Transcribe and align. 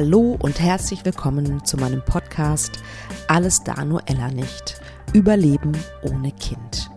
Hallo 0.00 0.38
und 0.38 0.60
herzlich 0.60 1.04
willkommen 1.04 1.64
zu 1.64 1.76
meinem 1.76 2.04
Podcast 2.04 2.78
Alles 3.26 3.64
da 3.64 3.84
nur 3.84 4.00
Ella 4.06 4.28
nicht. 4.28 4.80
Überleben 5.12 5.72
ohne 6.02 6.30
Kind. 6.30 6.88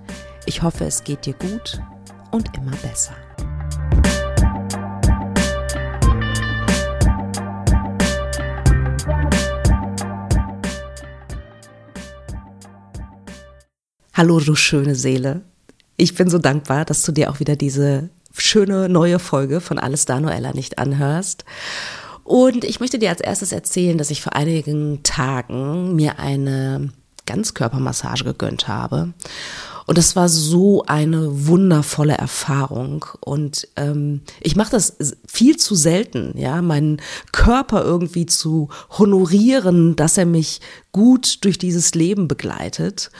Ich 0.45 0.61
hoffe, 0.61 0.85
es 0.85 1.03
geht 1.03 1.25
dir 1.25 1.33
gut 1.33 1.81
und 2.29 2.55
immer 2.55 2.75
besser. 2.83 3.15
Hallo, 14.13 14.39
du 14.39 14.53
schöne 14.53 14.93
Seele. 14.93 15.41
Ich 15.97 16.13
bin 16.13 16.29
so 16.29 16.37
dankbar, 16.37 16.85
dass 16.85 17.01
du 17.01 17.11
dir 17.11 17.31
auch 17.31 17.39
wieder 17.39 17.55
diese 17.55 18.11
schöne 18.37 18.89
neue 18.89 19.17
Folge 19.17 19.59
von 19.59 19.79
Alles 19.79 20.05
da 20.05 20.19
nur 20.19 20.31
Ella 20.31 20.53
nicht 20.53 20.77
anhörst. 20.77 21.45
Und 22.23 22.63
ich 22.63 22.79
möchte 22.79 22.99
dir 22.99 23.09
als 23.09 23.21
erstes 23.21 23.51
erzählen, 23.51 23.97
dass 23.97 24.11
ich 24.11 24.21
vor 24.21 24.35
einigen 24.35 25.03
Tagen 25.03 25.95
mir 25.95 26.19
eine 26.19 26.89
Ganzkörpermassage 27.25 28.23
gegönnt 28.23 28.67
habe. 28.67 29.13
Und 29.87 29.97
das 29.97 30.15
war 30.15 30.29
so 30.29 30.83
eine 30.85 31.47
wundervolle 31.47 32.13
Erfahrung. 32.13 33.05
Und 33.19 33.67
ähm, 33.75 34.21
ich 34.39 34.55
mache 34.55 34.71
das 34.71 34.97
viel 35.27 35.57
zu 35.57 35.75
selten, 35.75 36.33
ja, 36.37 36.61
meinen 36.61 37.01
Körper 37.31 37.83
irgendwie 37.83 38.25
zu 38.25 38.69
honorieren, 38.91 39.95
dass 39.95 40.17
er 40.17 40.25
mich 40.25 40.61
gut 40.91 41.43
durch 41.45 41.57
dieses 41.57 41.93
Leben 41.93 42.27
begleitet. 42.27 43.11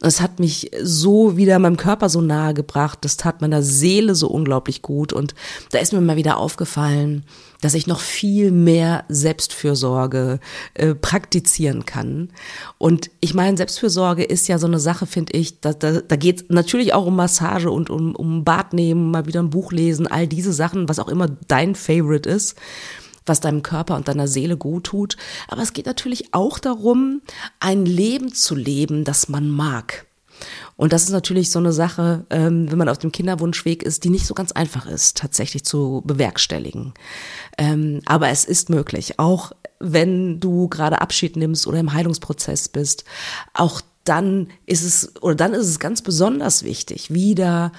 Es 0.00 0.20
hat 0.20 0.40
mich 0.40 0.70
so 0.82 1.36
wieder 1.36 1.58
meinem 1.58 1.76
Körper 1.76 2.08
so 2.08 2.20
nahe 2.20 2.54
gebracht, 2.54 2.98
das 3.02 3.16
tat 3.16 3.40
meiner 3.40 3.62
Seele 3.62 4.14
so 4.14 4.28
unglaublich 4.28 4.82
gut. 4.82 5.12
Und 5.12 5.34
da 5.70 5.78
ist 5.78 5.92
mir 5.92 6.00
mal 6.00 6.16
wieder 6.16 6.38
aufgefallen, 6.38 7.24
dass 7.60 7.74
ich 7.74 7.86
noch 7.86 8.00
viel 8.00 8.50
mehr 8.50 9.04
Selbstfürsorge 9.08 10.40
äh, 10.74 10.94
praktizieren 10.94 11.84
kann. 11.84 12.30
Und 12.78 13.10
ich 13.20 13.34
meine, 13.34 13.56
Selbstfürsorge 13.56 14.24
ist 14.24 14.48
ja 14.48 14.58
so 14.58 14.66
eine 14.66 14.80
Sache, 14.80 15.06
finde 15.06 15.34
ich, 15.34 15.60
da, 15.60 15.72
da, 15.72 16.00
da 16.00 16.16
geht 16.16 16.42
es 16.42 16.44
natürlich 16.48 16.94
auch 16.94 17.06
um 17.06 17.16
Massage 17.16 17.70
und 17.70 17.90
um, 17.90 18.16
um 18.16 18.44
Bad 18.44 18.72
nehmen, 18.72 19.10
mal 19.10 19.26
wieder 19.26 19.42
ein 19.42 19.50
Buch 19.50 19.72
lesen, 19.72 20.06
all 20.06 20.26
diese 20.26 20.52
Sachen, 20.52 20.88
was 20.88 20.98
auch 20.98 21.08
immer 21.08 21.28
dein 21.46 21.74
Favorite 21.74 22.28
ist 22.28 22.56
was 23.26 23.40
deinem 23.40 23.62
Körper 23.62 23.96
und 23.96 24.08
deiner 24.08 24.28
Seele 24.28 24.56
gut 24.56 24.84
tut. 24.84 25.16
Aber 25.48 25.62
es 25.62 25.72
geht 25.72 25.86
natürlich 25.86 26.32
auch 26.34 26.58
darum, 26.58 27.22
ein 27.58 27.86
Leben 27.86 28.32
zu 28.32 28.54
leben, 28.54 29.04
das 29.04 29.28
man 29.28 29.48
mag. 29.48 30.06
Und 30.76 30.92
das 30.92 31.02
ist 31.02 31.10
natürlich 31.10 31.50
so 31.50 31.58
eine 31.58 31.72
Sache, 31.72 32.24
ähm, 32.30 32.70
wenn 32.70 32.78
man 32.78 32.88
auf 32.88 32.98
dem 32.98 33.12
Kinderwunschweg 33.12 33.82
ist, 33.82 34.04
die 34.04 34.10
nicht 34.10 34.26
so 34.26 34.34
ganz 34.34 34.52
einfach 34.52 34.86
ist, 34.86 35.18
tatsächlich 35.18 35.64
zu 35.64 36.02
bewerkstelligen. 36.06 36.94
Ähm, 37.58 38.00
aber 38.06 38.30
es 38.30 38.46
ist 38.46 38.70
möglich, 38.70 39.18
auch 39.18 39.52
wenn 39.78 40.40
du 40.40 40.68
gerade 40.68 41.00
Abschied 41.00 41.36
nimmst 41.36 41.66
oder 41.66 41.80
im 41.80 41.92
Heilungsprozess 41.92 42.68
bist. 42.68 43.04
Auch 43.54 43.80
dann 44.04 44.48
ist 44.66 44.82
es, 44.82 45.22
oder 45.22 45.34
dann 45.34 45.54
ist 45.54 45.66
es 45.66 45.78
ganz 45.78 46.02
besonders 46.02 46.62
wichtig, 46.62 47.12
wieder 47.12 47.72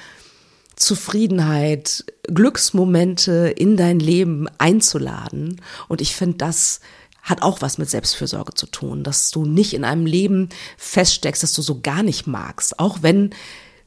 Zufriedenheit, 0.81 2.05
Glücksmomente 2.23 3.53
in 3.55 3.77
dein 3.77 3.99
Leben 3.99 4.47
einzuladen. 4.57 5.61
Und 5.87 6.01
ich 6.01 6.15
finde, 6.15 6.37
das 6.37 6.79
hat 7.21 7.43
auch 7.43 7.61
was 7.61 7.77
mit 7.77 7.89
Selbstfürsorge 7.89 8.55
zu 8.55 8.65
tun, 8.65 9.03
dass 9.03 9.29
du 9.29 9.45
nicht 9.45 9.73
in 9.73 9.83
einem 9.83 10.07
Leben 10.07 10.49
feststeckst, 10.77 11.43
dass 11.43 11.53
du 11.53 11.61
so 11.61 11.81
gar 11.81 12.01
nicht 12.01 12.25
magst, 12.25 12.79
auch 12.79 13.03
wenn 13.03 13.29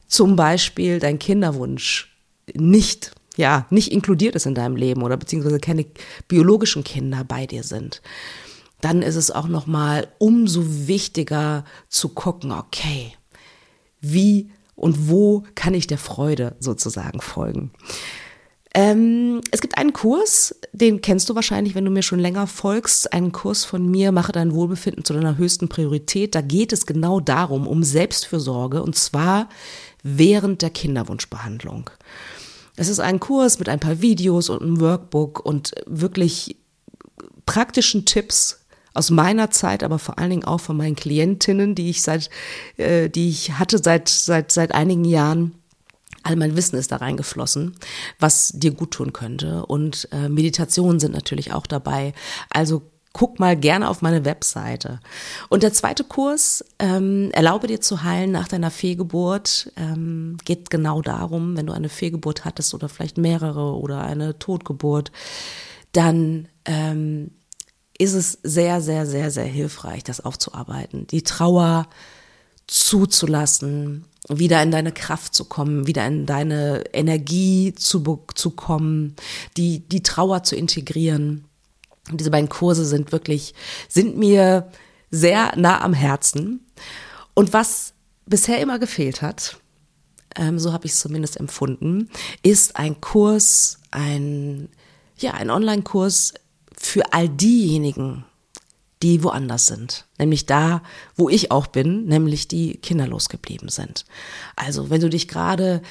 zum 0.07 0.37
Beispiel 0.37 0.99
dein 0.99 1.19
Kinderwunsch 1.19 2.15
nicht 2.53 3.11
ja, 3.37 3.67
nicht 3.69 3.91
inkludiert 3.91 4.35
ist 4.35 4.45
in 4.45 4.55
deinem 4.55 4.77
Leben 4.77 5.03
oder 5.03 5.17
beziehungsweise 5.17 5.59
keine 5.59 5.85
biologischen 6.29 6.85
Kinder 6.85 7.25
bei 7.25 7.45
dir 7.45 7.63
sind, 7.63 8.01
dann 8.79 9.01
ist 9.01 9.17
es 9.17 9.29
auch 9.29 9.49
nochmal 9.49 10.07
umso 10.19 10.63
wichtiger 10.87 11.65
zu 11.89 12.09
gucken, 12.09 12.53
okay, 12.53 13.11
wie 13.99 14.51
und 14.75 15.09
wo 15.09 15.43
kann 15.55 15.73
ich 15.73 15.87
der 15.87 15.97
Freude 15.97 16.55
sozusagen 16.59 17.21
folgen. 17.21 17.71
Ähm, 18.73 19.39
es 19.51 19.61
gibt 19.61 19.77
einen 19.77 19.93
Kurs, 19.93 20.53
den 20.73 20.99
kennst 20.99 21.29
du 21.29 21.35
wahrscheinlich, 21.35 21.75
wenn 21.75 21.85
du 21.85 21.91
mir 21.91 22.03
schon 22.03 22.19
länger 22.19 22.45
folgst. 22.45 23.13
Einen 23.13 23.31
Kurs 23.31 23.63
von 23.63 23.89
mir, 23.89 24.11
mache 24.11 24.33
dein 24.33 24.53
Wohlbefinden 24.53 25.05
zu 25.05 25.13
deiner 25.13 25.37
höchsten 25.37 25.69
Priorität. 25.69 26.35
Da 26.35 26.41
geht 26.41 26.73
es 26.73 26.85
genau 26.85 27.21
darum, 27.21 27.67
um 27.67 27.83
Selbstfürsorge 27.83 28.83
und 28.83 28.97
zwar 28.97 29.47
während 30.03 30.61
der 30.61 30.71
Kinderwunschbehandlung. 30.71 31.89
Es 32.75 32.89
ist 32.89 32.99
ein 32.99 33.21
Kurs 33.21 33.59
mit 33.59 33.69
ein 33.69 33.79
paar 33.79 34.01
Videos 34.01 34.49
und 34.49 34.61
einem 34.61 34.81
Workbook 34.81 35.39
und 35.39 35.73
wirklich 35.85 36.57
praktischen 37.45 38.03
Tipps, 38.03 38.64
aus 38.95 39.11
meiner 39.11 39.51
Zeit, 39.51 39.83
aber 39.83 39.99
vor 39.99 40.17
allen 40.17 40.29
Dingen 40.29 40.45
auch 40.45 40.59
von 40.61 40.77
meinen 40.77 40.95
Klientinnen, 40.95 41.75
die 41.75 41.89
ich 41.89 42.01
seit, 42.01 42.29
äh, 42.77 43.09
die 43.09 43.29
ich 43.29 43.53
hatte 43.53 43.77
seit, 43.77 44.09
seit, 44.09 44.51
seit 44.51 44.73
einigen 44.73 45.05
Jahren. 45.05 45.55
All 46.23 46.35
mein 46.35 46.55
Wissen 46.55 46.77
ist 46.77 46.91
da 46.91 46.97
reingeflossen, 46.97 47.75
was 48.19 48.49
dir 48.55 48.71
gut 48.71 48.91
tun 48.91 49.13
könnte. 49.13 49.65
Und 49.67 50.07
äh, 50.11 50.27
Meditationen 50.27 50.99
sind 50.99 51.13
natürlich 51.13 51.53
auch 51.53 51.67
dabei. 51.67 52.13
Also 52.49 52.81
guck 53.15 53.39
mal 53.39 53.55
gerne 53.55 53.87
auf 53.89 54.01
meine 54.01 54.25
Webseite. 54.25 54.99
Und 55.47 55.63
der 55.63 55.71
zweite 55.71 56.03
Kurs, 56.03 56.65
ähm, 56.79 57.29
Erlaube 57.31 57.67
dir 57.67 57.79
zu 57.79 58.03
heilen 58.03 58.31
nach 58.31 58.49
deiner 58.49 58.71
Fehlgeburt, 58.71 59.71
ähm, 59.77 60.35
geht 60.43 60.69
genau 60.69 61.01
darum, 61.01 61.55
wenn 61.55 61.65
du 61.65 61.71
eine 61.71 61.87
Fehlgeburt 61.87 62.43
hattest 62.43 62.73
oder 62.73 62.89
vielleicht 62.89 63.17
mehrere 63.17 63.77
oder 63.77 64.01
eine 64.01 64.37
Totgeburt, 64.37 65.13
dann 65.93 66.49
ähm, 66.65 67.31
ist 67.97 68.13
es 68.13 68.39
sehr, 68.43 68.81
sehr, 68.81 69.05
sehr, 69.05 69.31
sehr 69.31 69.45
hilfreich, 69.45 70.03
das 70.03 70.21
aufzuarbeiten. 70.21 71.07
Die 71.07 71.23
Trauer 71.23 71.87
zuzulassen, 72.67 74.05
wieder 74.27 74.61
in 74.63 74.71
deine 74.71 74.91
Kraft 74.91 75.35
zu 75.35 75.45
kommen, 75.45 75.87
wieder 75.87 76.05
in 76.05 76.25
deine 76.25 76.83
Energie 76.93 77.73
zu, 77.75 78.23
zu 78.33 78.51
kommen, 78.51 79.15
die, 79.55 79.79
die 79.87 80.03
Trauer 80.03 80.43
zu 80.43 80.55
integrieren. 80.55 81.45
Und 82.11 82.19
diese 82.19 82.31
beiden 82.31 82.49
Kurse 82.49 82.85
sind 82.85 83.11
wirklich, 83.11 83.53
sind 83.87 84.17
mir 84.17 84.71
sehr 85.11 85.53
nah 85.55 85.81
am 85.81 85.93
Herzen. 85.93 86.65
Und 87.33 87.53
was 87.53 87.93
bisher 88.25 88.59
immer 88.59 88.79
gefehlt 88.79 89.21
hat, 89.21 89.57
ähm, 90.35 90.59
so 90.59 90.73
habe 90.73 90.85
ich 90.85 90.93
es 90.93 90.99
zumindest 90.99 91.37
empfunden, 91.39 92.09
ist 92.43 92.75
ein 92.75 92.99
Kurs, 92.99 93.79
ein, 93.91 94.69
ja, 95.17 95.31
ein 95.31 95.49
Online-Kurs 95.49 96.33
für 96.77 97.13
all 97.13 97.29
diejenigen, 97.29 98.25
die 99.01 99.23
woanders 99.23 99.67
sind, 99.67 100.05
nämlich 100.17 100.45
da, 100.45 100.81
wo 101.15 101.29
ich 101.29 101.51
auch 101.51 101.67
bin, 101.67 102.05
nämlich 102.05 102.47
die 102.47 102.77
kinderlos 102.77 103.29
geblieben 103.29 103.69
sind. 103.69 104.05
Also 104.55 104.89
wenn 104.89 105.01
du 105.01 105.09
dich 105.09 105.27
gerade 105.27 105.81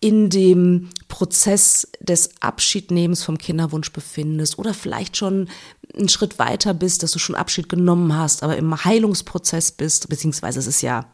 in 0.00 0.28
dem 0.28 0.90
Prozess 1.08 1.88
des 2.00 2.30
Abschiednehmens 2.40 3.22
vom 3.22 3.38
Kinderwunsch 3.38 3.90
befindest 3.92 4.58
oder 4.58 4.74
vielleicht 4.74 5.16
schon 5.16 5.48
einen 5.96 6.08
Schritt 6.08 6.38
weiter 6.38 6.74
bist, 6.74 7.02
dass 7.02 7.12
du 7.12 7.18
schon 7.18 7.36
Abschied 7.36 7.68
genommen 7.68 8.14
hast, 8.14 8.42
aber 8.42 8.56
im 8.56 8.84
Heilungsprozess 8.84 9.72
bist, 9.72 10.08
beziehungsweise 10.08 10.58
es 10.58 10.66
ist 10.66 10.82
ja 10.82 11.06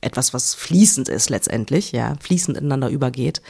etwas, 0.00 0.34
was 0.34 0.54
fließend 0.54 1.08
ist 1.08 1.30
letztendlich, 1.30 1.92
ja, 1.92 2.16
fließend 2.20 2.56
ineinander 2.56 2.88
übergeht. 2.88 3.40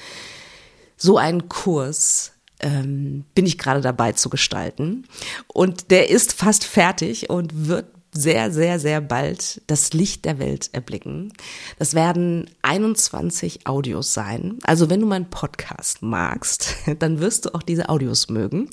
So 0.96 1.16
ein 1.16 1.48
Kurs 1.48 2.31
ähm, 2.62 3.24
bin 3.34 3.46
ich 3.46 3.58
gerade 3.58 3.80
dabei 3.80 4.12
zu 4.12 4.30
gestalten. 4.30 5.04
Und 5.46 5.90
der 5.90 6.10
ist 6.10 6.32
fast 6.32 6.64
fertig 6.64 7.28
und 7.30 7.68
wird 7.68 7.86
sehr, 8.14 8.50
sehr, 8.52 8.78
sehr 8.78 9.00
bald 9.00 9.62
das 9.68 9.94
Licht 9.94 10.26
der 10.26 10.38
Welt 10.38 10.68
erblicken. 10.72 11.32
Das 11.78 11.94
werden 11.94 12.50
21 12.60 13.66
Audios 13.66 14.12
sein. 14.12 14.58
Also 14.64 14.90
wenn 14.90 15.00
du 15.00 15.06
meinen 15.06 15.30
Podcast 15.30 16.02
magst, 16.02 16.74
dann 16.98 17.20
wirst 17.20 17.46
du 17.46 17.54
auch 17.54 17.62
diese 17.62 17.88
Audios 17.88 18.28
mögen. 18.28 18.68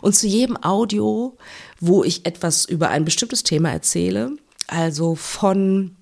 Und 0.00 0.14
zu 0.14 0.28
jedem 0.28 0.56
Audio, 0.62 1.36
wo 1.80 2.04
ich 2.04 2.24
etwas 2.24 2.64
über 2.64 2.88
ein 2.90 3.04
bestimmtes 3.04 3.42
Thema 3.42 3.70
erzähle, 3.72 4.36
also 4.68 5.16
von 5.16 5.96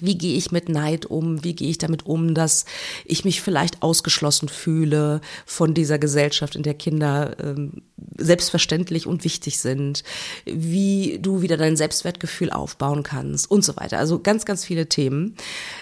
wie 0.00 0.18
gehe 0.18 0.36
ich 0.36 0.52
mit 0.52 0.68
Neid 0.68 1.06
um? 1.06 1.42
Wie 1.44 1.54
gehe 1.54 1.70
ich 1.70 1.78
damit 1.78 2.04
um, 2.04 2.34
dass 2.34 2.66
ich 3.06 3.24
mich 3.24 3.40
vielleicht 3.40 3.82
ausgeschlossen 3.82 4.50
fühle 4.50 5.22
von 5.46 5.72
dieser 5.72 5.98
Gesellschaft, 5.98 6.56
in 6.56 6.62
der 6.62 6.74
Kinder 6.74 7.36
ähm, 7.42 7.82
selbstverständlich 8.18 9.06
und 9.06 9.24
wichtig 9.24 9.58
sind? 9.58 10.04
Wie 10.44 11.18
du 11.22 11.40
wieder 11.40 11.56
dein 11.56 11.76
Selbstwertgefühl 11.76 12.50
aufbauen 12.50 13.02
kannst 13.02 13.50
und 13.50 13.64
so 13.64 13.76
weiter. 13.76 13.98
Also 13.98 14.18
ganz, 14.18 14.44
ganz 14.44 14.62
viele 14.62 14.90
Themen, 14.90 15.36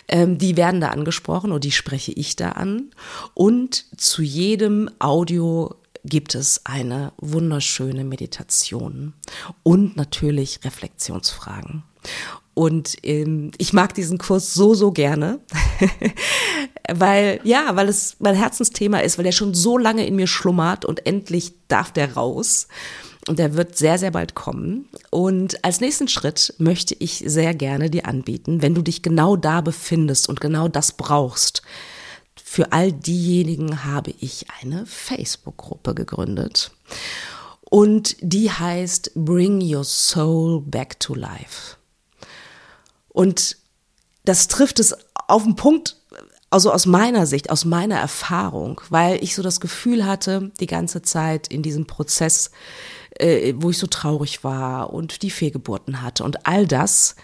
ähm, 0.07 0.39
die 0.39 0.57
werden 0.57 0.81
da 0.81 0.91
angesprochen 0.91 1.51
und 1.51 1.65
die 1.65 1.73
spreche 1.73 2.13
ich 2.13 2.37
da 2.37 2.51
an. 2.51 2.91
Und 3.35 3.87
zu 3.97 4.23
jedem 4.23 4.89
Audio 5.01 5.75
gibt 6.05 6.37
es 6.37 6.61
eine 6.65 7.13
wunderschöne 7.17 8.05
Meditation 8.05 9.15
und 9.65 9.97
natürlich 9.97 10.61
Reflexionsfragen. 10.65 11.83
Und 12.57 12.97
ähm, 13.03 13.51
ich 13.59 13.75
mag 13.75 13.93
diesen 13.93 14.17
Kurs 14.17 14.55
so, 14.55 14.73
so 14.73 14.91
gerne, 14.91 15.41
weil, 16.91 17.39
ja, 17.45 17.77
weil 17.77 17.87
es 17.87 18.17
mein 18.19 18.35
Herzensthema 18.35 19.01
ist, 19.01 19.19
weil 19.19 19.27
er 19.27 19.33
schon 19.33 19.53
so 19.53 19.77
lange 19.77 20.07
in 20.07 20.17
mir 20.17 20.27
schlummert 20.27 20.87
und 20.87 21.05
endlich 21.05 21.53
darf 21.69 21.93
der 21.93 22.15
raus. 22.15 22.69
Und 23.29 23.39
der 23.39 23.57
wird 23.57 23.77
sehr, 23.77 23.99
sehr 23.99 24.11
bald 24.11 24.35
kommen. 24.35 24.89
Und 25.11 25.63
als 25.67 25.83
nächsten 25.83 26.09
Schritt 26.09 26.55
möchte 26.57 26.97
ich 26.99 27.25
sehr 27.27 27.53
gerne 27.53 27.91
dir 27.91 28.07
anbieten, 28.07 28.63
wenn 28.63 28.75
du 28.75 28.81
dich 28.81 29.03
genau 29.03 29.37
da 29.37 29.61
befindest 29.61 30.27
und 30.27 30.41
genau 30.41 30.67
das 30.69 30.93
brauchst. 30.93 31.61
Für 32.43 32.73
all 32.73 32.91
diejenigen 32.91 33.85
habe 33.85 34.15
ich 34.19 34.47
eine 34.63 34.87
Facebook-Gruppe 34.87 35.95
gegründet. 35.95 36.71
Und 37.69 38.17
die 38.23 38.51
heißt 38.51 39.13
Bring 39.15 39.61
Your 39.61 39.85
Soul 39.85 40.63
Back 40.63 40.99
to 41.01 41.15
Life. 41.15 41.76
Und 43.17 43.57
das 44.27 44.47
trifft 44.47 44.79
es 44.79 44.95
auf 45.27 45.43
den 45.43 45.57
Punkt, 45.57 45.97
also 46.51 46.71
aus 46.71 46.85
meiner 46.85 47.25
Sicht, 47.25 47.49
aus 47.49 47.65
meiner 47.65 47.97
Erfahrung, 47.97 48.83
weil 48.91 49.25
ich 49.25 49.35
so 49.35 49.43
das 49.43 49.59
Gefühl 49.59 50.05
hatte, 50.05 50.53
die 50.61 50.67
ganze 50.67 51.01
Zeit 51.01 51.49
in 51.49 51.63
diesem 51.63 51.87
Prozess, 51.87 52.51
äh, 53.19 53.55
wo 53.57 53.71
ich 53.71 53.79
so 53.79 53.87
traurig 53.87 54.45
war 54.45 54.93
und 54.93 55.23
die 55.23 55.31
Fehlgeburten 55.31 56.03
hatte 56.03 56.25
und 56.25 56.47
all 56.47 56.67
das, 56.67 57.17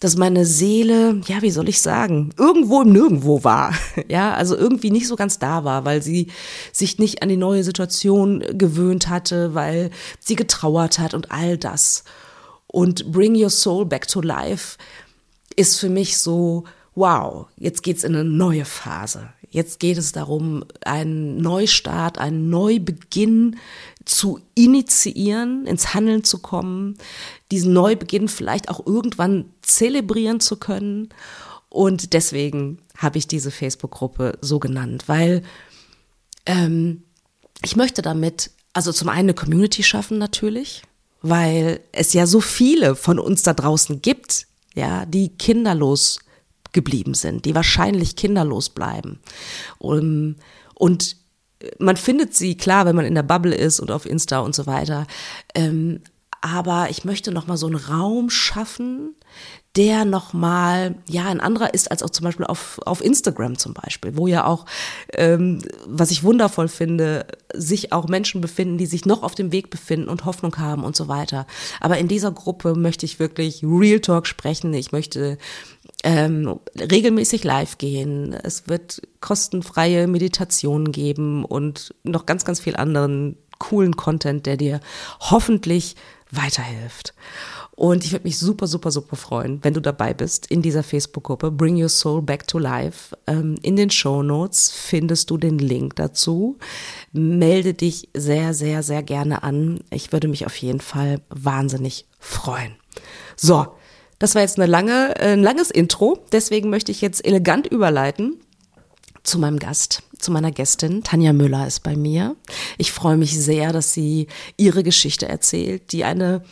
dass 0.00 0.16
meine 0.16 0.46
Seele, 0.46 1.20
ja, 1.26 1.42
wie 1.42 1.50
soll 1.50 1.68
ich 1.68 1.82
sagen, 1.82 2.30
irgendwo 2.38 2.80
im 2.80 2.92
Nirgendwo 2.92 3.44
war. 3.44 3.74
Ja, 4.08 4.32
also 4.32 4.56
irgendwie 4.56 4.90
nicht 4.90 5.06
so 5.06 5.16
ganz 5.16 5.38
da 5.38 5.64
war, 5.64 5.84
weil 5.84 6.00
sie 6.00 6.28
sich 6.72 6.98
nicht 6.98 7.22
an 7.22 7.28
die 7.28 7.36
neue 7.36 7.62
Situation 7.62 8.42
gewöhnt 8.56 9.10
hatte, 9.10 9.54
weil 9.54 9.90
sie 10.18 10.34
getrauert 10.34 10.98
hat 10.98 11.12
und 11.12 11.30
all 11.30 11.58
das. 11.58 12.04
Und 12.68 13.12
Bring 13.12 13.36
Your 13.36 13.50
Soul 13.50 13.84
Back 13.84 14.08
to 14.08 14.22
Life 14.22 14.78
ist 15.56 15.78
für 15.78 15.88
mich 15.88 16.18
so, 16.18 16.64
wow, 16.94 17.46
jetzt 17.56 17.82
geht's 17.82 18.04
in 18.04 18.14
eine 18.14 18.24
neue 18.24 18.64
Phase. 18.64 19.30
Jetzt 19.50 19.80
geht 19.80 19.98
es 19.98 20.12
darum, 20.12 20.64
einen 20.84 21.38
Neustart, 21.38 22.18
einen 22.18 22.50
Neubeginn 22.50 23.56
zu 24.04 24.40
initiieren, 24.54 25.66
ins 25.66 25.94
Handeln 25.94 26.24
zu 26.24 26.38
kommen, 26.38 26.96
diesen 27.50 27.72
Neubeginn 27.72 28.28
vielleicht 28.28 28.68
auch 28.68 28.84
irgendwann 28.86 29.46
zelebrieren 29.62 30.40
zu 30.40 30.56
können. 30.56 31.08
Und 31.68 32.12
deswegen 32.12 32.78
habe 32.96 33.18
ich 33.18 33.28
diese 33.28 33.50
Facebook-Gruppe 33.50 34.38
so 34.40 34.58
genannt, 34.58 35.04
weil 35.06 35.42
ähm, 36.46 37.02
ich 37.62 37.76
möchte 37.76 38.02
damit 38.02 38.50
also 38.76 38.92
zum 38.92 39.08
einen 39.08 39.20
eine 39.20 39.34
Community 39.34 39.82
schaffen 39.82 40.18
natürlich, 40.18 40.82
weil 41.22 41.80
es 41.92 42.12
ja 42.12 42.26
so 42.26 42.42
viele 42.42 42.94
von 42.94 43.18
uns 43.18 43.42
da 43.42 43.54
draußen 43.54 44.02
gibt, 44.02 44.46
ja, 44.76 45.06
die 45.06 45.30
kinderlos 45.30 46.20
geblieben 46.72 47.14
sind, 47.14 47.44
die 47.46 47.54
wahrscheinlich 47.54 48.14
kinderlos 48.14 48.68
bleiben. 48.68 49.18
Und, 49.78 50.36
und 50.74 51.16
man 51.78 51.96
findet 51.96 52.34
sie 52.34 52.56
klar, 52.56 52.84
wenn 52.84 52.94
man 52.94 53.06
in 53.06 53.14
der 53.14 53.22
Bubble 53.22 53.54
ist 53.54 53.80
und 53.80 53.90
auf 53.90 54.06
Insta 54.06 54.40
und 54.40 54.54
so 54.54 54.66
weiter. 54.66 55.06
Ähm, 55.54 56.02
aber 56.46 56.88
ich 56.90 57.04
möchte 57.04 57.32
noch 57.32 57.46
mal 57.46 57.56
so 57.56 57.66
einen 57.66 57.76
Raum 57.76 58.30
schaffen, 58.30 59.14
der 59.76 60.04
noch 60.06 60.32
mal 60.32 60.94
ja 61.06 61.26
ein 61.26 61.40
anderer 61.40 61.74
ist 61.74 61.90
als 61.90 62.02
auch 62.02 62.10
zum 62.10 62.24
Beispiel 62.24 62.46
auf 62.46 62.80
auf 62.86 63.04
Instagram 63.04 63.58
zum 63.58 63.74
Beispiel, 63.74 64.16
wo 64.16 64.26
ja 64.26 64.46
auch 64.46 64.64
ähm, 65.12 65.60
was 65.86 66.10
ich 66.10 66.24
wundervoll 66.24 66.68
finde, 66.68 67.26
sich 67.54 67.92
auch 67.92 68.08
Menschen 68.08 68.40
befinden, 68.40 68.78
die 68.78 68.86
sich 68.86 69.04
noch 69.04 69.22
auf 69.22 69.34
dem 69.34 69.52
Weg 69.52 69.68
befinden 69.68 70.08
und 70.08 70.24
Hoffnung 70.24 70.56
haben 70.56 70.82
und 70.82 70.96
so 70.96 71.08
weiter. 71.08 71.46
Aber 71.80 71.98
in 71.98 72.08
dieser 72.08 72.32
Gruppe 72.32 72.74
möchte 72.74 73.04
ich 73.04 73.18
wirklich 73.18 73.62
Real 73.62 74.00
Talk 74.00 74.26
sprechen. 74.26 74.72
Ich 74.72 74.92
möchte 74.92 75.36
ähm, 76.04 76.58
regelmäßig 76.78 77.44
live 77.44 77.78
gehen. 77.78 78.32
Es 78.32 78.68
wird 78.68 79.02
kostenfreie 79.20 80.06
Meditationen 80.06 80.92
geben 80.92 81.44
und 81.44 81.94
noch 82.02 82.26
ganz, 82.26 82.44
ganz 82.44 82.60
viel 82.60 82.76
anderen 82.76 83.36
coolen 83.58 83.96
Content, 83.96 84.46
der 84.46 84.56
dir 84.56 84.80
hoffentlich 85.20 85.96
weiterhilft. 86.30 87.14
Und 87.76 88.04
ich 88.04 88.12
würde 88.12 88.24
mich 88.24 88.38
super, 88.38 88.66
super, 88.66 88.90
super 88.90 89.16
freuen, 89.16 89.62
wenn 89.62 89.74
du 89.74 89.80
dabei 89.80 90.14
bist 90.14 90.46
in 90.50 90.62
dieser 90.62 90.82
Facebook-Gruppe 90.82 91.50
Bring 91.50 91.80
Your 91.80 91.90
Soul 91.90 92.22
Back 92.22 92.46
to 92.46 92.58
Life. 92.58 93.16
Ähm, 93.26 93.56
in 93.62 93.76
den 93.76 93.90
Show 93.90 94.22
Notes 94.22 94.70
findest 94.70 95.30
du 95.30 95.36
den 95.36 95.58
Link 95.58 95.96
dazu. 95.96 96.56
Melde 97.12 97.74
dich 97.74 98.08
sehr, 98.14 98.54
sehr, 98.54 98.82
sehr 98.82 99.02
gerne 99.02 99.42
an. 99.42 99.80
Ich 99.90 100.10
würde 100.12 100.28
mich 100.28 100.46
auf 100.46 100.56
jeden 100.56 100.80
Fall 100.80 101.20
wahnsinnig 101.28 102.06
freuen. 102.18 102.76
So, 103.36 103.66
das 104.18 104.34
war 104.34 104.42
jetzt 104.42 104.58
eine 104.58 104.70
lange, 104.70 105.14
äh, 105.16 105.34
ein 105.34 105.42
langes 105.42 105.70
Intro. 105.70 106.24
Deswegen 106.32 106.70
möchte 106.70 106.90
ich 106.92 107.02
jetzt 107.02 107.26
elegant 107.26 107.66
überleiten 107.66 108.40
zu 109.26 109.38
meinem 109.38 109.58
Gast, 109.58 110.02
zu 110.18 110.30
meiner 110.30 110.52
Gästin. 110.52 111.02
Tanja 111.02 111.32
Müller 111.32 111.66
ist 111.66 111.82
bei 111.82 111.96
mir. 111.96 112.36
Ich 112.78 112.92
freue 112.92 113.16
mich 113.16 113.38
sehr, 113.38 113.72
dass 113.72 113.92
sie 113.92 114.28
ihre 114.56 114.82
Geschichte 114.82 115.28
erzählt, 115.28 115.92
die 115.92 116.04
eine 116.04 116.42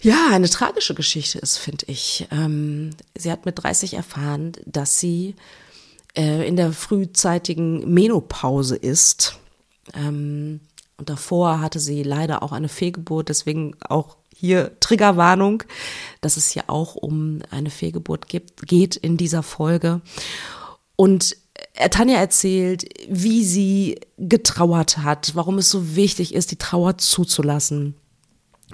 ja, 0.00 0.28
eine 0.30 0.48
tragische 0.48 0.94
Geschichte 0.94 1.40
ist, 1.40 1.56
finde 1.56 1.86
ich. 1.88 2.28
Ähm, 2.30 2.90
sie 3.16 3.32
hat 3.32 3.46
mit 3.46 3.60
30 3.60 3.94
erfahren, 3.94 4.52
dass 4.64 5.00
sie 5.00 5.34
äh, 6.16 6.46
in 6.46 6.54
der 6.54 6.72
frühzeitigen 6.72 7.92
Menopause 7.92 8.76
ist. 8.76 9.40
Ähm, 9.94 10.60
und 10.98 11.10
davor 11.10 11.60
hatte 11.60 11.80
sie 11.80 12.04
leider 12.04 12.44
auch 12.44 12.52
eine 12.52 12.68
Fehlgeburt, 12.68 13.28
deswegen 13.28 13.74
auch 13.80 14.16
hier 14.34 14.78
Triggerwarnung, 14.78 15.64
dass 16.20 16.36
es 16.36 16.50
hier 16.50 16.64
auch 16.68 16.94
um 16.94 17.40
eine 17.50 17.70
Fehlgeburt 17.70 18.28
gibt, 18.28 18.68
geht 18.68 18.94
in 18.94 19.16
dieser 19.16 19.42
Folge. 19.42 20.00
Und 20.94 21.36
Tanja 21.90 22.18
erzählt, 22.18 22.84
wie 23.08 23.44
sie 23.44 24.00
getrauert 24.16 24.98
hat, 24.98 25.32
warum 25.34 25.58
es 25.58 25.70
so 25.70 25.94
wichtig 25.94 26.34
ist, 26.34 26.50
die 26.50 26.56
Trauer 26.56 26.98
zuzulassen. 26.98 27.94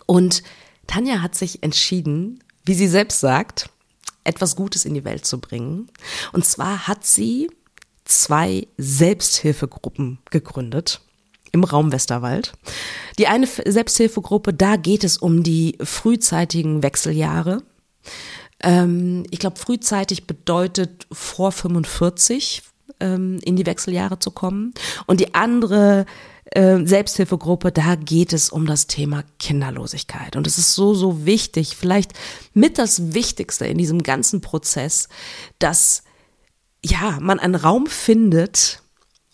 Und 0.06 0.42
Tanja 0.86 1.20
hat 1.20 1.34
sich 1.34 1.62
entschieden, 1.62 2.42
wie 2.64 2.74
sie 2.74 2.88
selbst 2.88 3.20
sagt, 3.20 3.68
etwas 4.24 4.56
Gutes 4.56 4.86
in 4.86 4.94
die 4.94 5.04
Welt 5.04 5.26
zu 5.26 5.38
bringen. 5.38 5.88
Und 6.32 6.46
zwar 6.46 6.88
hat 6.88 7.04
sie 7.04 7.50
zwei 8.04 8.66
Selbsthilfegruppen 8.78 10.18
gegründet 10.30 11.00
im 11.52 11.64
Raum 11.64 11.92
Westerwald. 11.92 12.52
Die 13.18 13.28
eine 13.28 13.46
Selbsthilfegruppe, 13.46 14.52
da 14.52 14.76
geht 14.76 15.04
es 15.04 15.18
um 15.18 15.42
die 15.42 15.78
frühzeitigen 15.82 16.82
Wechseljahre. 16.82 17.62
Ähm, 18.62 19.24
ich 19.30 19.38
glaube, 19.38 19.58
frühzeitig 19.58 20.26
bedeutet 20.26 21.06
vor 21.12 21.52
45 21.52 22.62
ähm, 23.00 23.38
in 23.42 23.56
die 23.56 23.66
Wechseljahre 23.66 24.18
zu 24.18 24.30
kommen. 24.30 24.74
Und 25.06 25.20
die 25.20 25.34
andere 25.34 26.06
äh, 26.46 26.84
Selbsthilfegruppe, 26.84 27.72
da 27.72 27.94
geht 27.94 28.32
es 28.32 28.50
um 28.50 28.66
das 28.66 28.86
Thema 28.86 29.24
Kinderlosigkeit. 29.38 30.36
Und 30.36 30.46
es 30.46 30.58
ist 30.58 30.74
so, 30.74 30.94
so 30.94 31.26
wichtig, 31.26 31.76
vielleicht 31.76 32.12
mit 32.52 32.78
das 32.78 33.14
Wichtigste 33.14 33.66
in 33.66 33.78
diesem 33.78 34.02
ganzen 34.02 34.40
Prozess, 34.40 35.08
dass 35.58 36.02
ja, 36.84 37.18
man 37.20 37.40
einen 37.40 37.54
Raum 37.54 37.86
findet, 37.86 38.82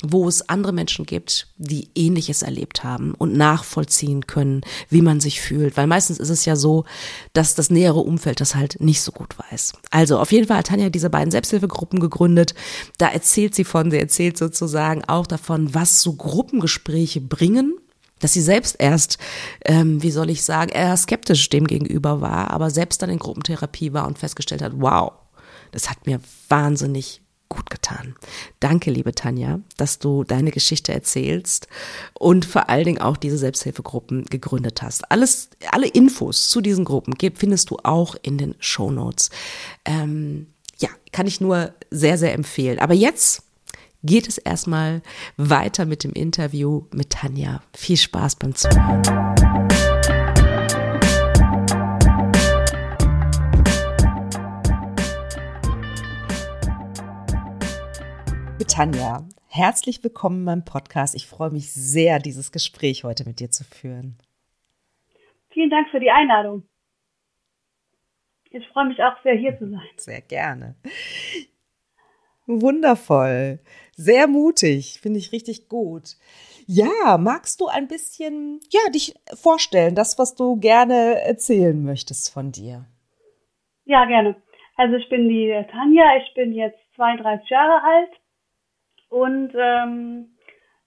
wo 0.02 0.28
es 0.28 0.48
andere 0.48 0.72
Menschen 0.72 1.04
gibt, 1.04 1.48
die 1.56 1.90
Ähnliches 1.94 2.42
erlebt 2.42 2.84
haben 2.84 3.14
und 3.14 3.36
nachvollziehen 3.36 4.26
können, 4.26 4.62
wie 4.88 5.02
man 5.02 5.20
sich 5.20 5.40
fühlt. 5.40 5.76
Weil 5.76 5.86
meistens 5.86 6.18
ist 6.18 6.30
es 6.30 6.44
ja 6.44 6.56
so, 6.56 6.84
dass 7.32 7.54
das 7.54 7.70
nähere 7.70 8.00
Umfeld 8.00 8.40
das 8.40 8.54
halt 8.54 8.80
nicht 8.80 9.02
so 9.02 9.12
gut 9.12 9.36
weiß. 9.38 9.74
Also 9.90 10.18
auf 10.18 10.32
jeden 10.32 10.46
Fall 10.46 10.58
hat 10.58 10.68
Tanja 10.68 10.90
diese 10.90 11.10
beiden 11.10 11.30
Selbsthilfegruppen 11.30 12.00
gegründet. 12.00 12.54
Da 12.98 13.08
erzählt 13.08 13.54
sie 13.54 13.64
von, 13.64 13.90
sie 13.90 13.98
erzählt 13.98 14.38
sozusagen 14.38 15.04
auch 15.04 15.26
davon, 15.26 15.74
was 15.74 16.02
so 16.02 16.14
Gruppengespräche 16.14 17.20
bringen 17.20 17.74
dass 18.20 18.34
sie 18.34 18.42
selbst 18.42 18.76
erst, 18.78 19.16
ähm, 19.64 20.02
wie 20.02 20.10
soll 20.10 20.28
ich 20.28 20.44
sagen, 20.44 20.70
eher 20.70 20.94
skeptisch 20.98 21.48
dem 21.48 21.66
gegenüber 21.66 22.20
war, 22.20 22.50
aber 22.50 22.68
selbst 22.68 23.00
dann 23.00 23.08
in 23.08 23.18
Gruppentherapie 23.18 23.94
war 23.94 24.06
und 24.06 24.18
festgestellt 24.18 24.60
hat, 24.60 24.72
wow, 24.76 25.12
das 25.72 25.88
hat 25.88 26.06
mir 26.06 26.20
wahnsinnig 26.48 27.22
gut 27.60 27.70
getan. 27.70 28.14
Danke, 28.58 28.90
liebe 28.90 29.14
Tanja, 29.14 29.60
dass 29.76 29.98
du 29.98 30.24
deine 30.24 30.50
Geschichte 30.50 30.92
erzählst 30.92 31.68
und 32.14 32.44
vor 32.46 32.70
allen 32.70 32.84
Dingen 32.84 33.00
auch 33.00 33.16
diese 33.16 33.36
Selbsthilfegruppen 33.36 34.24
gegründet 34.24 34.82
hast. 34.82 35.10
Alles, 35.10 35.50
alle 35.70 35.86
Infos 35.86 36.48
zu 36.48 36.60
diesen 36.60 36.84
Gruppen 36.84 37.14
findest 37.34 37.70
du 37.70 37.78
auch 37.82 38.16
in 38.22 38.38
den 38.38 38.54
Show 38.58 38.90
Notes. 38.90 39.30
Ähm, 39.84 40.46
ja, 40.78 40.88
kann 41.12 41.26
ich 41.26 41.40
nur 41.40 41.74
sehr, 41.90 42.16
sehr 42.16 42.32
empfehlen. 42.32 42.78
Aber 42.78 42.94
jetzt 42.94 43.42
geht 44.02 44.26
es 44.26 44.38
erstmal 44.38 45.02
weiter 45.36 45.84
mit 45.84 46.04
dem 46.04 46.12
Interview 46.12 46.84
mit 46.92 47.10
Tanja. 47.10 47.62
Viel 47.76 47.98
Spaß 47.98 48.36
beim 48.36 48.54
Zuhören. 48.54 49.49
Tanja, 58.80 59.28
herzlich 59.50 60.02
willkommen 60.02 60.38
in 60.38 60.44
meinem 60.44 60.64
Podcast. 60.64 61.14
Ich 61.14 61.26
freue 61.26 61.50
mich 61.50 61.70
sehr, 61.70 62.18
dieses 62.18 62.50
Gespräch 62.50 63.04
heute 63.04 63.26
mit 63.26 63.38
dir 63.38 63.50
zu 63.50 63.62
führen. 63.62 64.16
Vielen 65.50 65.68
Dank 65.68 65.90
für 65.90 66.00
die 66.00 66.10
Einladung. 66.10 66.62
Ich 68.48 68.66
freue 68.68 68.86
mich 68.86 68.98
auch 69.02 69.22
sehr, 69.22 69.34
hier 69.34 69.58
zu 69.58 69.68
sein. 69.68 69.86
Sehr 69.98 70.22
gerne. 70.22 70.76
Wundervoll. 72.46 73.58
Sehr 73.96 74.26
mutig. 74.26 74.98
Finde 74.98 75.18
ich 75.18 75.32
richtig 75.32 75.68
gut. 75.68 76.16
Ja, 76.66 77.18
magst 77.18 77.60
du 77.60 77.66
ein 77.66 77.86
bisschen, 77.86 78.60
ja, 78.70 78.80
dich 78.94 79.12
vorstellen, 79.34 79.94
das, 79.94 80.18
was 80.18 80.36
du 80.36 80.56
gerne 80.58 81.20
erzählen 81.20 81.84
möchtest 81.84 82.32
von 82.32 82.50
dir? 82.50 82.86
Ja, 83.84 84.06
gerne. 84.06 84.36
Also 84.76 84.96
ich 84.96 85.10
bin 85.10 85.28
die 85.28 85.66
Tanja, 85.70 86.16
ich 86.16 86.32
bin 86.32 86.54
jetzt 86.54 86.78
32 86.94 87.50
Jahre 87.50 87.82
alt 87.82 88.19
und 89.10 89.52
ähm, 89.54 90.36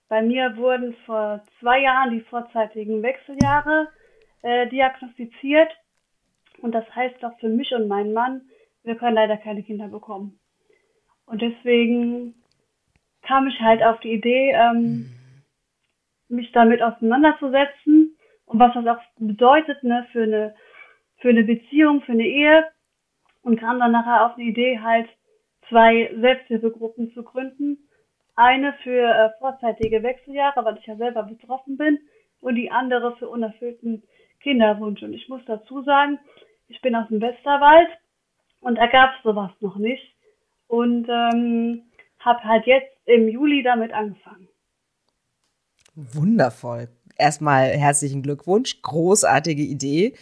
bei 0.07 0.21
mir 0.21 0.55
wurden 0.57 0.95
vor 1.05 1.43
zwei 1.59 1.81
Jahren 1.81 2.11
die 2.11 2.21
vorzeitigen 2.21 3.03
Wechseljahre 3.03 3.89
äh, 4.41 4.67
diagnostiziert. 4.69 5.69
Und 6.61 6.71
das 6.71 6.85
heißt 6.95 7.23
auch 7.25 7.37
für 7.39 7.49
mich 7.49 7.73
und 7.73 7.87
meinen 7.87 8.13
Mann, 8.13 8.41
wir 8.83 8.95
können 8.95 9.15
leider 9.15 9.37
keine 9.37 9.63
Kinder 9.63 9.87
bekommen. 9.87 10.39
Und 11.25 11.41
deswegen 11.41 12.35
kam 13.23 13.47
ich 13.47 13.59
halt 13.59 13.83
auf 13.83 13.99
die 13.99 14.13
Idee, 14.13 14.51
ähm, 14.51 15.09
mich 16.29 16.51
damit 16.51 16.81
auseinanderzusetzen 16.81 18.17
und 18.45 18.59
was 18.59 18.73
das 18.73 18.85
auch 18.87 19.01
bedeutet 19.17 19.83
ne, 19.83 20.07
für, 20.11 20.23
eine, 20.23 20.55
für 21.17 21.29
eine 21.29 21.43
Beziehung, 21.43 22.01
für 22.01 22.13
eine 22.13 22.27
Ehe. 22.27 22.65
Und 23.41 23.59
kam 23.59 23.79
dann 23.79 23.91
nachher 23.91 24.25
auf 24.25 24.35
die 24.35 24.47
Idee, 24.47 24.79
halt 24.79 25.09
zwei 25.67 26.09
Selbsthilfegruppen 26.17 27.11
zu 27.13 27.23
gründen. 27.23 27.89
Eine 28.35 28.73
für 28.83 29.09
äh, 29.09 29.29
vorzeitige 29.39 30.01
Wechseljahre, 30.03 30.65
weil 30.65 30.77
ich 30.77 30.85
ja 30.85 30.95
selber 30.95 31.23
betroffen 31.23 31.77
bin, 31.77 31.99
und 32.43 32.55
die 32.55 32.71
andere 32.71 33.15
für 33.15 33.29
unerfüllten 33.29 34.03
Kinderwunsch. 34.41 35.01
Und 35.01 35.13
ich 35.13 35.29
muss 35.29 35.41
dazu 35.45 35.81
sagen, 35.83 36.19
ich 36.67 36.81
bin 36.81 36.95
aus 36.95 37.07
dem 37.07 37.21
Westerwald 37.21 37.89
und 38.59 38.75
da 38.75 38.87
gab 38.87 39.15
es 39.15 39.23
sowas 39.23 39.51
noch 39.61 39.77
nicht. 39.77 40.03
Und 40.67 41.07
ähm, 41.07 41.83
habe 42.19 42.43
halt 42.43 42.65
jetzt 42.65 42.91
im 43.05 43.27
Juli 43.27 43.63
damit 43.63 43.93
angefangen. 43.93 44.47
Wundervoll. 45.95 46.89
Erstmal 47.17 47.69
herzlichen 47.69 48.23
Glückwunsch, 48.23 48.81
großartige 48.81 49.61
Idee. 49.61 50.13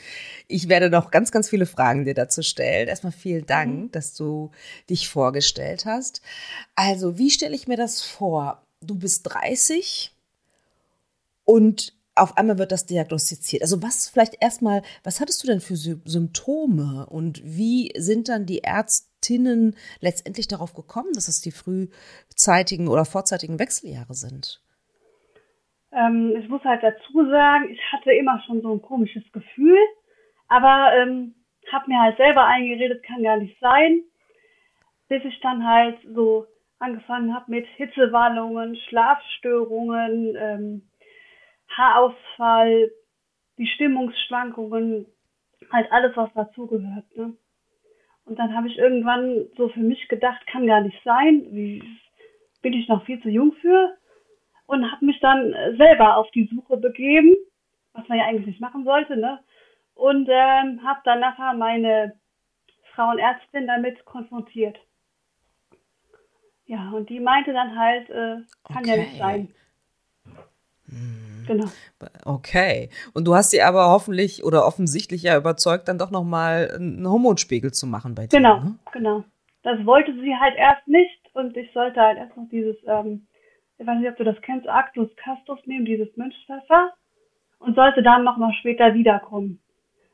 Ich 0.48 0.68
werde 0.68 0.90
noch 0.90 1.12
ganz, 1.12 1.32
ganz 1.32 1.50
viele 1.50 1.66
Fragen 1.66 2.06
dir 2.06 2.14
dazu 2.14 2.42
stellen. 2.42 2.88
Erstmal 2.88 3.14
vielen 3.14 3.46
Dank, 3.46 3.74
mhm. 3.74 3.92
dass 3.92 4.14
du 4.14 4.52
dich 4.90 5.08
vorgestellt 5.08 5.86
hast. 5.86 6.22
Also, 6.76 7.18
wie 7.18 7.32
stelle 7.32 7.56
ich 7.56 7.68
mir 7.68 7.78
das 7.78 8.02
vor? 8.02 8.66
Du 8.82 8.96
bist 8.96 9.24
30 9.24 10.14
und 11.46 11.94
auf 12.16 12.38
einmal 12.38 12.58
wird 12.58 12.72
das 12.72 12.86
diagnostiziert. 12.86 13.62
Also 13.62 13.82
was 13.82 14.10
vielleicht 14.10 14.38
erstmal, 14.42 14.82
was 15.04 15.20
hattest 15.20 15.44
du 15.44 15.48
denn 15.48 15.62
für 15.62 15.76
Symptome 15.76 17.06
und 17.08 17.42
wie 17.44 17.92
sind 17.98 18.28
dann 18.28 18.46
die 18.46 18.64
Ärztinnen 18.64 19.76
letztendlich 20.02 20.48
darauf 20.48 20.74
gekommen, 20.74 21.14
dass 21.14 21.28
es 21.28 21.42
die 21.42 21.52
frühzeitigen 21.52 22.88
oder 22.88 23.06
vorzeitigen 23.06 23.60
Wechseljahre 23.60 24.14
sind? 24.14 24.62
Ähm, 25.92 26.36
ich 26.38 26.48
muss 26.48 26.64
halt 26.64 26.84
dazu 26.84 27.26
sagen, 27.30 27.70
ich 27.70 27.82
hatte 27.92 28.12
immer 28.14 28.42
schon 28.46 28.62
so 28.62 28.74
ein 28.74 28.82
komisches 28.82 29.30
Gefühl, 29.32 29.78
aber 30.48 30.94
ähm, 30.96 31.36
habe 31.72 31.90
mir 31.90 32.02
halt 32.02 32.18
selber 32.18 32.46
eingeredet, 32.46 33.04
kann 33.04 33.24
gar 33.24 33.38
nicht 33.38 33.60
sein, 33.60 34.04
bis 35.08 35.24
ich 35.24 35.40
dann 35.42 35.66
halt 35.68 36.00
so 36.14 36.48
angefangen 36.80 37.34
habe 37.34 37.52
mit 37.52 37.68
Hitzewallungen, 37.76 38.76
Schlafstörungen, 38.76 40.36
ähm, 40.38 40.90
Haarausfall, 41.70 42.92
die 43.58 43.68
Stimmungsschwankungen, 43.68 45.06
halt 45.72 45.92
alles, 45.92 46.16
was 46.18 46.34
dazugehört. 46.34 47.06
Ne? 47.16 47.38
Und 48.26 48.40
dann 48.40 48.56
habe 48.56 48.68
ich 48.68 48.78
irgendwann 48.78 49.48
so 49.58 49.70
für 49.70 49.80
mich 49.80 50.08
gedacht, 50.08 50.46
kann 50.48 50.66
gar 50.68 50.82
nicht 50.82 51.02
sein, 51.04 51.46
wie 51.52 51.84
bin 52.62 52.74
ich 52.74 52.88
noch 52.88 53.06
viel 53.06 53.22
zu 53.22 53.30
jung 53.30 53.54
für 53.54 53.98
und 54.72 54.90
habe 54.90 55.06
mich 55.06 55.20
dann 55.20 55.54
selber 55.78 56.16
auf 56.16 56.32
die 56.32 56.50
Suche 56.50 56.78
begeben, 56.78 57.36
was 57.92 58.08
man 58.08 58.18
ja 58.18 58.26
eigentlich 58.26 58.48
nicht 58.48 58.62
machen 58.62 58.86
sollte, 58.86 59.18
ne? 59.18 59.40
Und 59.96 60.30
ähm, 60.32 60.82
habe 60.82 61.02
dann 61.04 61.20
nachher 61.20 61.54
meine 61.54 62.14
Frauenärztin 62.96 63.68
damit 63.68 64.06
konfrontiert. 64.06 64.78
Ja, 66.68 66.90
und 66.92 67.10
die 67.10 67.20
meinte 67.20 67.52
dann 67.52 67.78
halt, 67.78 68.10
äh, 68.10 68.38
kann 68.64 68.78
okay. 68.78 68.90
ja 68.90 68.98
nicht 68.98 69.18
sein. 69.18 69.54
Hm. 70.86 71.44
Genau. 71.48 71.68
Okay. 72.24 72.90
Und 73.14 73.26
du 73.28 73.36
hast 73.36 73.52
sie 73.52 73.62
aber 73.62 73.90
hoffentlich 73.90 74.46
oder 74.46 74.66
offensichtlich 74.66 75.24
ja 75.24 75.38
überzeugt, 75.38 75.90
dann 75.90 75.98
doch 75.98 76.12
nochmal 76.12 76.72
einen 76.74 77.06
Hormonspiegel 77.06 77.74
zu 77.74 77.88
machen 77.88 78.16
bei 78.16 78.28
dir. 78.28 78.38
Genau, 78.38 78.60
ne? 78.62 78.80
genau. 78.94 79.26
Das 79.64 79.86
wollte 79.86 80.14
sie 80.14 80.34
halt 80.34 80.56
erst 80.56 80.88
nicht 80.88 81.20
und 81.34 81.58
ich 81.58 81.74
sollte 81.74 82.00
halt 82.00 82.18
erst 82.18 82.38
noch 82.38 82.48
dieses, 82.50 82.78
ähm, 82.88 83.28
ich 83.82 83.88
weiß 83.88 83.98
nicht, 83.98 84.10
ob 84.10 84.18
du 84.18 84.24
das 84.24 84.40
kennst, 84.44 84.68
Actus 84.68 85.10
Castus 85.16 85.60
nehmen, 85.66 85.86
dieses 85.86 86.16
Mönchspfeffer 86.16 86.94
und 87.58 87.76
sollte 87.76 88.04
dann 88.04 88.24
nochmal 88.24 88.54
später 88.54 88.94
wiederkommen. 88.94 89.60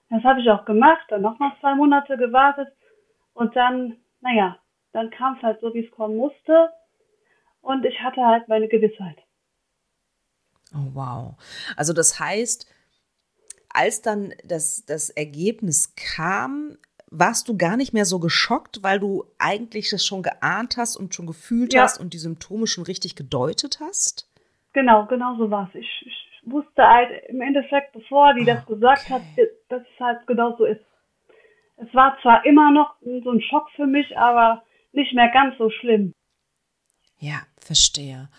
Das 0.10 0.24
habe 0.24 0.40
ich 0.40 0.50
auch 0.50 0.64
gemacht, 0.64 1.06
dann 1.10 1.22
nochmal 1.22 1.52
zwei 1.60 1.76
Monate 1.76 2.16
gewartet 2.16 2.70
und 3.34 3.54
dann, 3.58 3.98
naja, 4.22 4.58
dann 4.94 5.10
kam 5.10 5.36
es 5.36 5.44
halt 5.44 5.60
so, 5.60 5.74
wie 5.74 5.84
es 5.84 5.92
kommen 5.92 6.16
musste 6.16 6.72
und 7.60 7.86
ich 7.86 8.02
hatte 8.02 8.26
halt 8.26 8.48
meine 8.48 8.70
Gewissheit. 8.70 9.18
Oh, 10.74 10.88
wow. 10.94 11.36
Also 11.76 11.92
das 11.92 12.22
heißt, 12.22 12.74
als 13.68 14.02
dann 14.02 14.34
das, 14.46 14.86
das 14.86 15.10
Ergebnis 15.10 15.94
kam, 15.96 16.78
warst 17.10 17.48
du 17.48 17.58
gar 17.58 17.78
nicht 17.78 17.94
mehr 17.94 18.06
so 18.06 18.20
geschockt, 18.20 18.84
weil 18.84 19.00
du 19.00 19.26
eigentlich 19.40 19.90
das 19.90 20.06
schon 20.06 20.24
geahnt 20.24 20.78
hast 20.78 20.98
und 20.98 21.16
schon 21.16 21.26
gefühlt 21.26 21.74
ja. 21.74 21.84
hast 21.84 22.00
und 22.00 22.14
die 22.14 22.18
Symptome 22.18 22.68
schon 22.68 22.84
richtig 22.84 23.16
gedeutet 23.16 23.80
hast? 23.80 24.30
Genau, 24.74 25.06
genau 25.06 25.36
so 25.38 25.50
war 25.50 25.70
es. 25.70 25.80
Ich, 25.80 26.06
ich, 26.06 26.24
wusste 26.50 26.82
halt 26.82 27.10
im 27.28 27.42
Endeffekt, 27.42 27.92
bevor 27.92 28.34
die 28.34 28.46
das 28.46 28.66
gesagt 28.66 29.10
okay. 29.10 29.14
hat, 29.14 29.22
dass 29.70 29.82
es 29.82 30.00
halt 30.00 30.26
genau 30.28 30.56
so 30.58 30.64
ist. 30.64 30.80
Es 31.76 31.94
war 31.94 32.18
zwar 32.22 32.46
immer 32.46 32.72
noch 32.72 32.96
so 33.02 33.32
ein 33.32 33.42
Schock 33.42 33.70
für 33.76 33.86
mich, 33.86 34.18
aber 34.18 34.64
nicht 34.94 35.14
mehr 35.14 35.30
ganz 35.30 35.58
so 35.58 35.70
schlimm. 35.70 36.14
Ja, 37.20 37.42
verstehe. 37.60 38.30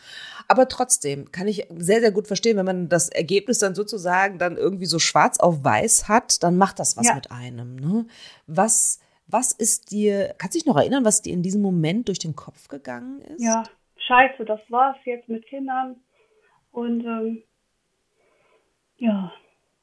Aber 0.48 0.66
trotzdem 0.68 1.30
kann 1.30 1.46
ich 1.46 1.66
sehr, 1.76 2.00
sehr 2.00 2.10
gut 2.10 2.26
verstehen, 2.26 2.56
wenn 2.56 2.64
man 2.64 2.88
das 2.88 3.10
Ergebnis 3.10 3.58
dann 3.58 3.74
sozusagen 3.74 4.38
dann 4.38 4.56
irgendwie 4.56 4.86
so 4.86 4.98
schwarz 4.98 5.38
auf 5.38 5.62
weiß 5.62 6.08
hat, 6.08 6.42
dann 6.42 6.56
macht 6.56 6.78
das 6.78 6.96
was 6.96 7.06
ja. 7.06 7.14
mit 7.14 7.30
einem. 7.30 7.76
Ne? 7.76 8.06
Was, 8.46 8.98
was 9.26 9.52
ist 9.52 9.90
dir, 9.90 10.34
kannst 10.38 10.54
du 10.54 10.58
dich 10.58 10.66
noch 10.66 10.78
erinnern, 10.78 11.04
was 11.04 11.20
dir 11.20 11.34
in 11.34 11.42
diesem 11.42 11.60
Moment 11.60 12.08
durch 12.08 12.18
den 12.18 12.34
Kopf 12.34 12.68
gegangen 12.68 13.20
ist? 13.20 13.44
Ja, 13.44 13.64
scheiße, 14.06 14.46
das 14.46 14.60
war's 14.70 14.96
jetzt 15.04 15.28
mit 15.28 15.46
Kindern. 15.46 15.96
Und 16.72 17.04
ähm, 17.04 17.42
ja, 18.96 19.30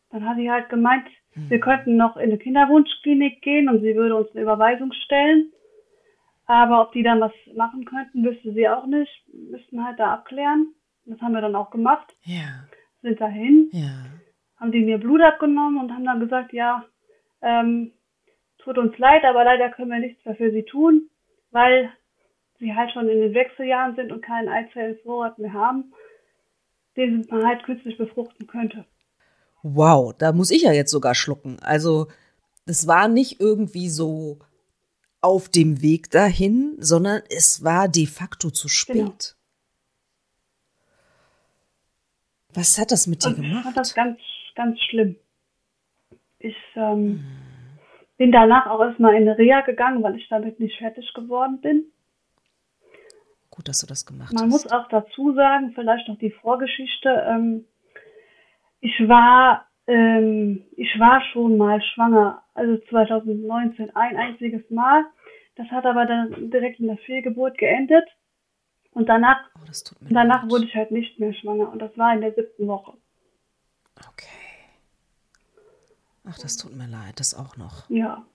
dann 0.10 0.27
hat 0.27 0.38
sie 0.38 0.50
halt 0.50 0.69
gemeint, 0.69 1.05
hm. 1.34 1.50
wir 1.50 1.60
könnten 1.60 1.95
noch 1.95 2.17
in 2.17 2.24
eine 2.24 2.39
Kinderwunschklinik 2.39 3.41
gehen 3.43 3.69
und 3.69 3.81
sie 3.81 3.95
würde 3.95 4.15
uns 4.15 4.31
eine 4.31 4.41
Überweisung 4.41 4.91
stellen. 4.93 5.51
Aber 6.48 6.82
ob 6.82 6.92
die 6.92 7.04
dann 7.04 7.22
was 7.22 7.32
machen 7.56 7.86
könnten, 7.86 8.24
wüsste 8.24 8.54
sie 8.54 8.68
auch 8.68 8.86
nicht. 8.86 9.24
Müssten 9.34 9.84
halt 9.84 10.00
da 10.00 10.14
abklären. 10.14 10.74
Das 11.06 11.20
haben 11.22 11.34
wir 11.34 11.42
dann 11.42 11.56
auch 11.56 11.72
gemacht. 11.72 12.16
Ja. 12.24 12.66
Sind 13.02 13.20
dahin. 13.20 13.70
Ja. 13.72 14.06
Haben 14.58 14.72
die 14.72 14.84
mir 14.84 14.98
Blut 14.98 15.22
abgenommen 15.22 15.80
und 15.80 15.92
haben 15.92 16.06
dann 16.06 16.20
gesagt, 16.20 16.54
ja, 16.54 16.86
ähm, 17.42 17.92
tut 18.60 18.78
uns 18.78 18.98
leid, 18.98 19.24
aber 19.24 19.44
leider 19.44 19.70
können 19.70 19.92
wir 19.92 20.00
nichts 20.00 20.24
mehr 20.25 20.36
für 20.36 20.52
sie 20.52 20.64
tun, 20.64 21.10
weil 21.52 21.92
sie 22.60 22.74
halt 22.74 22.92
schon 22.92 23.10
in 23.10 23.20
den 23.20 23.34
Wechseljahren 23.34 23.96
sind 23.96 24.12
und 24.12 24.22
keinen 24.22 24.50
Eizellenvorrat 24.50 25.38
mehr 25.40 25.54
haben, 25.54 25.94
den 26.96 27.25
man 27.30 27.46
halt 27.46 27.64
künstlich 27.64 27.98
befruchten 27.98 28.48
könnte. 28.48 28.86
Wow, 29.62 30.14
da 30.18 30.32
muss 30.32 30.52
ich 30.52 30.64
ja 30.64 30.72
jetzt 30.72 30.92
sogar 30.92 31.16
schlucken. 31.16 31.58
Also, 31.62 32.08
das 32.66 32.88
war 32.88 33.08
nicht 33.08 33.40
irgendwie 33.40 33.90
so 33.90 34.40
auf 35.25 35.50
dem 35.50 35.82
Weg 35.82 36.12
dahin, 36.12 36.75
sondern 36.77 37.24
es 37.29 37.63
war 37.63 37.88
de 37.88 38.05
facto 38.05 38.51
zu 38.51 38.70
spät. 38.70 38.96
Genau. 38.96 39.15
Was 42.53 42.77
hat 42.77 42.91
das 42.91 43.08
mit 43.08 43.25
dir 43.25 43.34
gemacht? 43.34 43.58
Ich 43.58 43.63
fand 43.63 43.77
das 43.77 43.96
ganz, 43.96 44.20
ganz 44.53 44.79
schlimm. 44.82 45.15
Ich 46.38 46.55
ähm, 46.75 46.84
hm. 46.84 47.25
bin 48.17 48.32
danach 48.32 48.67
auch 48.67 48.79
erstmal 48.82 49.15
in 49.15 49.27
Reha 49.27 49.62
gegangen, 49.62 50.03
weil 50.03 50.15
ich 50.15 50.29
damit 50.29 50.60
nicht 50.60 50.77
fertig 50.77 51.12
geworden 51.15 51.60
bin. 51.60 51.86
Gut, 53.50 53.67
dass 53.67 53.79
du 53.79 53.88
das 53.88 54.05
gemacht 54.05 54.32
Man 54.32 54.44
hast. 54.44 54.50
Man 54.50 54.50
muss 54.50 54.72
auch 54.72 54.88
dazu 54.89 55.34
sagen, 55.34 55.72
vielleicht 55.74 56.08
noch 56.08 56.20
die 56.20 56.32
Vorgeschichte. 56.32 57.10
Ähm, 57.27 57.65
ich 58.79 58.94
war 59.08 59.65
ähm, 59.88 60.63
ich 60.75 61.00
war 61.00 61.22
schon 61.32 61.58
mal 61.58 61.82
schwanger, 61.82 62.44
also 62.53 62.77
2019 62.89 63.96
ein 63.96 64.17
einziges 64.17 64.70
Mal. 64.70 65.05
Das 65.55 65.67
hat 65.67 65.85
aber 65.85 66.05
dann 66.05 66.51
direkt 66.51 66.79
in 66.79 66.88
der 66.88 66.97
Fehlgeburt 66.97 67.57
geendet. 67.57 68.07
Und 68.91 69.09
danach, 69.09 69.38
oh, 69.55 69.95
danach 70.09 70.43
leid. 70.43 70.51
wurde 70.51 70.65
ich 70.65 70.75
halt 70.75 70.91
nicht 70.91 71.19
mehr 71.19 71.33
schwanger. 71.33 71.69
Und 71.71 71.79
das 71.79 71.97
war 71.97 72.13
in 72.13 72.21
der 72.21 72.33
siebten 72.33 72.67
Woche. 72.67 72.93
Okay. 73.97 74.27
Ach, 76.25 76.38
das 76.39 76.57
tut 76.57 76.75
mir 76.75 76.88
leid, 76.88 77.19
das 77.19 77.35
auch 77.35 77.57
noch. 77.57 77.89
Ja. 77.89 78.25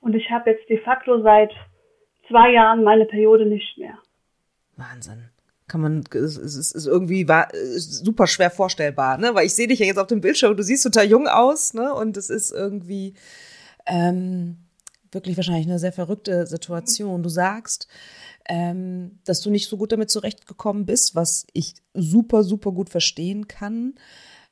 Und 0.00 0.14
ich 0.14 0.30
habe 0.30 0.50
jetzt 0.50 0.68
de 0.68 0.82
facto 0.82 1.22
seit 1.22 1.52
zwei 2.28 2.52
Jahren 2.52 2.82
meine 2.82 3.04
Periode 3.06 3.46
nicht 3.46 3.78
mehr. 3.78 3.98
Wahnsinn. 4.76 5.30
kann 5.68 5.80
man, 5.80 6.04
es 6.12 6.36
ist, 6.36 6.86
irgendwie 6.86 7.28
war, 7.28 7.48
super 7.52 8.26
schwer 8.26 8.50
vorstellbar, 8.50 9.18
ne? 9.18 9.34
Weil 9.34 9.46
ich 9.46 9.54
sehe 9.54 9.68
dich 9.68 9.78
ja 9.78 9.86
jetzt 9.86 9.98
auf 9.98 10.08
dem 10.08 10.20
Bildschirm, 10.20 10.56
du 10.56 10.62
siehst 10.62 10.82
total 10.82 11.06
jung 11.06 11.28
aus, 11.28 11.74
ne? 11.74 11.94
Und 11.94 12.16
es 12.16 12.28
ist 12.30 12.50
irgendwie 12.50 13.14
ähm, 13.86 14.63
wirklich 15.14 15.36
wahrscheinlich 15.36 15.66
eine 15.66 15.78
sehr 15.78 15.92
verrückte 15.92 16.46
Situation. 16.46 17.22
Du 17.22 17.28
sagst, 17.28 17.88
ähm, 18.48 19.18
dass 19.24 19.40
du 19.40 19.50
nicht 19.50 19.68
so 19.68 19.76
gut 19.76 19.92
damit 19.92 20.10
zurechtgekommen 20.10 20.86
bist, 20.86 21.14
was 21.14 21.46
ich 21.52 21.74
super, 21.94 22.42
super 22.42 22.72
gut 22.72 22.90
verstehen 22.90 23.48
kann. 23.48 23.94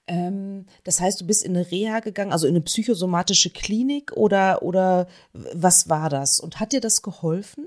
Ähm, 0.09 0.66
das 0.85 1.00
heißt, 1.00 1.21
du 1.21 1.26
bist 1.26 1.45
in 1.45 1.57
eine 1.57 1.71
Reha 1.71 2.00
gegangen, 2.00 2.33
also 2.33 2.47
in 2.47 2.54
eine 2.54 2.64
psychosomatische 2.64 3.50
Klinik 3.50 4.12
oder, 4.16 4.62
oder 4.62 5.07
was 5.33 5.88
war 5.88 6.09
das? 6.09 6.40
Und 6.40 6.61
hat 6.61 6.73
dir 6.73 6.81
das 6.81 7.02
geholfen? 7.02 7.66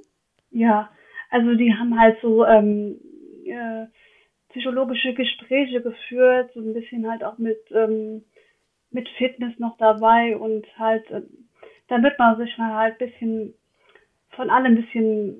Ja, 0.51 0.89
also 1.29 1.55
die 1.55 1.73
haben 1.73 1.99
halt 1.99 2.17
so 2.21 2.45
ähm, 2.45 2.99
äh, 3.45 3.85
psychologische 4.49 5.13
Gespräche 5.13 5.81
geführt, 5.81 6.51
so 6.53 6.61
ein 6.61 6.73
bisschen 6.73 7.09
halt 7.09 7.23
auch 7.23 7.37
mit, 7.37 7.59
ähm, 7.71 8.23
mit 8.89 9.07
Fitness 9.17 9.57
noch 9.59 9.77
dabei 9.77 10.37
und 10.37 10.65
halt, 10.77 11.03
damit 11.87 12.17
man 12.19 12.37
sich 12.37 12.57
mal 12.57 12.73
halt 12.73 13.01
ein 13.01 13.09
bisschen 13.09 13.53
von 14.29 14.49
allem 14.49 14.73
ein 14.73 14.81
bisschen 14.81 15.35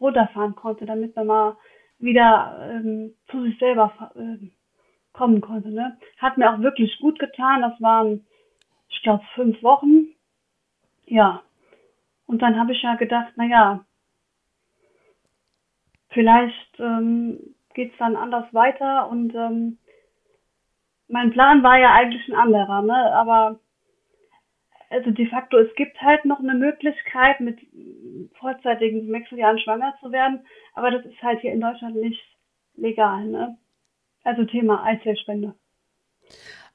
runterfahren 0.00 0.54
konnte, 0.54 0.86
damit 0.86 1.14
man 1.16 1.26
mal 1.26 1.56
wieder 1.98 2.70
ähm, 2.70 3.14
zu 3.30 3.42
sich 3.42 3.58
selber 3.58 4.12
äh, 4.14 4.48
kommen 5.12 5.40
konnte. 5.40 5.70
Ne? 5.70 5.96
Hat 6.18 6.36
mir 6.36 6.52
auch 6.52 6.60
wirklich 6.60 6.98
gut 6.98 7.18
getan. 7.18 7.62
Das 7.62 7.80
waren, 7.80 8.26
ich 8.88 9.02
glaube, 9.02 9.24
fünf 9.34 9.62
Wochen. 9.62 10.08
Ja. 11.06 11.42
Und 12.26 12.42
dann 12.42 12.58
habe 12.58 12.72
ich 12.72 12.82
ja 12.82 12.96
gedacht, 12.96 13.32
na 13.36 13.44
ja, 13.44 13.84
vielleicht 16.08 16.80
ähm, 16.80 17.54
geht 17.74 17.92
es 17.92 17.98
dann 17.98 18.16
anders 18.16 18.52
weiter. 18.52 19.08
Und 19.08 19.34
ähm, 19.34 19.78
mein 21.08 21.30
Plan 21.30 21.62
war 21.62 21.78
ja 21.78 21.92
eigentlich 21.92 22.26
ein 22.28 22.34
anderer, 22.34 22.82
ne? 22.82 23.14
Aber 23.14 23.60
also 24.94 25.10
de 25.10 25.26
facto, 25.26 25.58
es 25.58 25.74
gibt 25.74 26.00
halt 26.00 26.24
noch 26.24 26.38
eine 26.38 26.54
Möglichkeit, 26.54 27.40
mit 27.40 27.58
vorzeitigen 28.38 29.10
Wechseljahren 29.12 29.58
schwanger 29.58 29.94
zu 30.00 30.12
werden, 30.12 30.40
aber 30.74 30.90
das 30.90 31.04
ist 31.04 31.22
halt 31.22 31.40
hier 31.40 31.52
in 31.52 31.60
Deutschland 31.60 31.96
nicht 31.96 32.22
legal, 32.76 33.26
ne? 33.26 33.58
Also 34.22 34.44
Thema 34.44 34.84
Eizellspende. 34.84 35.54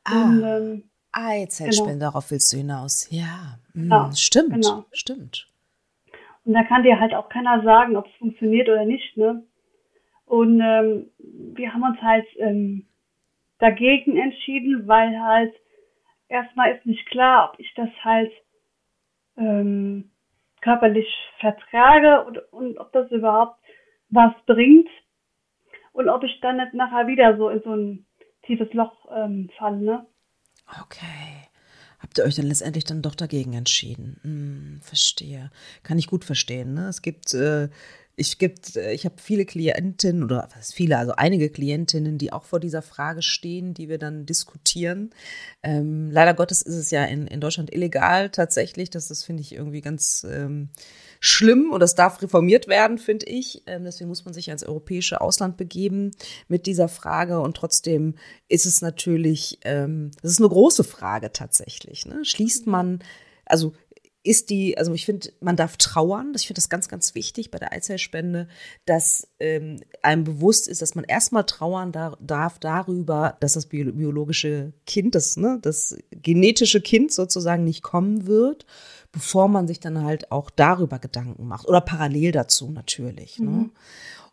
Ah, 0.04 0.24
Und, 0.24 0.44
ähm, 0.44 0.84
Eizellspende, 1.12 1.94
genau. 1.94 2.06
darauf 2.12 2.30
willst 2.32 2.54
du 2.54 2.58
hinaus. 2.58 3.08
Ja, 3.10 3.58
mhm, 3.74 3.84
genau, 3.84 4.12
stimmt, 4.12 4.54
genau. 4.54 4.86
stimmt. 4.92 5.48
Und 6.46 6.54
da 6.54 6.64
kann 6.64 6.84
dir 6.84 7.00
halt 7.00 7.14
auch 7.14 7.30
keiner 7.30 7.64
sagen, 7.64 7.96
ob 7.96 8.06
es 8.06 8.14
funktioniert 8.14 8.70
oder 8.70 8.86
nicht, 8.86 9.18
ne? 9.18 9.44
Und 10.26 10.62
ähm, 10.62 11.10
wir 11.18 11.74
haben 11.74 11.84
uns 11.84 12.00
halt 12.02 12.28
ähm, 12.38 12.86
dagegen 13.58 14.16
entschieden, 14.16 14.88
weil 14.88 15.20
halt 15.20 15.54
erstmal 16.30 16.76
ist 16.76 16.86
nicht 16.86 17.06
klar, 17.08 17.52
ob 17.52 17.60
ich 17.60 17.74
das 17.76 17.90
halt 18.04 18.32
ähm, 19.38 20.12
körperlich 20.62 21.08
vertrage 21.40 22.24
und, 22.26 22.38
und 22.54 22.78
ob 22.78 22.92
das 22.94 23.12
überhaupt 23.12 23.60
was 24.10 24.34
bringt 24.46 24.90
und 25.92 26.10
ob 26.10 26.24
ich 26.24 26.40
dann 26.42 26.58
nicht 26.58 26.74
nachher 26.74 27.08
wieder 27.08 27.38
so 27.38 27.50
in 27.50 27.62
so 27.64 27.76
ein 27.76 28.06
tiefes 28.44 28.72
Loch 28.74 28.94
ähm, 29.12 29.50
falle. 29.58 29.78
Ne? 29.78 30.06
Okay. 30.82 31.48
Habt 32.00 32.18
ihr 32.18 32.24
euch 32.24 32.36
dann 32.36 32.46
letztendlich 32.46 32.86
dann 32.86 33.02
doch 33.02 33.16
dagegen 33.16 33.54
entschieden? 33.54 34.20
Hm, 34.24 34.80
verstehe. 34.82 35.52
Kann 35.84 36.00
ich 36.00 36.08
gut 36.08 36.24
verstehen. 36.24 36.74
Ne? 36.74 36.88
Es 36.88 37.02
gibt 37.02 37.34
äh, 37.34 37.70
ich 38.20 38.38
gibt, 38.38 38.76
äh, 38.76 38.92
ich 38.92 39.06
habe 39.06 39.16
viele 39.18 39.46
Klientinnen 39.46 40.24
oder 40.24 40.50
was 40.56 40.74
viele, 40.74 40.98
also 40.98 41.14
einige 41.14 41.50
Klientinnen, 41.50 42.18
die 42.18 42.34
auch 42.34 42.44
vor 42.44 42.60
dieser 42.60 42.82
Frage 42.82 43.22
stehen, 43.22 43.74
die 43.74 43.90
wir 43.90 43.98
dann 43.98 44.26
diskutieren. 44.26 45.12
Ähm, 45.64 46.12
leider 46.12 46.34
Gottes 46.34 46.62
ist 46.62 46.76
es 46.76 46.92
ja 46.92 47.06
in, 47.06 47.28
in 47.28 47.42
Deutschland 47.42 47.74
illegal 47.74 48.30
tatsächlich. 48.30 48.90
Das, 48.90 49.08
das 49.08 49.24
finde 49.24 49.42
ich 49.42 49.54
irgendwie 49.54 49.82
ganz 49.82 50.26
ähm, 50.30 50.70
schlimm 51.20 51.72
und 51.72 51.80
das 51.80 51.96
darf 51.96 52.22
reformiert 52.22 52.68
werden, 52.68 52.98
finde 52.98 53.26
ich. 53.28 53.64
Ähm, 53.66 53.84
deswegen 53.86 54.10
muss 54.10 54.26
man 54.26 54.34
sich 54.34 54.50
ans 54.50 54.64
europäische 54.64 55.22
Ausland 55.22 55.58
begeben 55.58 56.12
mit 56.48 56.66
dieser 56.66 56.90
Frage 56.90 57.40
und 57.40 57.56
trotzdem 57.56 58.16
ist 58.48 58.66
es 58.66 58.82
natürlich, 58.82 59.60
ähm, 59.64 60.12
das 60.22 60.32
ist 60.32 60.40
eine 60.40 60.50
große 60.50 60.84
Frage 60.84 61.32
tatsächlich. 61.32 62.06
Ne? 62.06 62.24
Schließt 62.24 62.68
man 62.68 63.00
also 63.50 63.74
ist 64.30 64.52
die, 64.52 64.78
also 64.78 64.94
ich 64.94 65.08
finde, 65.08 65.32
man 65.42 65.56
darf 65.56 65.76
trauern. 65.78 66.34
Ich 66.36 66.46
finde 66.46 66.60
das 66.60 66.70
ganz, 66.70 66.88
ganz 66.88 67.16
wichtig 67.16 67.50
bei 67.50 67.58
der 67.58 67.74
Eizellspende, 67.74 68.48
dass 68.86 69.28
ähm, 69.40 69.82
einem 70.04 70.24
bewusst 70.24 70.68
ist, 70.68 70.84
dass 70.84 70.94
man 70.94 71.04
erstmal 71.04 71.46
trauern 71.46 71.92
da, 71.92 72.16
darf 72.22 72.60
darüber, 72.60 73.38
dass 73.40 73.54
das 73.54 73.66
biologische 73.66 74.74
Kind, 74.86 75.16
das, 75.16 75.36
ne, 75.36 75.58
das 75.64 75.98
genetische 76.12 76.80
Kind 76.80 77.12
sozusagen 77.12 77.64
nicht 77.64 77.82
kommen 77.82 78.28
wird, 78.28 78.68
bevor 79.12 79.48
man 79.48 79.68
sich 79.68 79.80
dann 79.80 80.04
halt 80.04 80.32
auch 80.32 80.52
darüber 80.52 81.00
Gedanken 81.00 81.48
macht. 81.48 81.68
Oder 81.68 81.82
parallel 81.82 82.32
dazu 82.32 82.70
natürlich. 82.70 83.40
Ne? 83.40 83.50
Mhm. 83.50 83.58
Ne? 83.58 83.70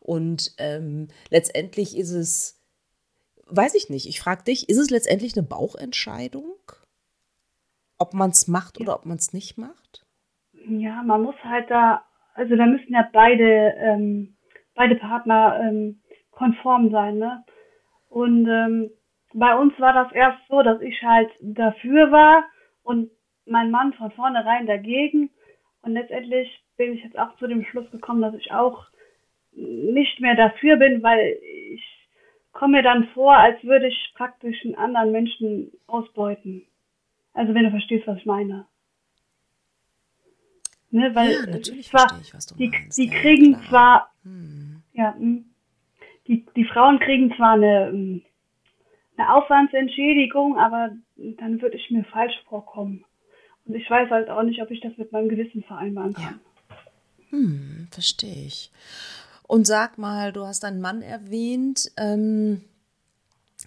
Und 0.01 0.53
ähm, 0.59 1.09
letztendlich 1.31 1.97
ist 1.97 2.11
es, 2.11 2.61
weiß 3.47 3.75
ich 3.75 3.89
nicht, 3.89 4.07
ich 4.07 4.21
frage 4.21 4.45
dich, 4.45 4.69
ist 4.69 4.77
es 4.77 4.91
letztendlich 4.91 5.39
eine 5.39 5.47
Bauchentscheidung? 5.47 6.53
Ob 7.99 8.15
man 8.15 8.31
es 8.31 8.49
macht 8.49 8.81
oder 8.81 8.95
ob 8.95 9.07
man 9.07 9.17
es 9.17 9.33
nicht 9.33 9.59
macht? 9.59 10.07
Ja, 10.69 11.03
man 11.03 11.23
muss 11.23 11.37
halt 11.43 11.71
da, 11.71 12.05
also 12.35 12.57
da 12.57 12.67
müssen 12.67 12.93
ja 12.93 13.09
beide, 13.13 13.75
ähm, 13.79 14.37
beide 14.75 14.97
Partner 14.97 15.61
ähm, 15.63 16.01
konform 16.31 16.91
sein, 16.91 17.19
ne? 17.19 17.45
Und 18.09 18.49
ähm, 18.49 18.91
bei 19.35 19.57
uns 19.57 19.79
war 19.79 19.93
das 19.93 20.13
erst 20.13 20.39
so, 20.49 20.63
dass 20.63 20.81
ich 20.81 21.03
halt 21.03 21.31
dafür 21.41 22.11
war 22.11 22.45
und 22.83 23.11
mein 23.45 23.71
Mann 23.71 23.93
von 23.95 24.11
vornherein 24.13 24.67
dagegen. 24.67 25.31
Und 25.83 25.93
letztendlich 25.93 26.49
bin 26.77 26.95
ich 26.95 27.05
jetzt 27.05 27.19
auch 27.19 27.37
zu 27.37 27.47
dem 27.47 27.65
Schluss 27.65 27.91
gekommen, 27.91 28.23
dass 28.23 28.35
ich 28.35 28.53
auch 28.53 28.87
nicht 29.53 30.21
mehr 30.21 30.35
dafür 30.35 30.77
bin, 30.77 31.03
weil 31.03 31.39
ich 31.73 31.85
komme 32.53 32.79
mir 32.79 32.83
dann 32.83 33.09
vor, 33.09 33.37
als 33.37 33.63
würde 33.65 33.89
ich 33.89 34.13
praktisch 34.15 34.65
einen 34.65 34.75
anderen 34.75 35.13
Menschen 35.13 35.73
ausbeuten. 35.87 36.67
Also 37.37 37.53
wenn 37.53 37.65
du 37.65 37.71
verstehst, 37.71 38.07
was 38.07 38.17
ich 38.17 38.25
meine. 38.25 38.67
Ne, 40.91 41.15
weil 41.15 41.33
ja, 41.33 41.47
natürlich 41.47 41.89
zwar, 41.89 42.09
verstehe 42.09 42.23
ich, 42.23 42.35
was 42.35 42.47
du 42.47 42.55
die, 42.55 42.69
meinst. 42.69 42.97
Die 42.97 43.09
kriegen 43.09 43.53
ja, 43.53 43.61
zwar, 43.69 44.15
hm. 44.23 44.83
ja, 44.95 45.15
hm. 45.15 45.45
die, 46.27 46.47
die 46.57 46.65
Frauen 46.65 46.99
kriegen 46.99 47.35
zwar 47.37 47.53
eine, 47.53 47.89
hm, 47.89 48.23
eine 49.19 49.35
Aufwandsentschädigung, 49.35 50.59
aber 50.59 50.93
dann 51.17 51.61
würde 51.61 51.77
ich 51.77 51.91
mir 51.91 52.05
falsch 52.05 52.35
vorkommen. 52.49 53.05
Und 53.67 53.75
ich 53.75 53.89
weiß 53.91 54.11
halt 54.11 54.31
auch 54.31 54.43
nicht, 54.43 54.63
ob 54.63 54.71
ich 54.71 54.81
das 54.81 54.97
mit 54.97 55.13
meinem 55.13 55.29
Gewissen 55.29 55.63
vereinbaren 55.63 56.15
kann. 56.15 56.41
Ja. 56.71 56.77
Hm, 57.31 57.89
verstehe 57.91 58.47
ich. 58.47 58.71
Und 59.43 59.67
sag 59.67 59.99
mal, 59.99 60.33
du 60.33 60.47
hast 60.47 60.63
deinen 60.63 60.81
Mann 60.81 61.03
erwähnt. 61.03 61.91
Ähm, 61.99 62.63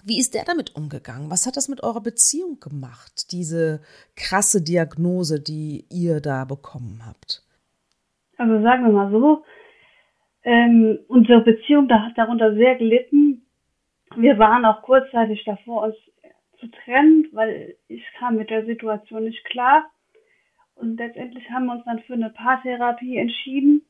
wie 0.04 0.20
ist 0.20 0.34
der 0.34 0.46
damit 0.46 0.76
umgegangen? 0.76 1.30
Was 1.30 1.46
hat 1.46 1.58
das 1.58 1.70
mit 1.70 1.84
eurer 1.84 2.02
Beziehung 2.02 2.60
gemacht, 2.60 3.32
diese 3.32 3.82
krasse 4.16 4.64
Diagnose, 4.64 5.42
die 5.42 5.86
ihr 5.90 6.22
da 6.22 6.46
bekommen 6.46 7.04
habt? 7.06 7.44
Also 8.38 8.62
sagen 8.62 8.86
wir 8.86 8.92
mal 8.92 9.12
so, 9.12 9.44
ähm, 10.44 11.00
unsere 11.08 11.42
Beziehung 11.42 11.88
da 11.88 12.04
hat 12.06 12.18
darunter 12.18 12.54
sehr 12.56 12.76
gelitten. 12.76 13.46
Wir 14.16 14.38
waren 14.40 14.66
auch 14.66 14.82
kurzzeitig 14.84 15.44
davor, 15.46 15.84
uns 15.84 15.96
zu 16.60 16.68
trennen, 16.68 17.28
weil 17.32 17.76
ich 17.88 18.04
kam 18.18 18.36
mit 18.36 18.50
der 18.50 18.66
Situation 18.66 19.24
nicht 19.24 19.44
klar. 19.46 19.90
Und 20.76 20.98
letztendlich 20.98 21.50
haben 21.50 21.66
wir 21.66 21.74
uns 21.74 21.86
dann 21.86 22.00
für 22.00 22.14
eine 22.14 22.30
Paartherapie 22.30 23.18
entschieden. 23.18 23.82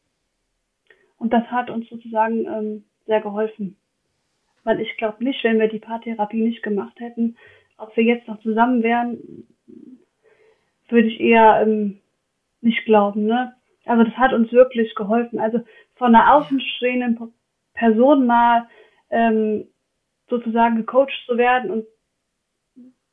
Und 1.18 1.34
das 1.34 1.44
hat 1.52 1.70
uns 1.70 1.88
sozusagen 1.90 2.46
ähm, 2.48 2.86
sehr 3.06 3.22
geholfen. 3.22 3.78
Weil 4.64 4.82
ich 4.82 4.98
glaube 4.98 5.24
nicht, 5.24 5.44
wenn 5.44 5.60
wir 5.60 5.68
die 5.68 5.80
Paartherapie 5.80 6.42
nicht 6.42 6.64
gemacht 6.64 7.00
hätten, 7.00 7.38
ob 7.78 7.96
wir 7.96 8.04
jetzt 8.04 8.28
noch 8.28 8.40
zusammen 8.42 8.84
wären, 8.84 9.48
würde 10.90 11.08
ich 11.08 11.20
eher 11.20 11.62
ähm, 11.62 12.02
nicht 12.62 12.86
glauben. 12.86 13.26
Ne? 13.26 13.54
Also 13.86 14.04
das 14.04 14.16
hat 14.18 14.34
uns 14.34 14.52
wirklich 14.52 14.94
geholfen. 14.96 15.40
Also 15.40 15.62
von 15.96 16.14
einer 16.14 16.36
außenstehenden 16.36 17.34
Person 17.74 18.26
mal 18.26 18.68
ähm, 19.10 19.68
sozusagen 20.30 20.78
gecoacht 20.78 21.14
zu 21.26 21.38
werden 21.38 21.72
und 21.72 21.86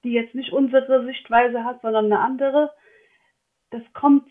die 0.05 0.13
jetzt 0.13 0.35
nicht 0.35 0.53
unsere 0.53 1.05
Sichtweise 1.05 1.65
hat, 1.65 1.81
sondern 1.83 2.07
eine 2.07 2.21
andere, 2.21 2.71
das 3.71 3.83
kommt 3.93 4.31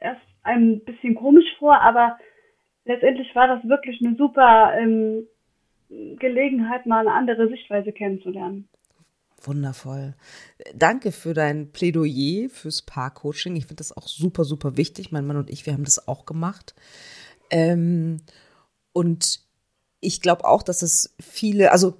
erst 0.00 0.20
ein 0.42 0.84
bisschen 0.84 1.14
komisch 1.14 1.48
vor, 1.58 1.80
aber 1.80 2.18
letztendlich 2.84 3.34
war 3.34 3.48
das 3.48 3.66
wirklich 3.68 4.00
eine 4.04 4.16
super 4.16 4.74
ähm, 4.78 5.26
Gelegenheit, 5.88 6.86
mal 6.86 7.00
eine 7.00 7.12
andere 7.12 7.48
Sichtweise 7.48 7.92
kennenzulernen. 7.92 8.68
Wundervoll. 9.42 10.14
Danke 10.74 11.12
für 11.12 11.32
dein 11.32 11.70
Plädoyer 11.70 12.48
fürs 12.48 12.82
Paarcoaching. 12.82 13.56
Ich 13.56 13.66
finde 13.66 13.76
das 13.76 13.96
auch 13.96 14.08
super, 14.08 14.44
super 14.44 14.76
wichtig. 14.76 15.12
Mein 15.12 15.26
Mann 15.26 15.36
und 15.36 15.50
ich, 15.50 15.64
wir 15.64 15.72
haben 15.72 15.84
das 15.84 16.08
auch 16.08 16.26
gemacht. 16.26 16.74
Ähm, 17.50 18.18
und 18.92 19.40
ich 20.00 20.20
glaube 20.20 20.44
auch, 20.44 20.62
dass 20.62 20.82
es 20.82 21.14
viele, 21.20 21.72
also 21.72 21.98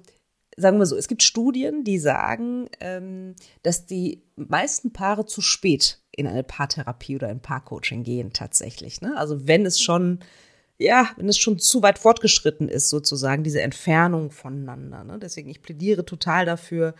sagen 0.57 0.79
wir 0.79 0.85
so, 0.85 0.95
es 0.95 1.07
gibt 1.07 1.23
Studien, 1.23 1.83
die 1.83 1.99
sagen, 1.99 2.69
ähm, 2.79 3.35
dass 3.63 3.85
die 3.85 4.23
meisten 4.35 4.91
Paare 4.91 5.25
zu 5.25 5.41
spät 5.41 6.01
in 6.11 6.27
eine 6.27 6.43
Paartherapie 6.43 7.15
oder 7.15 7.29
ein 7.29 7.41
Paarcoaching 7.41 8.03
gehen 8.03 8.33
tatsächlich. 8.33 9.01
Ne? 9.01 9.15
Also 9.17 9.47
wenn 9.47 9.65
es 9.65 9.79
schon, 9.81 10.19
ja, 10.79 11.09
wenn 11.17 11.27
es 11.27 11.37
schon 11.37 11.59
zu 11.59 11.83
weit 11.83 11.99
fortgeschritten 11.99 12.69
ist, 12.69 12.89
sozusagen, 12.89 13.43
diese 13.43 13.61
Entfernung 13.61 14.31
voneinander. 14.31 15.03
Ne? 15.03 15.19
Deswegen, 15.19 15.49
ich 15.49 15.61
plädiere 15.61 16.05
total 16.05 16.45
dafür, 16.45 16.95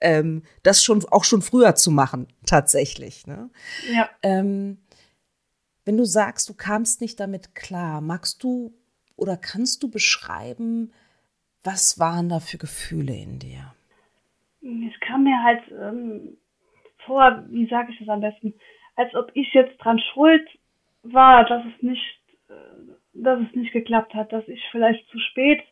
ähm, 0.00 0.42
das 0.62 0.84
schon 0.84 1.02
auch 1.10 1.24
schon 1.24 1.40
früher 1.40 1.74
zu 1.74 1.90
machen, 1.90 2.28
tatsächlich. 2.46 3.26
Ne? 3.26 3.50
Ja. 3.90 4.10
Ähm, 4.22 4.78
wenn 5.84 5.96
du 5.96 6.04
sagst, 6.04 6.48
du 6.48 6.54
kamst 6.54 7.00
nicht 7.00 7.18
damit 7.18 7.54
klar, 7.54 8.02
magst 8.02 8.42
du 8.42 8.74
oder 9.16 9.36
kannst 9.36 9.82
du 9.82 9.90
beschreiben, 9.90 10.92
was 11.64 11.98
waren 11.98 12.28
da 12.28 12.38
für 12.38 12.58
Gefühle 12.58 13.14
in 13.14 13.38
dir? 13.38 13.74
Es 14.60 15.00
kam 15.00 15.24
mir 15.24 15.42
halt 15.42 15.62
ähm, 15.70 16.36
vor, 17.06 17.44
wie 17.48 17.66
sage 17.66 17.92
ich 17.92 17.98
das 17.98 18.08
am 18.08 18.20
besten, 18.20 18.54
als 18.96 19.14
ob 19.14 19.30
ich 19.34 19.52
jetzt 19.54 19.76
dran 19.78 19.98
schuld 20.12 20.46
war, 21.02 21.44
dass 21.46 21.64
es 21.64 21.82
nicht, 21.82 22.21
dass 23.14 23.40
es 23.40 23.54
nicht 23.54 23.72
geklappt 23.72 24.14
hat, 24.14 24.32
dass 24.32 24.46
ich 24.48 24.62
vielleicht 24.70 25.08
zu 25.08 25.18
spät 25.18 25.62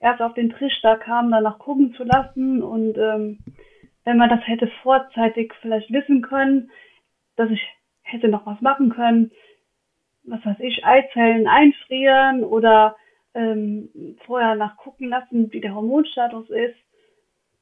erst 0.00 0.20
auf 0.20 0.34
den 0.34 0.50
Trichter 0.50 0.96
kam, 0.96 1.30
danach 1.30 1.58
gucken 1.58 1.94
zu 1.94 2.04
lassen 2.04 2.62
und 2.62 2.98
ähm, 2.98 3.38
wenn 4.04 4.16
man 4.18 4.28
das 4.28 4.46
hätte 4.46 4.66
vorzeitig 4.82 5.54
vielleicht 5.60 5.92
wissen 5.92 6.22
können, 6.22 6.70
dass 7.36 7.50
ich 7.50 7.62
hätte 8.02 8.28
noch 8.28 8.44
was 8.46 8.60
machen 8.60 8.90
können, 8.90 9.30
was 10.24 10.44
weiß 10.44 10.58
ich, 10.60 10.84
Eizellen 10.84 11.46
einfrieren 11.46 12.44
oder 12.44 12.96
ähm, 13.34 13.88
vorher 14.26 14.54
nachgucken 14.54 15.08
lassen, 15.08 15.52
wie 15.52 15.60
der 15.60 15.74
Hormonstatus 15.74 16.50
ist. 16.50 16.76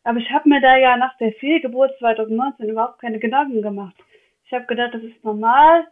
Aber 0.02 0.18
ich 0.18 0.30
habe 0.30 0.48
mir 0.48 0.60
da 0.60 0.76
ja 0.76 0.96
nach 0.96 1.16
der 1.18 1.32
Fehlgeburt 1.34 1.92
2019 1.98 2.70
überhaupt 2.70 3.00
keine 3.00 3.18
Gedanken 3.18 3.62
gemacht. 3.62 3.94
Ich 4.46 4.52
habe 4.52 4.66
gedacht, 4.66 4.94
das 4.94 5.02
ist 5.02 5.22
normal, 5.22 5.86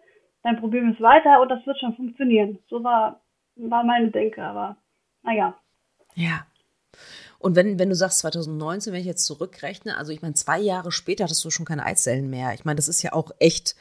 probieren 0.60 0.86
wir 0.86 0.94
es 0.94 1.00
weiter 1.00 1.40
und 1.40 1.50
das 1.50 1.64
wird 1.66 1.78
schon 1.78 1.94
funktionieren. 1.94 2.58
So 2.68 2.82
war, 2.82 3.20
war 3.58 3.84
meine 3.84 4.10
Denke, 4.10 4.42
aber 4.42 4.76
naja. 5.22 5.58
Ja. 6.14 6.46
Und 7.38 7.54
wenn, 7.54 7.78
wenn 7.78 7.88
du 7.88 7.94
sagst 7.94 8.18
2019, 8.20 8.92
wenn 8.92 9.00
ich 9.00 9.06
jetzt 9.06 9.26
zurückrechne, 9.26 9.96
also 9.96 10.10
ich 10.12 10.22
meine, 10.22 10.34
zwei 10.34 10.58
Jahre 10.58 10.90
später 10.90 11.24
hattest 11.24 11.44
du 11.44 11.50
schon 11.50 11.66
keine 11.66 11.84
Eizellen 11.84 12.30
mehr. 12.30 12.54
Ich 12.54 12.64
meine, 12.64 12.76
das 12.76 12.88
ist 12.88 13.02
ja 13.02 13.12
auch 13.12 13.30
echt 13.38 13.76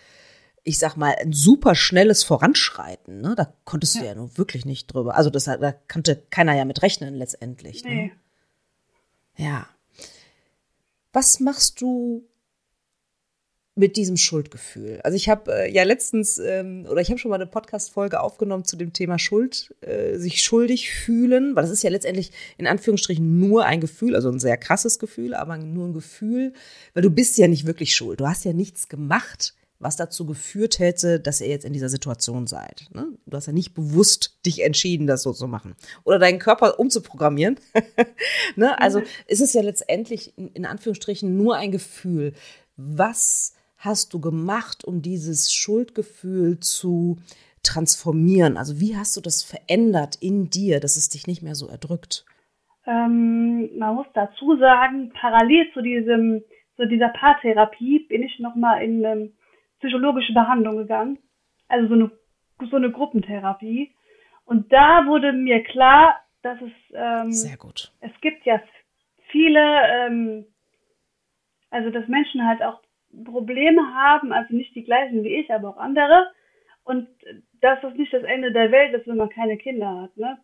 ich 0.68 0.80
sag 0.80 0.98
mal, 0.98 1.16
ein 1.22 1.32
super 1.32 1.76
schnelles 1.76 2.26
Voranschreiten. 2.26 3.22
Ne? 3.22 3.36
Da 3.38 3.54
konntest 3.64 3.96
ja. 3.96 4.02
du 4.02 4.08
ja 4.08 4.16
nun 4.16 4.38
wirklich 4.38 4.66
nicht 4.66 4.94
drüber. 4.94 5.16
Also 5.16 5.30
das, 5.30 5.46
da 5.46 5.72
konnte 5.72 6.22
keiner 6.30 6.54
ja 6.56 6.66
mit 6.66 6.82
rechnen 6.82 7.16
letztendlich. 7.16 7.86
Ne? 7.86 7.90
Nee. 7.90 8.12
Ja. 9.38 9.66
Was 11.14 11.40
machst 11.40 11.80
du 11.80 12.28
mit 13.78 13.96
diesem 13.96 14.18
Schuldgefühl? 14.18 15.00
Also 15.04 15.16
ich 15.16 15.30
habe 15.30 15.54
äh, 15.54 15.72
ja 15.72 15.84
letztens 15.84 16.38
ähm, 16.38 16.86
oder 16.90 17.02
ich 17.02 17.10
habe 17.10 17.20
schon 17.20 17.30
mal 17.30 17.36
eine 17.36 17.46
Podcast-Folge 17.46 18.20
aufgenommen 18.20 18.66
zu 18.66 18.76
dem 18.76 18.94
Thema 18.94 19.20
Schuld, 19.20 19.76
äh, 19.82 20.18
sich 20.18 20.44
schuldig 20.44 20.92
fühlen, 20.92 21.56
weil 21.56 21.64
das 21.64 21.72
ist 21.72 21.84
ja 21.84 21.90
letztendlich 21.90 22.32
in 22.58 22.68
Anführungsstrichen 22.68 23.40
nur 23.40 23.66
ein 23.66 23.82
Gefühl, 23.82 24.16
also 24.16 24.30
ein 24.30 24.40
sehr 24.40 24.58
krasses 24.58 25.00
Gefühl, 25.00 25.34
aber 25.34 25.58
nur 25.58 25.88
ein 25.88 25.94
Gefühl, 25.94 26.54
weil 26.94 27.04
du 27.04 27.10
bist 27.10 27.38
ja 27.38 27.48
nicht 27.48 27.66
wirklich 27.66 27.96
schuld. 27.96 28.20
Du 28.20 28.28
hast 28.28 28.46
ja 28.46 28.54
nichts 28.54 28.90
gemacht 28.90 29.54
was 29.80 29.96
dazu 29.96 30.26
geführt 30.26 30.80
hätte, 30.80 31.20
dass 31.20 31.42
ihr 31.42 31.48
jetzt 31.48 31.66
in 31.66 31.74
dieser 31.74 31.90
Situation 31.90 32.48
seid. 32.48 32.88
Ne? 32.94 33.08
Du 33.26 33.38
hast 33.38 33.46
ja 33.46 33.54
nicht 33.54 33.74
bewusst 33.74 34.40
dich 34.46 34.64
entschieden, 34.64 35.08
das 35.08 35.22
so 35.22 35.34
zu 35.34 35.48
machen. 35.48 35.76
Oder 36.04 36.20
deinen 36.20 36.40
Körper 36.40 36.80
umzuprogrammieren. 36.80 37.60
ne? 38.56 38.80
Also 38.80 39.00
mhm. 39.00 39.06
ist 39.28 39.42
es 39.42 39.54
ja 39.54 39.62
letztendlich 39.62 40.34
in 40.38 40.66
Anführungsstrichen 40.66 41.38
nur 41.38 41.58
ein 41.58 41.72
Gefühl. 41.72 42.34
Was 42.76 43.54
hast 43.78 44.14
du 44.14 44.20
gemacht, 44.20 44.84
um 44.84 45.02
dieses 45.02 45.54
Schuldgefühl 45.54 46.60
zu 46.60 47.18
transformieren? 47.64 48.58
Also 48.58 48.80
wie 48.80 48.96
hast 48.96 49.18
du 49.18 49.22
das 49.22 49.44
verändert 49.44 50.18
in 50.22 50.50
dir, 50.50 50.80
dass 50.80 50.96
es 50.96 51.10
dich 51.10 51.28
nicht 51.28 51.42
mehr 51.42 51.56
so 51.56 51.68
erdrückt? 51.68 52.26
Ähm, 52.86 53.70
man 53.78 53.96
muss 53.96 54.08
dazu 54.14 54.58
sagen, 54.58 55.12
parallel 55.14 55.72
zu 55.74 55.82
diesem 55.82 56.44
zu 56.78 56.88
dieser 56.88 57.10
Paartherapie 57.10 58.06
bin 58.08 58.24
ich 58.24 58.40
nochmal 58.40 58.84
in 58.84 59.06
einem 59.06 59.34
psychologische 59.80 60.34
Behandlung 60.34 60.78
gegangen, 60.78 61.18
also 61.68 61.88
so 61.88 61.94
eine, 61.96 62.12
so 62.70 62.76
eine 62.78 62.92
Gruppentherapie. 62.92 63.94
Und 64.46 64.72
da 64.72 65.06
wurde 65.08 65.34
mir 65.34 65.64
klar, 65.64 66.16
dass 66.44 66.60
es, 66.62 66.72
ähm, 66.94 67.32
Sehr 67.32 67.58
gut. 67.58 67.92
es 68.00 68.12
gibt 68.22 68.46
ja 68.46 68.62
viele, 69.30 69.60
ähm, 69.60 70.46
also 71.70 71.90
dass 71.90 72.08
Menschen 72.08 72.48
halt 72.48 72.62
auch 72.62 72.80
Probleme 73.24 73.94
haben, 73.94 74.32
also 74.32 74.56
nicht 74.56 74.76
die 74.76 74.84
gleichen 74.84 75.24
wie 75.24 75.36
ich, 75.36 75.52
aber 75.52 75.70
auch 75.70 75.78
andere. 75.78 76.28
Und 76.84 77.08
dass 77.62 77.82
das 77.82 77.94
nicht 77.96 78.14
das 78.14 78.24
Ende 78.24 78.52
der 78.52 78.72
Welt 78.72 78.94
ist, 78.94 79.08
wenn 79.08 79.18
man 79.18 79.30
keine 79.30 79.58
Kinder 79.58 80.02
hat. 80.02 80.16
Ne? 80.18 80.38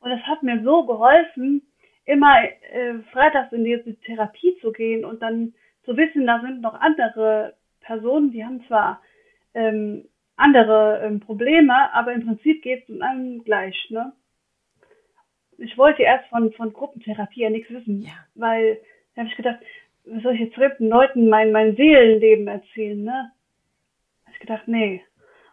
Und 0.00 0.10
das 0.10 0.20
hat 0.22 0.42
mir 0.42 0.62
so 0.62 0.86
geholfen, 0.86 1.62
immer 2.04 2.42
äh, 2.42 2.98
freitags 3.12 3.52
in 3.52 3.64
diese 3.64 3.96
Therapie 4.00 4.56
zu 4.60 4.72
gehen 4.72 5.04
und 5.04 5.22
dann 5.22 5.54
zu 5.84 5.96
wissen, 5.96 6.26
da 6.26 6.40
sind 6.40 6.60
noch 6.60 6.74
andere 6.74 7.54
Personen, 7.80 8.30
die 8.30 8.44
haben 8.44 8.64
zwar 8.66 9.00
ähm, 9.54 10.08
andere 10.36 11.02
ähm, 11.04 11.20
Probleme, 11.20 11.92
aber 11.94 12.12
im 12.12 12.26
Prinzip 12.26 12.62
geht 12.62 12.88
es 12.88 13.00
allen 13.00 13.42
gleich. 13.44 13.88
Ne? 13.90 14.12
Ich 15.58 15.76
wollte 15.78 16.02
erst 16.02 16.28
von, 16.28 16.52
von 16.52 16.72
Gruppentherapie 16.72 17.42
ja 17.42 17.50
nichts 17.50 17.70
wissen, 17.70 18.02
ja. 18.02 18.12
weil 18.34 18.78
da 19.14 19.22
habe 19.22 19.30
ich 19.30 19.36
gedacht, 19.36 19.60
soll 20.06 20.34
ich 20.34 20.40
jetzt 20.40 20.54
fremden 20.54 20.88
Leuten 20.88 21.28
mein, 21.28 21.52
mein 21.52 21.76
Seelenleben 21.76 22.46
erzählen, 22.48 23.02
ne? 23.02 23.32
Da 24.20 24.26
habe 24.26 24.34
ich 24.34 24.40
gedacht, 24.40 24.68
nee. 24.68 25.02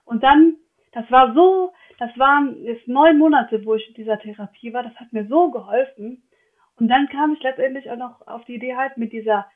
Und 0.06 0.24
dann, 0.24 0.56
das 0.92 1.10
war 1.10 1.34
so, 1.34 1.74
das 2.00 2.18
waren 2.18 2.64
jetzt 2.64 2.88
neun 2.88 3.18
Monate, 3.18 3.66
wo 3.66 3.76
ich 3.76 3.88
in 3.88 3.96
dieser 3.96 4.20
Therapie 4.20 4.74
war, 4.74 4.84
das 4.84 4.96
hat 4.96 5.12
mir 5.12 5.26
so 5.28 5.52
geholfen. 5.52 6.24
Und 6.78 6.88
dann 6.88 7.08
kam 7.10 7.34
ich 7.34 7.42
letztendlich 7.42 7.90
auch 7.90 7.98
noch 7.98 8.28
auf 8.28 8.46
die 8.46 8.56
Idee 8.56 8.76
halt 8.76 8.98
mit 8.98 9.12
dieser, 9.12 9.48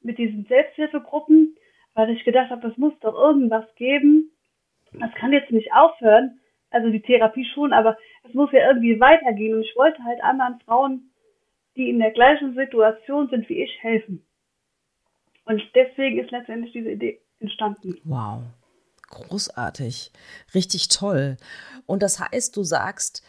mit 0.00 0.18
diesen 0.18 0.44
Selbsthilfegruppen, 0.46 1.56
weil 1.94 2.10
ich 2.10 2.24
gedacht 2.24 2.50
habe, 2.50 2.68
es 2.68 2.76
muss 2.76 2.98
doch 3.00 3.14
irgendwas 3.14 3.64
geben. 3.76 4.30
Das 4.92 5.12
kann 5.14 5.32
jetzt 5.32 5.50
nicht 5.50 5.72
aufhören. 5.72 6.40
Also 6.70 6.88
die 6.88 7.02
Therapie 7.02 7.44
schon, 7.44 7.72
aber 7.72 7.98
es 8.26 8.32
muss 8.34 8.50
ja 8.52 8.66
irgendwie 8.66 8.98
weitergehen. 8.98 9.54
Und 9.54 9.62
ich 9.62 9.76
wollte 9.76 10.02
halt 10.04 10.22
anderen 10.22 10.58
Frauen, 10.60 11.10
die 11.76 11.90
in 11.90 11.98
der 11.98 12.10
gleichen 12.10 12.54
Situation 12.54 13.28
sind 13.28 13.48
wie 13.48 13.62
ich, 13.62 13.82
helfen. 13.82 14.26
Und 15.44 15.62
deswegen 15.74 16.18
ist 16.18 16.30
letztendlich 16.30 16.72
diese 16.72 16.90
Idee 16.90 17.20
entstanden. 17.40 17.98
Wow. 18.04 18.42
Großartig. 19.10 20.10
Richtig 20.54 20.88
toll. 20.88 21.36
Und 21.86 22.02
das 22.02 22.18
heißt, 22.20 22.56
du 22.56 22.64
sagst, 22.64 23.22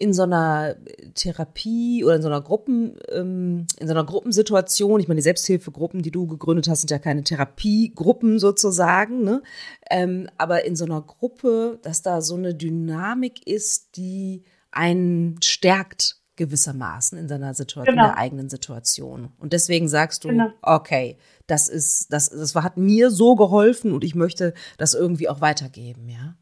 in 0.00 0.14
so 0.14 0.22
einer 0.22 0.76
Therapie 1.14 2.04
oder 2.04 2.16
in 2.16 2.22
so 2.22 2.28
einer 2.28 2.40
Gruppen, 2.40 2.98
ähm, 3.10 3.66
in 3.78 3.86
so 3.86 3.92
einer 3.92 4.04
Gruppensituation, 4.04 4.98
ich 4.98 5.08
meine, 5.08 5.18
die 5.18 5.24
Selbsthilfegruppen, 5.24 6.00
die 6.00 6.10
du 6.10 6.26
gegründet 6.26 6.68
hast, 6.68 6.80
sind 6.80 6.90
ja 6.90 6.98
keine 6.98 7.22
Therapiegruppen 7.22 8.38
sozusagen, 8.38 9.24
ne? 9.24 9.42
Ähm, 9.90 10.30
aber 10.38 10.64
in 10.64 10.74
so 10.74 10.86
einer 10.86 11.02
Gruppe, 11.02 11.78
dass 11.82 12.00
da 12.00 12.22
so 12.22 12.36
eine 12.36 12.54
Dynamik 12.54 13.46
ist, 13.46 13.96
die 13.96 14.44
einen 14.70 15.36
stärkt 15.42 16.19
gewissermaßen 16.40 17.18
in 17.18 17.28
seiner 17.28 17.52
Situation, 17.52 17.94
genau. 17.94 18.08
in 18.08 18.14
der 18.14 18.18
eigenen 18.18 18.48
Situation. 18.48 19.30
Und 19.38 19.52
deswegen 19.52 19.88
sagst 19.88 20.24
du, 20.24 20.28
genau. 20.28 20.50
okay, 20.62 21.18
das 21.46 21.68
ist, 21.68 22.10
das, 22.12 22.30
das 22.30 22.54
hat 22.54 22.78
mir 22.78 23.10
so 23.10 23.36
geholfen 23.36 23.92
und 23.92 24.04
ich 24.04 24.14
möchte 24.14 24.54
das 24.78 24.94
irgendwie 24.94 25.28
auch 25.28 25.42
weitergeben, 25.42 26.08
ja? 26.08 26.34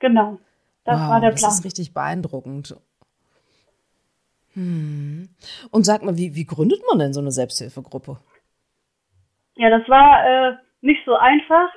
Genau. 0.00 0.38
Das 0.84 0.98
wow, 0.98 1.08
war 1.08 1.20
der 1.20 1.32
Plan. 1.32 1.42
Das 1.42 1.58
ist 1.58 1.64
richtig 1.66 1.92
beeindruckend. 1.92 2.76
Hm. 4.54 5.28
Und 5.70 5.84
sag 5.84 6.02
mal, 6.02 6.16
wie, 6.16 6.34
wie 6.34 6.46
gründet 6.46 6.80
man 6.88 6.98
denn 6.98 7.12
so 7.12 7.20
eine 7.20 7.30
Selbsthilfegruppe? 7.30 8.18
Ja, 9.56 9.68
das 9.68 9.86
war 9.86 10.52
äh, 10.52 10.56
nicht 10.80 11.00
so 11.04 11.14
einfach. 11.14 11.68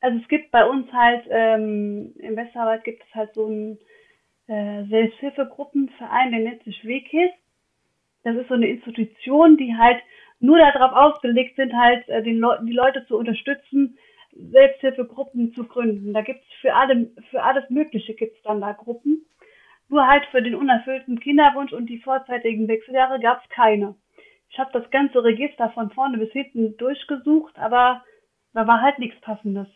Also 0.00 0.18
es 0.18 0.28
gibt 0.28 0.50
bei 0.50 0.68
uns 0.68 0.92
halt, 0.92 1.24
ähm, 1.30 2.12
im 2.18 2.36
Westerwald 2.36 2.84
gibt 2.84 3.02
es 3.08 3.14
halt 3.14 3.32
so 3.34 3.46
einen 3.46 3.78
äh, 4.48 4.84
Selbsthilfegruppenverein, 4.84 6.30
der 6.30 6.40
nennt 6.40 6.62
sich 6.64 6.84
WKIS. 6.84 7.30
Das 8.24 8.36
ist 8.36 8.48
so 8.48 8.54
eine 8.54 8.68
Institution, 8.68 9.56
die 9.56 9.76
halt 9.76 10.02
nur 10.40 10.58
darauf 10.58 10.92
ausgelegt 10.92 11.56
sind, 11.56 11.74
halt 11.74 12.08
äh, 12.08 12.22
den 12.22 12.38
Le 12.38 12.60
die 12.62 12.72
Leute 12.72 13.06
zu 13.06 13.16
unterstützen, 13.16 13.98
Selbsthilfegruppen 14.32 15.54
zu 15.54 15.64
gründen. 15.64 16.12
Da 16.12 16.22
gibt 16.22 16.40
es 16.40 16.52
für, 16.60 16.74
alle, 16.74 17.10
für 17.30 17.42
alles 17.42 17.68
Mögliche 17.70 18.14
gibt 18.14 18.36
es 18.36 18.42
dann 18.42 18.60
da 18.60 18.72
Gruppen. 18.72 19.24
Nur 19.88 20.06
halt 20.06 20.26
für 20.26 20.42
den 20.42 20.54
unerfüllten 20.54 21.20
Kinderwunsch 21.20 21.72
und 21.72 21.86
die 21.86 22.00
vorzeitigen 22.00 22.68
Wechseljahre 22.68 23.20
gab 23.20 23.42
es 23.42 23.48
keine. 23.50 23.94
Ich 24.50 24.58
habe 24.58 24.72
das 24.72 24.90
ganze 24.90 25.22
Register 25.22 25.70
von 25.70 25.90
vorne 25.90 26.18
bis 26.18 26.32
hinten 26.32 26.76
durchgesucht, 26.76 27.56
aber 27.58 28.04
da 28.52 28.66
war 28.66 28.80
halt 28.80 28.98
nichts 28.98 29.20
Passendes. 29.20 29.68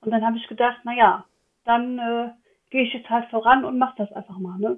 Und 0.00 0.10
dann 0.10 0.24
habe 0.24 0.36
ich 0.36 0.46
gedacht, 0.46 0.80
na 0.84 0.94
ja, 0.94 1.24
dann 1.64 1.98
äh, 1.98 2.30
gehe 2.74 2.82
ich 2.82 2.92
jetzt 2.92 3.08
halt 3.08 3.30
voran 3.30 3.64
und 3.64 3.78
mache 3.78 3.94
das 3.98 4.10
einfach 4.10 4.36
mal, 4.36 4.58
ne? 4.58 4.76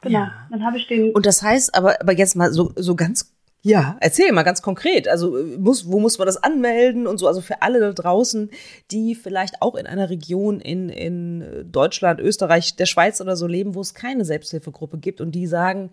Genau. 0.00 0.20
Ja. 0.20 0.32
Dann 0.50 0.64
habe 0.64 0.78
ich 0.78 0.86
den. 0.86 1.12
Und 1.12 1.26
das 1.26 1.42
heißt, 1.42 1.74
aber, 1.74 2.00
aber 2.00 2.14
jetzt 2.14 2.34
mal 2.34 2.50
so, 2.50 2.72
so 2.76 2.96
ganz, 2.96 3.36
ja, 3.60 3.98
erzähl 4.00 4.32
mal 4.32 4.42
ganz 4.42 4.62
konkret. 4.62 5.06
Also 5.06 5.36
äh, 5.36 5.58
muss, 5.58 5.92
wo 5.92 6.00
muss 6.00 6.16
man 6.16 6.24
das 6.24 6.42
anmelden 6.42 7.06
und 7.06 7.18
so? 7.18 7.26
Also 7.26 7.42
für 7.42 7.60
alle 7.60 7.80
da 7.80 7.92
draußen, 7.92 8.48
die 8.90 9.14
vielleicht 9.14 9.60
auch 9.60 9.74
in 9.74 9.86
einer 9.86 10.08
Region 10.08 10.60
in, 10.60 10.88
in 10.88 11.70
Deutschland, 11.70 12.20
Österreich, 12.20 12.74
der 12.74 12.86
Schweiz 12.86 13.20
oder 13.20 13.36
so 13.36 13.46
leben, 13.46 13.74
wo 13.74 13.82
es 13.82 13.92
keine 13.92 14.24
Selbsthilfegruppe 14.24 14.96
gibt 14.96 15.20
und 15.20 15.32
die 15.32 15.46
sagen, 15.46 15.90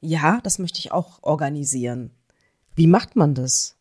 ja, 0.00 0.38
das 0.44 0.60
möchte 0.60 0.78
ich 0.78 0.92
auch 0.92 1.24
organisieren. 1.24 2.12
Wie 2.76 2.86
macht 2.86 3.16
man 3.16 3.34
das? 3.34 3.76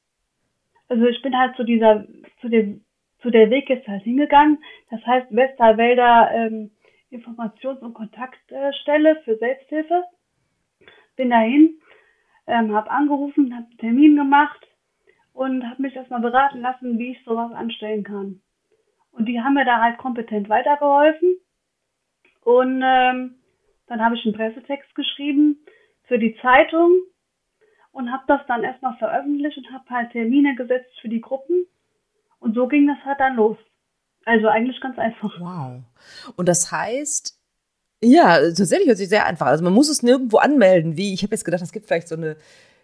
Also 0.90 1.06
ich 1.06 1.22
bin 1.22 1.38
halt 1.38 1.56
zu 1.58 1.64
dieser, 1.64 2.06
zu 2.42 2.50
dem, 2.50 2.85
zu 3.26 3.32
der 3.32 3.50
Weg 3.50 3.72
ist 3.72 3.88
halt 3.88 4.04
hingegangen. 4.04 4.64
Das 4.92 5.04
heißt 5.04 5.36
Westerwälder 5.36 6.30
ähm, 6.32 6.70
Informations- 7.10 7.80
und 7.80 7.96
Kontaktstelle 7.96 9.20
für 9.24 9.36
Selbsthilfe. 9.38 10.04
Bin 11.16 11.32
dahin, 11.32 11.80
ähm, 12.46 12.76
habe 12.76 12.92
angerufen, 12.92 13.56
habe 13.56 13.66
einen 13.66 13.78
Termin 13.80 14.16
gemacht 14.16 14.68
und 15.34 15.68
habe 15.68 15.82
mich 15.82 15.96
erstmal 15.96 16.22
beraten 16.22 16.62
lassen, 16.62 17.00
wie 17.00 17.14
ich 17.14 17.24
sowas 17.24 17.52
anstellen 17.54 18.04
kann. 18.04 18.42
Und 19.12 19.26
die 19.26 19.42
haben 19.42 19.56
mir 19.56 19.66
da 19.66 19.82
halt 19.82 19.98
kompetent 19.98 20.48
weitergeholfen. 20.48 21.38
Und 22.42 22.84
ähm, 22.86 23.36
dann 23.88 24.06
habe 24.06 24.16
ich 24.16 24.24
einen 24.24 24.36
Pressetext 24.36 24.94
geschrieben 24.94 25.66
für 26.04 26.20
die 26.20 26.36
Zeitung 26.44 26.92
und 27.92 28.12
habe 28.12 28.24
das 28.28 28.42
dann 28.46 28.64
erstmal 28.64 28.96
veröffentlicht 28.98 29.58
und 29.58 29.72
habe 29.72 29.90
halt 29.90 30.12
Termine 30.12 30.54
gesetzt 30.54 31.00
für 31.02 31.10
die 31.10 31.22
Gruppen. 31.22 31.66
Und 32.46 32.54
so 32.54 32.68
ging 32.68 32.86
das 32.86 33.04
halt 33.04 33.20
dann 33.20 33.36
los. 33.36 33.58
Also 34.24 34.48
eigentlich 34.48 34.80
ganz 34.80 35.00
einfach. 35.00 35.34
Wow. 35.40 35.82
Und 36.36 36.48
das 36.48 36.72
heißt, 36.72 37.40
ja, 38.04 38.36
tatsächlich 38.36 38.88
hört 38.88 39.00
sich 39.00 39.10
sehr 39.10 39.26
einfach. 39.26 39.48
Also 39.48 39.64
man 39.64 39.74
muss 39.74 39.90
es 39.90 40.04
nirgendwo 40.04 40.38
anmelden, 40.38 40.96
wie 40.96 41.12
ich 41.16 41.24
habe 41.24 41.32
jetzt 41.34 41.44
gedacht, 41.44 41.64
es 41.64 41.72
gibt 41.72 41.88
vielleicht 41.88 42.08
so 42.08 42.16
eine, 42.16 42.38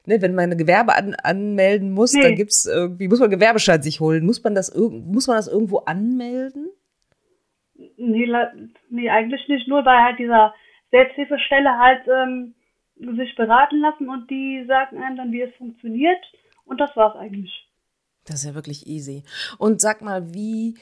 ne, 0.07 0.19
wenn 0.19 0.33
man 0.33 0.51
ein 0.51 0.57
Gewerbe 0.57 0.95
an, 0.95 1.13
anmelden 1.13 1.91
muss, 1.91 2.13
Nee. 2.13 2.23
dann 2.23 2.35
gibt's 2.35 2.65
irgendwie, 2.65 3.07
muss 3.07 3.19
man 3.19 3.29
Gewerbeschein 3.29 3.83
sich 3.83 3.99
holen. 3.99 4.25
Muss 4.25 4.43
man 4.43 4.55
das 4.55 4.75
muss 4.75 5.27
man 5.27 5.37
das 5.37 5.47
irgendwo 5.47 5.77
anmelden? 5.79 6.69
Nee, 7.97 8.27
nee, 8.89 9.09
eigentlich 9.11 9.47
nicht. 9.47 9.67
Nur 9.67 9.83
bei 9.83 10.01
halt 10.01 10.17
dieser 10.17 10.55
Selbsthilfestelle 10.89 11.77
halt 11.77 12.07
ähm, 12.07 12.55
sich 13.15 13.35
beraten 13.35 13.79
lassen 13.79 14.09
und 14.09 14.27
die 14.31 14.65
sagen 14.67 14.97
einem 15.03 15.17
dann, 15.17 15.31
wie 15.31 15.41
es 15.41 15.53
funktioniert. 15.55 16.19
Und 16.65 16.81
das 16.81 16.95
war's 16.95 17.15
eigentlich. 17.15 17.67
Das 18.31 18.41
ist 18.41 18.47
ja 18.47 18.55
wirklich 18.55 18.87
easy. 18.87 19.23
Und 19.57 19.81
sag 19.81 20.01
mal, 20.01 20.33
wie 20.33 20.75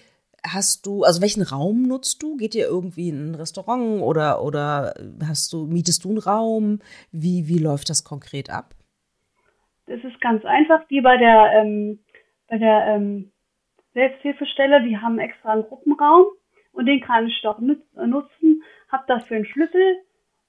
hast 0.46 0.86
du, 0.86 1.04
also 1.04 1.22
welchen 1.22 1.44
Raum 1.44 1.84
nutzt 1.84 2.22
du? 2.24 2.38
Geht 2.38 2.56
ihr 2.56 2.66
irgendwie 2.66 3.10
in 3.10 3.32
ein 3.32 3.36
Restaurant 3.36 4.02
oder, 4.02 4.44
oder 4.44 4.94
hast 5.26 5.52
du, 5.54 5.66
mietest 5.66 6.04
du 6.04 6.10
einen 6.10 6.18
Raum? 6.20 6.80
Wie, 7.12 7.48
wie 7.48 7.60
läuft 7.60 7.90
das 7.90 8.04
konkret 8.04 8.50
ab? 8.50 8.76
Das 9.88 10.00
ist 10.04 10.22
ganz 10.22 10.46
einfach. 10.46 10.88
Die 10.88 11.02
bei 11.02 11.18
der, 11.18 11.52
ähm, 11.54 12.00
bei 12.48 12.58
der 12.58 12.86
ähm, 12.88 13.32
Selbsthilfestelle, 13.94 14.84
die 14.84 14.98
haben 14.98 15.20
extra 15.20 15.54
einen 15.54 15.64
Gruppenraum 15.64 16.26
und 16.72 16.86
den 16.86 17.02
kann 17.02 17.28
ich 17.28 17.42
doch 17.42 17.60
nüt- 17.60 17.82
äh, 17.98 18.06
nutzen, 18.06 18.64
hab 18.90 19.08
dafür 19.08 19.38
einen 19.38 19.46
Schlüssel 19.46 19.98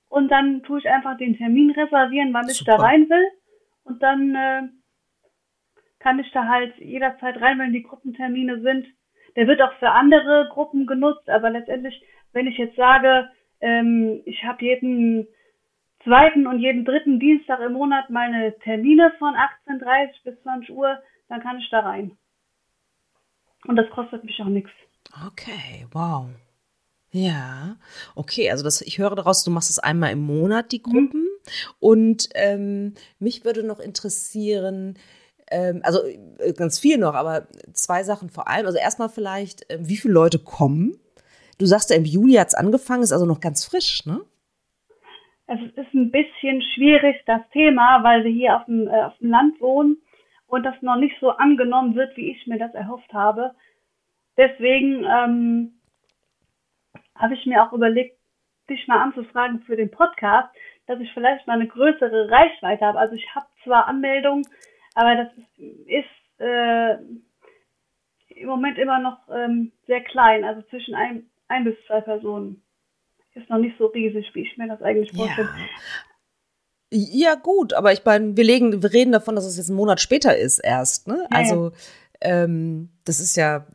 und 0.08 0.28
dann 0.28 0.62
tue 0.62 0.78
ich 0.78 0.88
einfach 0.88 1.16
den 1.16 1.36
Termin 1.36 1.70
reservieren, 1.70 2.32
wann 2.34 2.48
ich 2.48 2.62
da 2.64 2.72
Super. 2.72 2.84
rein 2.84 3.08
will 3.08 3.26
und 3.84 4.02
dann 4.02 4.34
äh, 4.34 4.68
kann 6.00 6.18
ich 6.18 6.30
da 6.32 6.48
halt 6.48 6.76
jederzeit 6.78 7.40
rein, 7.40 7.58
wenn 7.58 7.72
die 7.72 7.82
Gruppentermine 7.82 8.60
sind. 8.62 8.86
Der 9.36 9.46
wird 9.46 9.62
auch 9.62 9.72
für 9.74 9.90
andere 9.90 10.48
Gruppen 10.52 10.86
genutzt, 10.86 11.28
aber 11.28 11.50
letztendlich, 11.50 12.02
wenn 12.32 12.46
ich 12.46 12.58
jetzt 12.58 12.76
sage, 12.76 13.30
ähm, 13.60 14.22
ich 14.24 14.42
habe 14.42 14.64
jeden 14.64 15.28
zweiten 16.02 16.46
und 16.46 16.58
jeden 16.58 16.84
dritten 16.84 17.20
Dienstag 17.20 17.60
im 17.60 17.74
Monat 17.74 18.10
meine 18.10 18.58
Termine 18.60 19.12
von 19.18 19.34
18.30 19.34 20.24
bis 20.24 20.42
20 20.42 20.70
Uhr, 20.70 20.98
dann 21.28 21.42
kann 21.42 21.58
ich 21.58 21.68
da 21.70 21.80
rein. 21.80 22.16
Und 23.66 23.76
das 23.76 23.88
kostet 23.90 24.24
mich 24.24 24.40
auch 24.40 24.46
nichts. 24.46 24.70
Okay, 25.26 25.86
wow. 25.92 26.26
Ja, 27.12 27.76
okay, 28.14 28.50
also 28.50 28.62
das, 28.64 28.80
ich 28.80 28.98
höre 28.98 29.14
daraus, 29.14 29.44
du 29.44 29.50
machst 29.50 29.68
es 29.68 29.78
einmal 29.78 30.12
im 30.12 30.20
Monat, 30.20 30.72
die 30.72 30.82
Gruppen. 30.82 31.26
Und 31.80 32.28
ähm, 32.34 32.94
mich 33.18 33.44
würde 33.44 33.64
noch 33.64 33.80
interessieren, 33.80 34.96
ähm, 35.50 35.80
also 35.82 36.00
äh, 36.38 36.52
ganz 36.52 36.78
viel 36.78 36.98
noch, 36.98 37.14
aber 37.14 37.46
zwei 37.72 38.02
Sachen 38.02 38.30
vor 38.30 38.48
allem. 38.48 38.66
Also 38.66 38.78
erstmal 38.78 39.08
vielleicht, 39.08 39.70
äh, 39.70 39.78
wie 39.80 39.96
viele 39.96 40.14
Leute 40.14 40.38
kommen? 40.38 40.98
Du 41.58 41.66
sagst 41.66 41.90
ja, 41.90 41.96
im 41.96 42.04
Juli 42.04 42.34
hat's 42.34 42.54
angefangen, 42.54 43.02
ist 43.02 43.12
also 43.12 43.26
noch 43.26 43.40
ganz 43.40 43.64
frisch, 43.64 44.06
ne? 44.06 44.20
Es 45.46 45.60
ist 45.60 45.94
ein 45.94 46.12
bisschen 46.12 46.62
schwierig, 46.74 47.16
das 47.26 47.40
Thema, 47.52 48.04
weil 48.04 48.22
wir 48.22 48.30
hier 48.30 48.56
auf 48.56 48.64
dem, 48.66 48.86
äh, 48.86 49.02
auf 49.02 49.18
dem 49.18 49.30
Land 49.30 49.60
wohnen 49.60 49.96
und 50.46 50.62
das 50.62 50.80
noch 50.80 50.96
nicht 50.96 51.16
so 51.20 51.30
angenommen 51.30 51.96
wird, 51.96 52.16
wie 52.16 52.30
ich 52.30 52.46
mir 52.46 52.58
das 52.58 52.72
erhofft 52.74 53.12
habe. 53.12 53.52
Deswegen 54.36 55.04
ähm, 55.04 55.72
habe 57.16 57.34
ich 57.34 57.44
mir 57.46 57.62
auch 57.62 57.72
überlegt, 57.72 58.16
dich 58.68 58.86
mal 58.86 59.02
anzufragen 59.02 59.60
für 59.66 59.76
den 59.76 59.90
Podcast, 59.90 60.48
dass 60.86 61.00
ich 61.00 61.12
vielleicht 61.12 61.46
mal 61.46 61.54
eine 61.54 61.66
größere 61.66 62.30
Reichweite 62.30 62.84
habe. 62.84 62.98
Also 62.98 63.16
ich 63.16 63.34
habe 63.34 63.46
zwar 63.64 63.86
Anmeldungen, 63.86 64.46
aber 65.00 65.16
das 65.16 65.28
ist, 65.86 66.40
äh, 66.40 66.94
im 68.40 68.48
Moment 68.48 68.78
immer 68.78 68.98
noch 69.00 69.18
ähm, 69.32 69.72
sehr 69.86 70.02
klein, 70.02 70.44
also 70.44 70.62
zwischen 70.68 70.94
ein, 70.94 71.24
ein 71.48 71.64
bis 71.64 71.74
zwei 71.86 72.00
Personen. 72.00 72.62
Ist 73.34 73.48
noch 73.48 73.58
nicht 73.58 73.78
so 73.78 73.86
riesig, 73.86 74.30
wie 74.34 74.42
ich 74.42 74.56
mir 74.58 74.68
das 74.68 74.82
eigentlich 74.82 75.12
vorstelle. 75.12 75.48
Ja, 76.90 77.36
gut, 77.36 77.72
aber 77.72 77.92
ich 77.92 78.04
meine, 78.04 78.36
wir 78.36 78.44
legen, 78.44 78.82
wir 78.82 78.92
reden 78.92 79.12
davon, 79.12 79.36
dass 79.36 79.44
es 79.44 79.56
jetzt 79.56 79.68
einen 79.68 79.76
Monat 79.76 80.00
später 80.00 80.36
ist 80.36 80.58
erst, 80.58 81.06
ne? 81.06 81.26
Ja, 81.30 81.38
Also 81.38 81.72
ähm, 82.20 82.90
das 83.04 83.20
ist 83.20 83.36
ja 83.36 83.66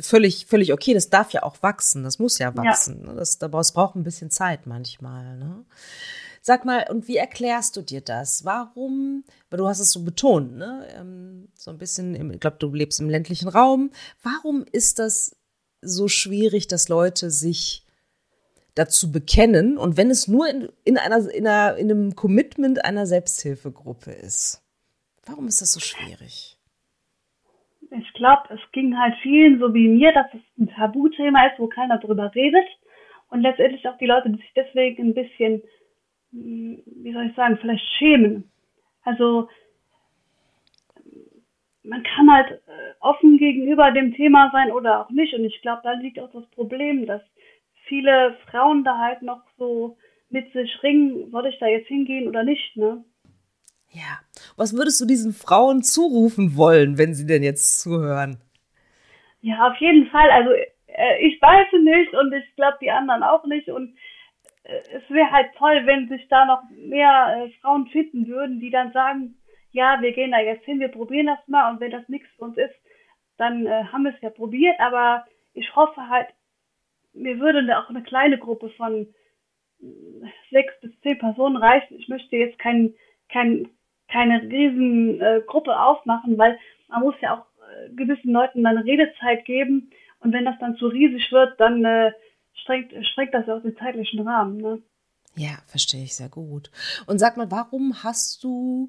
völlig, 0.00 0.46
völlig 0.46 0.72
okay. 0.72 0.94
Das 0.94 1.10
darf 1.10 1.32
ja 1.32 1.42
auch 1.42 1.62
wachsen. 1.62 2.04
Das 2.04 2.18
muss 2.18 2.38
ja 2.38 2.56
wachsen. 2.56 3.02
Ne? 3.02 3.14
Das, 3.14 3.38
das 3.38 3.72
braucht 3.72 3.96
ein 3.96 4.04
bisschen 4.04 4.30
Zeit 4.30 4.66
manchmal. 4.66 5.36
Ne? 5.36 5.64
Sag 6.42 6.64
mal, 6.64 6.86
und 6.88 7.06
wie 7.06 7.18
erklärst 7.18 7.76
du 7.76 7.82
dir 7.82 8.00
das? 8.00 8.44
Warum, 8.46 9.24
weil 9.50 9.58
du 9.58 9.68
hast 9.68 9.80
es 9.80 9.92
so 9.92 10.04
betont, 10.04 10.56
ne? 10.56 10.86
Ähm, 10.96 11.48
so 11.54 11.70
ein 11.70 11.78
bisschen, 11.78 12.32
ich 12.32 12.40
glaube, 12.40 12.56
du 12.58 12.72
lebst 12.72 12.98
im 13.00 13.10
ländlichen 13.10 13.48
Raum. 13.48 13.90
Warum 14.22 14.64
ist 14.72 14.98
das 14.98 15.36
so 15.82 16.08
schwierig, 16.08 16.66
dass 16.66 16.88
Leute 16.88 17.30
sich 17.30 17.84
dazu 18.74 19.12
bekennen 19.12 19.76
und 19.76 19.96
wenn 19.96 20.10
es 20.10 20.28
nur 20.28 20.48
in, 20.48 20.68
in, 20.84 20.96
einer, 20.96 21.28
in, 21.30 21.46
einer, 21.46 21.76
in 21.76 21.90
einem 21.90 22.16
Commitment 22.16 22.84
einer 22.84 23.04
Selbsthilfegruppe 23.04 24.12
ist? 24.12 24.62
Warum 25.26 25.46
ist 25.46 25.60
das 25.60 25.72
so 25.72 25.80
schwierig? 25.80 26.56
Ich 27.90 28.12
glaube, 28.14 28.42
es 28.54 28.60
ging 28.72 28.96
halt 28.96 29.14
vielen 29.22 29.58
so 29.58 29.74
wie 29.74 29.88
mir, 29.88 30.12
dass 30.12 30.26
es 30.32 30.40
ein 30.58 30.68
Tabuthema 30.68 31.46
ist, 31.48 31.58
wo 31.58 31.66
keiner 31.66 31.98
drüber 31.98 32.32
redet. 32.34 32.66
Und 33.28 33.42
letztendlich 33.42 33.86
auch 33.86 33.98
die 33.98 34.06
Leute, 34.06 34.30
die 34.30 34.36
sich 34.36 34.52
deswegen 34.54 35.08
ein 35.08 35.14
bisschen, 35.14 35.62
wie 36.32 37.12
soll 37.12 37.26
ich 37.26 37.34
sagen, 37.34 37.58
vielleicht 37.60 37.84
schämen. 37.98 38.50
Also 39.04 39.48
man 41.82 42.02
kann 42.02 42.30
halt 42.30 42.50
äh, 42.52 42.94
offen 43.00 43.38
gegenüber 43.38 43.90
dem 43.90 44.14
Thema 44.14 44.50
sein 44.52 44.70
oder 44.70 45.00
auch 45.00 45.10
nicht. 45.10 45.34
Und 45.34 45.44
ich 45.44 45.60
glaube, 45.62 45.80
da 45.82 45.92
liegt 45.92 46.18
auch 46.20 46.30
das 46.30 46.46
Problem, 46.50 47.06
dass 47.06 47.22
viele 47.86 48.36
Frauen 48.50 48.84
da 48.84 48.98
halt 48.98 49.22
noch 49.22 49.42
so 49.58 49.96
mit 50.28 50.52
sich 50.52 50.82
ringen, 50.82 51.30
soll 51.30 51.46
ich 51.46 51.58
da 51.58 51.66
jetzt 51.66 51.88
hingehen 51.88 52.28
oder 52.28 52.44
nicht, 52.44 52.76
ne? 52.76 53.04
Ja. 53.90 54.20
Was 54.56 54.76
würdest 54.76 55.00
du 55.00 55.06
diesen 55.06 55.32
Frauen 55.32 55.82
zurufen 55.82 56.56
wollen, 56.56 56.98
wenn 56.98 57.14
sie 57.14 57.26
denn 57.26 57.42
jetzt 57.42 57.80
zuhören? 57.80 58.38
Ja, 59.40 59.68
auf 59.68 59.76
jeden 59.78 60.06
Fall. 60.06 60.30
Also 60.30 60.50
äh, 60.52 61.26
ich 61.26 61.40
weiß 61.42 61.66
es 61.72 61.82
nicht 61.82 62.14
und 62.14 62.32
ich 62.32 62.44
glaube 62.54 62.78
die 62.80 62.90
anderen 62.90 63.24
auch 63.24 63.44
nicht. 63.46 63.68
Und 63.68 63.96
es 64.92 65.10
wäre 65.10 65.30
halt 65.30 65.54
toll, 65.56 65.82
wenn 65.84 66.08
sich 66.08 66.26
da 66.28 66.44
noch 66.44 66.62
mehr 66.70 67.44
äh, 67.46 67.50
Frauen 67.60 67.86
finden 67.88 68.26
würden, 68.28 68.60
die 68.60 68.70
dann 68.70 68.92
sagen, 68.92 69.36
ja, 69.72 70.00
wir 70.00 70.12
gehen 70.12 70.32
da 70.32 70.40
jetzt 70.40 70.64
hin, 70.64 70.80
wir 70.80 70.88
probieren 70.88 71.26
das 71.26 71.38
mal 71.46 71.70
und 71.70 71.80
wenn 71.80 71.90
das 71.90 72.08
nichts 72.08 72.28
für 72.36 72.44
uns 72.44 72.56
ist, 72.56 72.74
dann 73.36 73.66
äh, 73.66 73.84
haben 73.84 74.04
wir 74.04 74.14
es 74.14 74.20
ja 74.20 74.30
probiert. 74.30 74.78
Aber 74.80 75.24
ich 75.54 75.74
hoffe 75.74 76.08
halt, 76.08 76.28
mir 77.12 77.38
würde 77.40 77.64
da 77.66 77.82
auch 77.82 77.88
eine 77.88 78.02
kleine 78.02 78.38
Gruppe 78.38 78.70
von 78.70 79.08
äh, 79.80 79.86
sechs 80.50 80.72
bis 80.80 80.98
zehn 81.00 81.18
Personen 81.18 81.56
reichen. 81.56 81.98
Ich 81.98 82.08
möchte 82.08 82.36
jetzt 82.36 82.58
kein, 82.58 82.94
kein, 83.28 83.68
keine 84.08 84.42
riesen 84.42 85.20
äh, 85.20 85.42
Gruppe 85.46 85.78
aufmachen, 85.80 86.38
weil 86.38 86.58
man 86.88 87.02
muss 87.02 87.14
ja 87.20 87.38
auch 87.38 87.46
äh, 87.70 87.94
gewissen 87.94 88.32
Leuten 88.32 88.64
dann 88.64 88.78
Redezeit 88.78 89.44
geben 89.44 89.90
und 90.20 90.32
wenn 90.32 90.44
das 90.44 90.58
dann 90.58 90.76
zu 90.76 90.86
riesig 90.88 91.32
wird, 91.32 91.58
dann 91.58 91.84
strengt, 92.62 92.92
strengt 93.06 93.34
das 93.34 93.46
ja 93.46 93.56
auch 93.56 93.62
den 93.62 93.76
zeitlichen 93.76 94.26
Rahmen. 94.26 94.58
Ne? 94.58 94.82
Ja, 95.36 95.58
verstehe 95.66 96.04
ich 96.04 96.14
sehr 96.14 96.28
gut. 96.28 96.70
Und 97.06 97.18
sag 97.18 97.36
mal, 97.36 97.50
warum 97.50 98.02
hast 98.02 98.42
du 98.44 98.88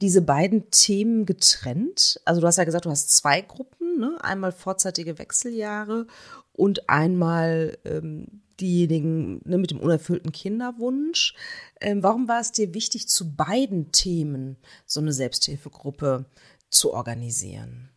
diese 0.00 0.22
beiden 0.22 0.70
Themen 0.70 1.26
getrennt? 1.26 2.20
Also 2.24 2.40
du 2.40 2.46
hast 2.46 2.58
ja 2.58 2.64
gesagt, 2.64 2.84
du 2.84 2.90
hast 2.90 3.16
zwei 3.16 3.40
Gruppen, 3.40 3.98
ne? 3.98 4.16
einmal 4.20 4.52
vorzeitige 4.52 5.18
Wechseljahre 5.18 6.06
und 6.52 6.88
einmal 6.88 7.78
ähm, 7.84 8.42
diejenigen 8.60 9.40
ne, 9.44 9.58
mit 9.58 9.70
dem 9.70 9.80
unerfüllten 9.80 10.32
Kinderwunsch. 10.32 11.34
Ähm, 11.80 12.02
warum 12.02 12.28
war 12.28 12.40
es 12.40 12.52
dir 12.52 12.74
wichtig, 12.74 13.08
zu 13.08 13.36
beiden 13.36 13.92
Themen 13.92 14.56
so 14.84 15.00
eine 15.00 15.12
Selbsthilfegruppe 15.12 16.26
zu 16.70 16.92
organisieren? 16.92 17.90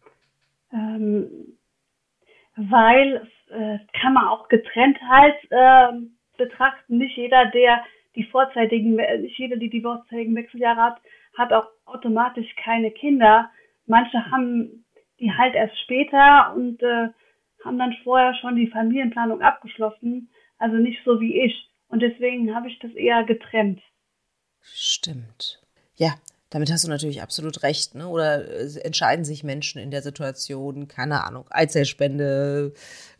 Ähm, 0.72 1.58
weil 2.56 3.28
äh, 3.52 3.80
kann 4.00 4.14
man 4.14 4.28
auch 4.28 4.48
getrennt 4.48 4.98
halt 5.08 5.36
äh, 5.50 5.88
betrachten. 6.38 6.98
Nicht 6.98 7.18
jeder, 7.18 7.46
der 7.48 7.84
die 8.16 8.24
vorzeitigen, 8.26 8.96
nicht 8.96 9.38
jeder, 9.38 9.58
die 9.58 9.70
die 9.70 9.82
vorzeitigen 9.82 10.36
Wechseljahre 10.36 10.82
hat, 10.82 11.02
hat 11.38 11.54
auch 11.54 11.68
automatisch 11.86 12.54
keine 12.56 12.92
Kinder. 12.92 13.50
Manche 13.86 14.30
haben 14.32 14.86
die 15.20 15.32
halt 15.32 15.56
erst 15.56 15.80
später 15.82 16.54
und 16.56 16.82
äh, 16.82 17.10
haben 17.64 17.78
dann 17.78 17.96
vorher 18.04 18.34
schon 18.36 18.56
die 18.56 18.68
Familienplanung 18.68 19.42
abgeschlossen. 19.42 20.30
Also 20.58 20.78
nicht 20.78 21.00
so 21.06 21.20
wie 21.20 21.42
ich. 21.42 21.70
Und 21.88 22.02
deswegen 22.02 22.56
habe 22.56 22.70
ich 22.70 22.80
das 22.80 22.92
eher 22.94 23.24
getrennt. 23.24 23.82
Stimmt. 24.62 25.62
Ja, 25.96 26.14
damit 26.52 26.70
hast 26.72 26.84
du 26.84 26.90
natürlich 26.90 27.22
absolut 27.22 27.64
recht, 27.64 27.96
ne? 27.96 28.08
Oder 28.08 28.48
äh, 28.48 28.80
entscheiden 28.84 29.26
sich 29.26 29.44
Menschen 29.44 29.82
in 29.82 29.90
der 29.90 30.02
Situation, 30.02 30.88
keine 30.88 31.24
Ahnung, 31.24 31.46
Eizellspende 31.50 32.74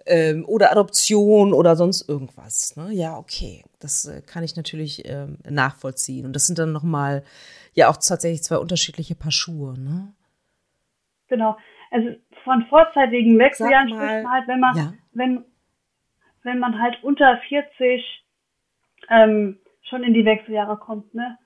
ähm, 0.06 0.46
oder 0.46 0.72
Adoption 0.72 1.54
oder 1.54 1.76
sonst 1.76 2.08
irgendwas. 2.08 2.76
Ne? 2.76 2.90
Ja, 2.92 3.18
okay, 3.18 3.64
das 3.80 4.06
äh, 4.06 4.22
kann 4.22 4.44
ich 4.44 4.58
natürlich 4.58 5.08
ähm, 5.10 5.38
nachvollziehen. 5.50 6.26
Und 6.26 6.36
das 6.36 6.46
sind 6.46 6.60
dann 6.60 6.74
nochmal 6.74 7.24
ja 7.74 7.90
auch 7.90 7.98
tatsächlich 7.98 8.44
zwei 8.44 8.58
unterschiedliche 8.58 9.16
Paar 9.16 9.32
Schuhe, 9.32 9.80
ne? 9.80 10.14
Genau. 11.30 11.58
Also 11.90 12.10
von 12.44 12.66
vorzeitigen 12.68 13.40
Wechseljahren 13.40 13.90
spricht 13.90 14.24
man 14.24 14.32
halt, 14.34 14.48
wenn 14.50 14.60
man, 14.60 14.78
ja. 14.78 14.94
wenn, 15.14 15.46
wenn 16.44 16.60
man 16.60 16.82
halt 16.82 17.02
unter 17.02 17.40
40 17.48 18.26
ähm, 19.10 19.60
schon 19.84 20.04
in 20.04 20.14
die 20.14 20.26
Wechseljahre 20.26 20.76
kommt, 20.78 21.14
ne? 21.14 21.38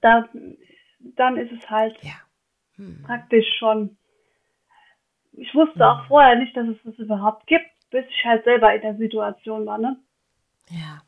Da, 0.00 0.28
dann 1.00 1.36
ist 1.36 1.52
es 1.52 1.70
halt 1.70 1.96
ja. 2.02 2.14
hm. 2.76 3.02
praktisch 3.04 3.46
schon. 3.58 3.96
Ich 5.32 5.54
wusste 5.54 5.76
hm. 5.76 5.82
auch 5.82 6.06
vorher 6.06 6.36
nicht, 6.36 6.56
dass 6.56 6.68
es 6.68 6.76
das 6.84 6.94
überhaupt 6.98 7.46
gibt, 7.46 7.66
bis 7.90 8.04
ich 8.08 8.24
halt 8.24 8.44
selber 8.44 8.74
in 8.74 8.82
der 8.82 8.96
Situation 8.96 9.66
war, 9.66 9.78
ne? 9.78 9.96
Ja. 10.70 11.02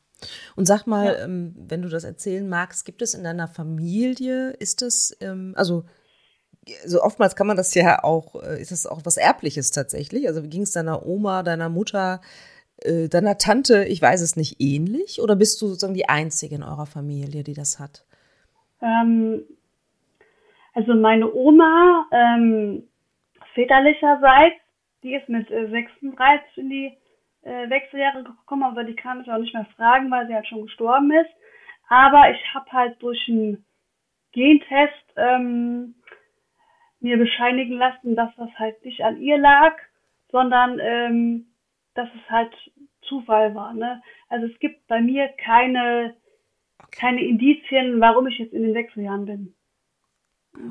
Und 0.56 0.66
sag 0.66 0.86
mal, 0.86 1.06
ja. 1.06 1.24
ähm, 1.24 1.54
wenn 1.56 1.82
du 1.82 1.88
das 1.88 2.04
erzählen 2.04 2.48
magst, 2.48 2.84
gibt 2.84 3.02
es 3.02 3.14
in 3.14 3.24
deiner 3.24 3.46
Familie, 3.46 4.50
ist 4.50 4.82
das, 4.82 5.16
ähm, 5.20 5.54
also 5.56 5.84
so 6.84 7.02
oftmals 7.02 7.36
kann 7.36 7.46
man 7.46 7.56
das 7.56 7.74
ja 7.74 8.02
auch, 8.02 8.42
äh, 8.42 8.60
ist 8.60 8.72
das 8.72 8.86
auch 8.86 9.00
was 9.04 9.16
Erbliches 9.16 9.70
tatsächlich? 9.70 10.26
Also 10.26 10.42
wie 10.42 10.48
ging 10.48 10.62
es 10.62 10.72
deiner 10.72 11.06
Oma, 11.06 11.42
deiner 11.42 11.68
Mutter, 11.68 12.20
äh, 12.78 13.08
deiner 13.08 13.38
Tante, 13.38 13.84
ich 13.84 14.02
weiß 14.02 14.20
es 14.20 14.36
nicht, 14.36 14.60
ähnlich? 14.60 15.20
Oder 15.20 15.36
bist 15.36 15.60
du 15.62 15.68
sozusagen 15.68 15.94
die 15.94 16.08
Einzige 16.08 16.56
in 16.56 16.62
eurer 16.62 16.86
Familie, 16.86 17.44
die 17.44 17.54
das 17.54 17.78
hat? 17.78 18.04
Ähm, 18.82 19.42
also 20.74 20.94
meine 20.94 21.32
Oma, 21.32 22.06
ähm, 22.12 22.88
väterlicherseits, 23.54 24.60
die 25.02 25.14
ist 25.14 25.28
mit 25.28 25.50
äh, 25.50 25.68
36 25.68 26.58
in 26.58 26.70
die 26.70 26.98
äh, 27.42 27.68
Wechseljahre 27.70 28.24
gekommen, 28.24 28.64
aber 28.64 28.84
die 28.84 28.96
kann 28.96 29.20
ich 29.20 29.30
auch 29.30 29.38
nicht 29.38 29.54
mehr 29.54 29.66
fragen, 29.76 30.10
weil 30.10 30.26
sie 30.26 30.34
halt 30.34 30.46
schon 30.46 30.62
gestorben 30.62 31.10
ist. 31.12 31.30
Aber 31.88 32.30
ich 32.30 32.54
habe 32.54 32.70
halt 32.70 33.02
durch 33.02 33.28
einen 33.28 33.64
Gentest 34.32 35.14
ähm, 35.16 35.94
mir 37.00 37.16
bescheinigen 37.16 37.78
lassen, 37.78 38.16
dass 38.16 38.34
das 38.36 38.50
halt 38.58 38.84
nicht 38.84 39.02
an 39.02 39.20
ihr 39.20 39.38
lag, 39.38 39.76
sondern 40.30 40.78
ähm, 40.80 41.46
dass 41.94 42.08
es 42.14 42.30
halt 42.30 42.54
Zufall 43.02 43.54
war. 43.54 43.72
Ne? 43.72 44.02
Also 44.28 44.46
es 44.46 44.58
gibt 44.58 44.86
bei 44.86 45.00
mir 45.00 45.28
keine, 45.28 46.14
keine 46.90 47.22
Indizien, 47.24 48.00
warum 48.00 48.26
ich 48.26 48.38
jetzt 48.38 48.52
in 48.52 48.62
den 48.62 48.74
Wechseljahren 48.74 49.26
bin. 49.26 49.54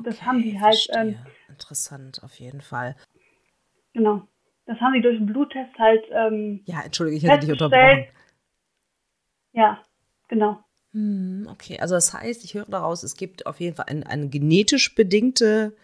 Das 0.04 0.16
okay, 0.16 0.26
haben 0.26 0.42
die 0.42 0.60
halt. 0.60 0.88
Ähm, 0.94 1.16
Interessant, 1.48 2.22
auf 2.22 2.38
jeden 2.38 2.60
Fall. 2.60 2.96
Genau. 3.94 4.26
Das 4.66 4.78
haben 4.80 4.92
die 4.92 5.00
durch 5.00 5.16
den 5.16 5.26
Bluttest 5.26 5.78
halt. 5.78 6.04
Ähm, 6.10 6.60
ja, 6.66 6.82
entschuldige, 6.82 7.16
ich 7.16 7.24
hätte 7.24 7.46
dich 7.46 7.52
unterbrochen. 7.52 8.06
Ja, 9.52 9.82
genau. 10.28 10.62
Hm, 10.92 11.48
okay, 11.50 11.78
also 11.80 11.94
das 11.94 12.12
heißt, 12.12 12.44
ich 12.44 12.54
höre 12.54 12.66
daraus, 12.66 13.02
es 13.02 13.16
gibt 13.16 13.46
auf 13.46 13.60
jeden 13.60 13.76
Fall 13.76 13.86
ein, 13.88 14.04
eine 14.04 14.28
genetisch 14.28 14.94
bedingte 14.94 15.74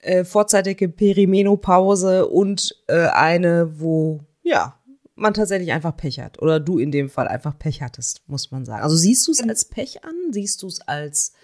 äh, 0.00 0.24
vorzeitige 0.24 0.88
Perimenopause 0.88 2.28
und 2.28 2.74
äh, 2.86 3.08
eine, 3.08 3.80
wo, 3.80 4.20
ja, 4.42 4.75
man 5.16 5.34
tatsächlich 5.34 5.72
einfach 5.72 5.96
Pech 5.96 6.20
hat. 6.20 6.40
Oder 6.40 6.60
du 6.60 6.78
in 6.78 6.92
dem 6.92 7.08
Fall 7.08 7.26
einfach 7.26 7.58
Pech 7.58 7.82
hattest, 7.82 8.28
muss 8.28 8.52
man 8.52 8.64
sagen. 8.64 8.82
Also 8.82 8.96
siehst 8.96 9.26
du 9.26 9.32
es 9.32 9.42
als 9.46 9.68
Pech 9.68 10.04
an? 10.04 10.14
Siehst 10.30 10.62
du 10.62 10.68
es 10.68 10.80
als 10.86 11.36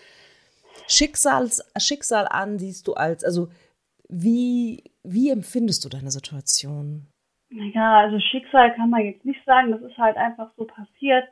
Schicksals, 0.87 1.64
Schicksal 1.78 2.28
an? 2.28 2.58
Siehst 2.58 2.87
du 2.87 2.94
als, 2.94 3.24
also 3.24 3.48
wie, 4.08 4.85
wie 5.02 5.30
empfindest 5.30 5.85
du 5.85 5.88
deine 5.88 6.11
Situation? 6.11 7.06
Naja, 7.48 8.00
also 8.00 8.18
Schicksal 8.20 8.74
kann 8.74 8.90
man 8.90 9.04
jetzt 9.04 9.24
nicht 9.24 9.44
sagen, 9.44 9.72
das 9.72 9.82
ist 9.82 9.96
halt 9.96 10.16
einfach 10.16 10.50
so 10.56 10.64
passiert. 10.64 11.24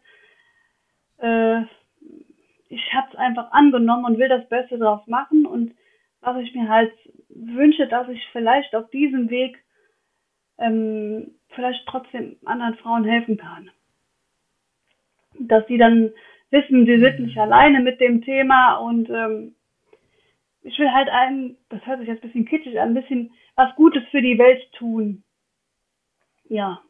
Äh, 1.18 1.62
ich 2.68 2.92
habe 2.94 3.08
es 3.12 3.16
einfach 3.16 3.50
angenommen 3.52 4.04
und 4.04 4.18
will 4.18 4.28
das 4.28 4.48
Beste 4.48 4.78
draus 4.78 5.06
machen 5.06 5.44
und 5.44 5.74
was 6.20 6.36
ich 6.42 6.54
mir 6.54 6.68
halt 6.68 6.92
wünsche, 7.28 7.86
dass 7.88 8.08
ich 8.08 8.22
vielleicht 8.32 8.74
auf 8.74 8.90
diesem 8.90 9.30
Weg 9.30 9.58
ähm, 10.60 11.32
vielleicht 11.48 11.86
trotzdem 11.86 12.36
anderen 12.44 12.76
Frauen 12.76 13.04
helfen 13.04 13.36
kann. 13.36 13.70
Dass 15.38 15.66
sie 15.66 15.78
dann 15.78 16.12
wissen, 16.50 16.86
sie 16.86 16.98
sind 16.98 17.20
nicht 17.20 17.38
alleine 17.38 17.80
mit 17.80 18.00
dem 18.00 18.22
Thema 18.22 18.76
und 18.76 19.08
ähm, 19.10 19.54
ich 20.62 20.78
will 20.78 20.90
halt 20.92 21.08
ein, 21.08 21.56
das 21.70 21.84
hört 21.86 22.00
sich 22.00 22.08
jetzt 22.08 22.22
ein 22.22 22.28
bisschen 22.28 22.44
kitschig 22.44 22.78
an, 22.78 22.90
ein 22.90 23.02
bisschen 23.02 23.32
was 23.54 23.74
Gutes 23.76 24.02
für 24.10 24.20
die 24.20 24.38
Welt 24.38 24.60
tun. 24.72 25.22
Ja. 26.48 26.82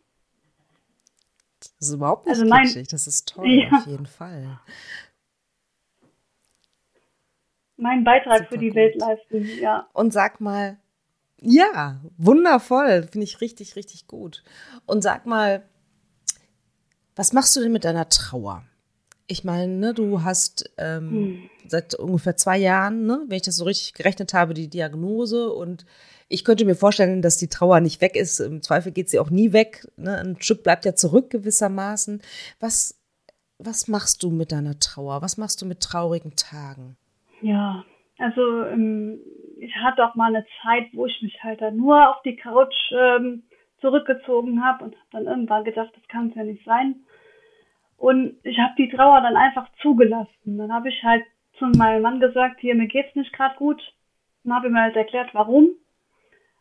Das 1.61 1.89
ist 1.89 1.95
überhaupt 1.95 2.27
nicht 2.27 2.35
also 2.35 2.49
mein, 2.49 2.65
kitschig, 2.65 2.89
das 2.89 3.07
ist 3.07 3.29
toll, 3.29 3.47
ja. 3.49 3.71
auf 3.71 3.87
jeden 3.87 4.07
Fall. 4.07 4.61
Mein 7.77 8.05
Beitrag 8.05 8.39
Super 8.39 8.49
für 8.51 8.59
die 8.59 8.69
gut. 8.69 8.77
Welt 8.77 8.97
leisten, 8.97 9.49
ja. 9.61 9.89
Und 9.93 10.13
sag 10.13 10.41
mal, 10.41 10.79
ja, 11.41 12.01
wundervoll, 12.19 13.09
finde 13.11 13.25
ich 13.25 13.41
richtig, 13.41 13.77
richtig 13.77 14.07
gut. 14.07 14.43
Und 14.87 15.03
sag 15.03 15.27
mal, 15.27 15.63
was 17.17 17.33
machst 17.33 17.57
du 17.57 17.61
denn 17.61 17.73
mit 17.73 17.85
deiner 17.85 18.09
Trauer? 18.09 18.65
Ich 19.27 19.45
meine, 19.45 19.73
ne, 19.73 19.95
du 19.95 20.23
hast 20.23 20.71
ähm, 20.77 21.11
hm. 21.11 21.51
seit 21.69 21.95
ungefähr 21.95 22.37
zwei 22.37 22.59
Jahren, 22.59 23.07
ne, 23.07 23.25
wenn 23.29 23.37
ich 23.37 23.43
das 23.43 23.57
so 23.57 23.65
richtig 23.65 23.95
gerechnet 23.95 24.35
habe, 24.35 24.55
die 24.55 24.69
Diagnose 24.69 25.51
und 25.53 25.87
ich 26.29 26.45
könnte 26.45 26.65
mir 26.65 26.77
vorstellen, 26.77 27.23
dass 27.23 27.39
die 27.39 27.49
Trauer 27.49 27.81
nicht 27.81 28.01
weg 28.01 28.15
ist. 28.15 28.39
Im 28.39 28.63
Zweifel 28.63 28.93
geht 28.93 29.11
sie 29.11 29.19
auch 29.19 29.31
nie 29.31 29.53
weg. 29.53 29.89
Ne? 29.97 30.17
Ein 30.17 30.37
Stück 30.41 30.63
bleibt 30.63 30.85
ja 30.85 30.95
zurück 30.95 31.31
gewissermaßen. 31.31 32.23
Was, 32.61 33.01
was 33.59 33.89
machst 33.89 34.23
du 34.23 34.31
mit 34.31 34.53
deiner 34.53 34.79
Trauer? 34.79 35.23
Was 35.23 35.37
machst 35.37 35.61
du 35.61 35.67
mit 35.67 35.81
traurigen 35.81 36.37
Tagen? 36.37 36.97
Ja, 37.43 37.85
also 38.19 38.65
ähm, 38.65 39.19
ich 39.61 39.77
hatte 39.77 40.05
auch 40.05 40.15
mal 40.15 40.35
eine 40.35 40.47
Zeit, 40.63 40.89
wo 40.93 41.07
ich 41.07 41.21
mich 41.23 41.43
halt 41.43 41.61
dann 41.61 41.77
nur 41.77 42.09
auf 42.09 42.23
die 42.23 42.37
Couch 42.37 42.75
ähm, 42.93 43.43
zurückgezogen 43.81 44.65
habe 44.65 44.85
und 44.85 44.95
habe 44.97 45.07
dann 45.13 45.27
irgendwann 45.27 45.65
gedacht, 45.65 45.91
das 45.95 46.09
kann 46.09 46.29
es 46.29 46.35
ja 46.35 46.45
nicht 46.45 46.65
sein. 46.65 46.97
Und 47.97 48.37
ich 48.45 48.59
habe 48.59 48.73
die 48.79 48.89
Trauer 48.89 49.21
dann 49.21 49.37
einfach 49.37 49.69
zugelassen. 49.83 50.57
Dann 50.57 50.73
habe 50.73 50.89
ich 50.89 51.03
halt 51.03 51.25
zu 51.59 51.67
meinem 51.67 52.03
Mann 52.03 52.21
gesagt, 52.21 52.61
hier, 52.61 52.75
mir 52.75 52.87
geht's 52.87 53.15
nicht 53.15 53.33
gerade 53.33 53.57
gut. 53.57 53.81
Und 54.43 54.55
habe 54.55 54.69
ihm 54.69 54.79
halt 54.79 54.97
erklärt, 54.97 55.35
warum. 55.35 55.69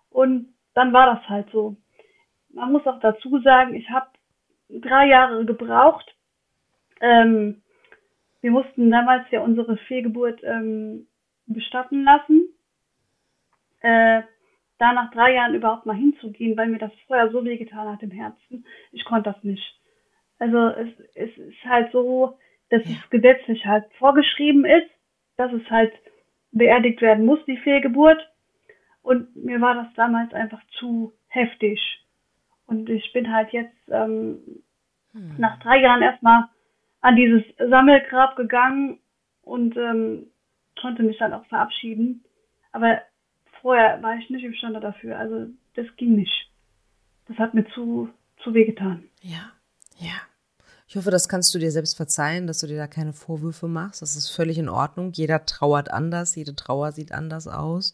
Und 0.09 0.53
dann 0.73 0.91
war 0.91 1.15
das 1.15 1.29
halt 1.29 1.49
so. 1.51 1.77
Man 2.49 2.73
muss 2.73 2.85
auch 2.85 2.99
dazu 2.99 3.39
sagen, 3.39 3.73
ich 3.75 3.89
habe 3.89 4.07
drei 4.69 5.07
Jahre 5.07 5.45
gebraucht. 5.45 6.13
Ähm, 6.99 7.61
wir 8.41 8.51
mussten 8.51 8.91
damals 8.91 9.29
ja 9.31 9.41
unsere 9.41 9.77
Fehlgeburt 9.77 10.41
ähm, 10.43 11.07
bestatten 11.45 12.03
lassen. 12.03 12.49
Äh, 13.81 14.21
da 14.79 14.93
nach 14.93 15.11
drei 15.11 15.33
Jahren 15.33 15.55
überhaupt 15.55 15.85
mal 15.85 15.95
hinzugehen, 15.95 16.57
weil 16.57 16.67
mir 16.67 16.79
das 16.79 16.91
vorher 17.05 17.29
so 17.31 17.43
wehgetan 17.43 17.89
hat 17.89 18.01
im 18.01 18.11
Herzen. 18.11 18.65
Ich 18.91 19.03
konnte 19.03 19.31
das 19.31 19.43
nicht. 19.43 19.79
Also 20.39 20.69
es, 20.69 20.87
es 21.15 21.37
ist 21.37 21.63
halt 21.65 21.91
so, 21.91 22.37
dass 22.69 22.83
ja. 22.85 22.91
es 22.91 23.09
gesetzlich 23.09 23.65
halt 23.65 23.85
vorgeschrieben 23.97 24.65
ist, 24.65 24.89
dass 25.35 25.51
es 25.51 25.69
halt 25.69 25.93
beerdigt 26.51 27.01
werden 27.01 27.25
muss, 27.25 27.43
die 27.45 27.57
Fehlgeburt. 27.57 28.25
Und 29.01 29.35
mir 29.35 29.59
war 29.59 29.75
das 29.75 29.93
damals 29.95 30.33
einfach 30.33 30.61
zu 30.79 31.13
heftig. 31.27 31.79
Und 32.65 32.89
ich 32.89 33.11
bin 33.11 33.33
halt 33.33 33.51
jetzt 33.51 33.75
ähm, 33.89 34.61
hm. 35.11 35.35
nach 35.37 35.59
drei 35.59 35.81
Jahren 35.81 36.01
erstmal 36.01 36.45
an 37.01 37.15
dieses 37.15 37.43
Sammelgrab 37.57 38.35
gegangen 38.35 38.99
und 39.41 39.75
ähm, 39.77 40.27
konnte 40.79 41.03
mich 41.03 41.17
dann 41.17 41.33
auch 41.33 41.45
verabschieden. 41.45 42.23
Aber 42.71 43.01
vorher 43.61 44.01
war 44.01 44.17
ich 44.17 44.29
nicht 44.29 44.43
imstande 44.43 44.79
dafür. 44.79 45.17
Also 45.17 45.47
das 45.75 45.85
ging 45.97 46.15
nicht. 46.15 46.49
Das 47.27 47.37
hat 47.37 47.53
mir 47.53 47.65
zu, 47.73 48.09
zu 48.43 48.53
weh 48.53 48.65
getan. 48.65 49.03
Ja. 49.21 49.51
Ja. 49.97 50.15
Ich 50.87 50.95
hoffe, 50.95 51.11
das 51.11 51.29
kannst 51.29 51.53
du 51.53 51.59
dir 51.59 51.71
selbst 51.71 51.95
verzeihen, 51.95 52.47
dass 52.47 52.61
du 52.61 52.67
dir 52.67 52.77
da 52.77 52.87
keine 52.87 53.13
Vorwürfe 53.13 53.67
machst. 53.67 54.01
Das 54.01 54.15
ist 54.15 54.29
völlig 54.29 54.57
in 54.57 54.69
Ordnung. 54.69 55.11
Jeder 55.13 55.45
trauert 55.45 55.91
anders, 55.91 56.35
jede 56.35 56.55
Trauer 56.55 56.93
sieht 56.93 57.11
anders 57.11 57.47
aus. 57.47 57.93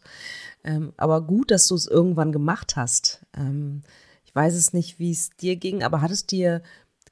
Ähm, 0.63 0.93
aber 0.95 1.21
gut, 1.21 1.51
dass 1.51 1.67
du 1.67 1.75
es 1.75 1.87
irgendwann 1.87 2.31
gemacht 2.31 2.77
hast. 2.77 3.25
Ähm, 3.35 3.81
ich 4.23 4.33
weiß 4.33 4.55
es 4.55 4.71
nicht, 4.71 4.97
wie 4.97 5.11
es 5.11 5.31
dir 5.31 5.57
ging, 5.57 5.83
aber 5.83 6.01
hat 6.01 6.11
es 6.11 6.25
dir 6.25 6.61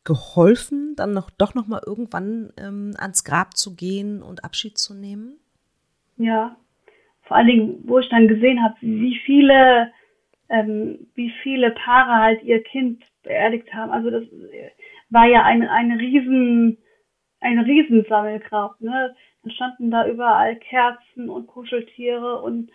geholfen, 0.05 0.95
dann 0.95 1.11
noch 1.11 1.29
doch 1.29 1.53
noch 1.53 1.67
mal 1.67 1.81
irgendwann 1.85 2.53
ähm, 2.55 2.93
ans 2.97 3.25
Grab 3.25 3.57
zu 3.57 3.75
gehen 3.75 4.21
und 4.21 4.45
Abschied 4.45 4.77
zu 4.77 4.93
nehmen? 4.93 5.37
Ja, 6.15 6.55
vor 7.23 7.37
allen 7.37 7.47
Dingen, 7.47 7.83
wo 7.85 7.99
ich 7.99 8.09
dann 8.09 8.27
gesehen 8.27 8.61
habe, 8.63 8.75
wie 8.81 9.15
viele, 9.25 9.91
ähm, 10.49 11.07
wie 11.15 11.31
viele 11.41 11.71
Paare 11.71 12.15
halt 12.15 12.43
ihr 12.43 12.61
Kind 12.63 13.03
beerdigt 13.23 13.73
haben. 13.73 13.91
Also 13.91 14.09
das 14.09 14.23
war 15.09 15.25
ja 15.25 15.43
ein, 15.43 15.63
ein 15.67 15.91
riesen, 15.93 16.77
ein 17.39 17.59
Riesensammelgrab, 17.59 18.79
ne? 18.81 19.15
Dann 19.43 19.51
standen 19.51 19.91
da 19.91 20.07
überall 20.07 20.55
Kerzen 20.55 21.29
und 21.29 21.47
Kuscheltiere 21.47 22.41
und 22.41 22.71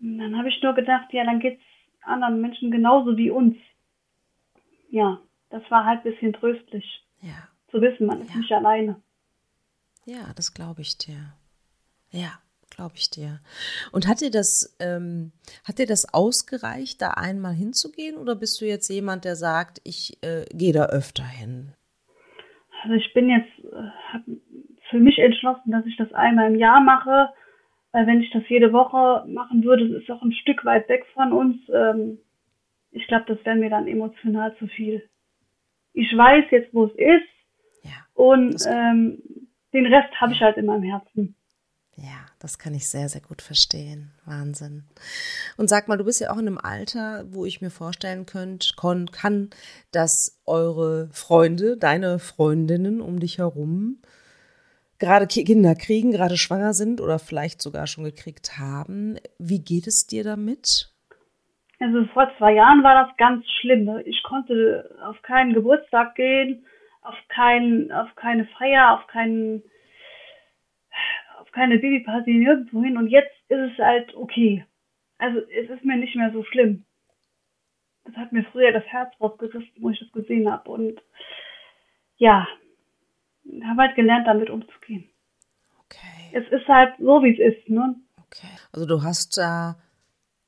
dann 0.00 0.36
habe 0.36 0.48
ich 0.48 0.60
nur 0.62 0.74
gedacht, 0.74 1.12
ja, 1.12 1.24
dann 1.24 1.40
geht's 1.40 1.62
anderen 2.02 2.40
Menschen 2.40 2.70
genauso 2.70 3.16
wie 3.16 3.30
uns. 3.30 3.56
Ja, 4.90 5.20
das 5.50 5.62
war 5.70 5.84
halt 5.86 6.04
ein 6.04 6.12
bisschen 6.12 6.32
tröstlich. 6.32 7.04
Ja. 7.22 7.48
Zu 7.70 7.80
wissen, 7.80 8.06
man 8.06 8.20
ist 8.20 8.30
Ja. 8.30 8.36
nicht 8.38 8.52
alleine. 8.52 9.00
Ja, 10.04 10.32
das 10.34 10.52
glaube 10.52 10.82
ich 10.82 10.98
dir. 10.98 11.32
Ja, 12.10 12.38
glaube 12.74 12.94
ich 12.96 13.10
dir. 13.10 13.40
Und 13.92 14.08
hat 14.08 14.20
dir 14.20 14.30
das, 14.30 14.76
ähm, 14.80 15.32
hat 15.64 15.78
dir 15.78 15.86
das 15.86 16.12
ausgereicht, 16.12 17.00
da 17.00 17.10
einmal 17.10 17.54
hinzugehen, 17.54 18.16
oder 18.16 18.34
bist 18.34 18.60
du 18.60 18.64
jetzt 18.64 18.88
jemand, 18.88 19.24
der 19.24 19.36
sagt, 19.36 19.80
ich 19.84 20.18
äh, 20.22 20.44
gehe 20.52 20.72
da 20.72 20.86
öfter 20.86 21.24
hin? 21.24 21.72
Also 22.82 22.94
ich 22.94 23.12
bin 23.14 23.28
jetzt, 23.28 23.64
äh, 23.64 24.12
habe 24.12 24.24
für 24.90 24.98
mich 24.98 25.18
entschlossen, 25.18 25.70
dass 25.70 25.86
ich 25.86 25.96
das 25.96 26.12
einmal 26.12 26.52
im 26.52 26.58
Jahr 26.58 26.80
mache, 26.80 27.30
weil 27.92 28.06
wenn 28.06 28.20
ich 28.20 28.30
das 28.30 28.42
jede 28.48 28.72
Woche 28.72 29.26
machen 29.28 29.64
würde, 29.64 29.88
das 29.88 30.02
ist 30.02 30.10
auch 30.10 30.22
ein 30.22 30.32
Stück 30.32 30.64
weit 30.64 30.88
weg 30.88 31.04
von 31.14 31.32
uns. 31.32 31.56
Ähm, 31.72 32.18
ich 32.90 33.06
glaube, 33.06 33.24
das 33.26 33.44
wäre 33.44 33.56
mir 33.56 33.70
dann 33.70 33.86
emotional 33.86 34.56
zu 34.58 34.66
viel. 34.66 35.02
Ich 35.92 36.16
weiß 36.16 36.44
jetzt, 36.50 36.72
wo 36.74 36.86
es 36.86 36.94
ist 36.94 37.28
Ja, 37.82 37.90
und 38.14 38.56
ähm, 38.66 39.22
den 39.72 39.86
Rest 39.86 40.12
habe 40.20 40.32
ich 40.32 40.40
halt 40.40 40.56
in 40.56 40.66
meinem 40.66 40.82
Herzen. 40.82 41.34
Das 42.42 42.58
kann 42.58 42.74
ich 42.74 42.88
sehr, 42.88 43.08
sehr 43.08 43.20
gut 43.20 43.40
verstehen. 43.40 44.10
Wahnsinn. 44.24 44.84
Und 45.56 45.68
sag 45.68 45.86
mal, 45.86 45.96
du 45.96 46.04
bist 46.04 46.20
ja 46.20 46.30
auch 46.30 46.38
in 46.38 46.48
einem 46.48 46.58
Alter, 46.58 47.24
wo 47.28 47.44
ich 47.44 47.60
mir 47.60 47.70
vorstellen 47.70 48.26
könnt, 48.26 48.74
kon, 48.76 49.10
kann, 49.12 49.50
dass 49.92 50.42
eure 50.44 51.08
Freunde, 51.12 51.76
deine 51.76 52.18
Freundinnen 52.18 53.00
um 53.00 53.20
dich 53.20 53.38
herum, 53.38 53.98
gerade 54.98 55.26
Ki- 55.26 55.44
Kinder 55.44 55.74
kriegen, 55.74 56.10
gerade 56.10 56.36
schwanger 56.36 56.74
sind 56.74 57.00
oder 57.00 57.18
vielleicht 57.18 57.62
sogar 57.62 57.86
schon 57.86 58.04
gekriegt 58.04 58.58
haben. 58.58 59.18
Wie 59.38 59.60
geht 59.60 59.86
es 59.86 60.06
dir 60.06 60.24
damit? 60.24 60.92
Also 61.78 62.04
vor 62.12 62.30
zwei 62.38 62.54
Jahren 62.54 62.82
war 62.82 63.06
das 63.06 63.16
ganz 63.18 63.44
schlimm. 63.60 63.88
Ich 64.04 64.22
konnte 64.22 64.90
auf 65.04 65.20
keinen 65.22 65.52
Geburtstag 65.52 66.14
gehen, 66.14 66.64
auf 67.02 67.16
keinen, 67.28 67.90
auf 67.90 68.14
keine 68.14 68.46
Feier, 68.58 68.92
auf 68.92 69.06
keinen, 69.08 69.62
keine 71.52 71.78
Babyparty 71.78 72.34
nirgendwo 72.34 72.82
hin. 72.82 72.96
Und 72.96 73.08
jetzt 73.08 73.34
ist 73.48 73.72
es 73.72 73.78
halt 73.78 74.14
okay. 74.14 74.64
Also 75.18 75.38
es 75.38 75.70
ist 75.70 75.84
mir 75.84 75.96
nicht 75.96 76.16
mehr 76.16 76.32
so 76.32 76.42
schlimm. 76.44 76.84
Das 78.04 78.16
hat 78.16 78.32
mir 78.32 78.44
früher 78.44 78.72
das 78.72 78.84
Herz 78.86 79.12
rausgerissen, 79.20 79.70
wo 79.78 79.90
ich 79.90 80.00
das 80.00 80.10
gesehen 80.12 80.50
habe. 80.50 80.70
Und 80.70 81.00
ja, 82.16 82.48
habe 83.64 83.82
halt 83.82 83.94
gelernt, 83.94 84.26
damit 84.26 84.50
umzugehen. 84.50 85.08
Okay, 85.84 86.30
Es 86.32 86.48
ist 86.48 86.66
halt 86.66 86.94
so, 86.98 87.22
wie 87.22 87.38
es 87.38 87.56
ist. 87.56 87.68
Ne? 87.68 87.94
okay. 88.32 88.48
Also 88.72 88.86
du 88.86 89.02
hast 89.02 89.36
da, 89.36 89.76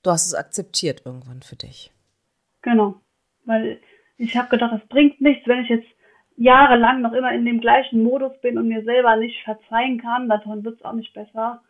du 0.03 0.11
hast 0.11 0.27
es 0.27 0.35
akzeptiert 0.35 1.03
irgendwann 1.05 1.43
für 1.43 1.57
dich. 1.57 1.93
Genau. 2.63 3.01
Weil 3.45 3.81
ich 4.17 4.37
habe 4.37 4.49
gedacht, 4.49 4.73
das 4.73 4.89
bringt 4.89 5.21
nichts, 5.21 5.47
wenn 5.47 5.63
ich 5.63 5.69
jetzt 5.69 5.89
jahrelang 6.37 7.01
noch 7.01 7.13
immer 7.13 7.33
in 7.33 7.45
dem 7.45 7.61
gleichen 7.61 8.03
Modus 8.03 8.33
bin 8.41 8.59
und 8.59 8.69
mir 8.69 8.83
selber 8.85 9.17
nicht 9.17 9.43
verzeihen 9.45 10.01
kann, 10.01 10.29
dann 10.29 10.65
wird 10.65 10.77
es 10.77 10.85
auch 10.85 10.93
nicht 10.93 11.15
besser. 11.15 11.63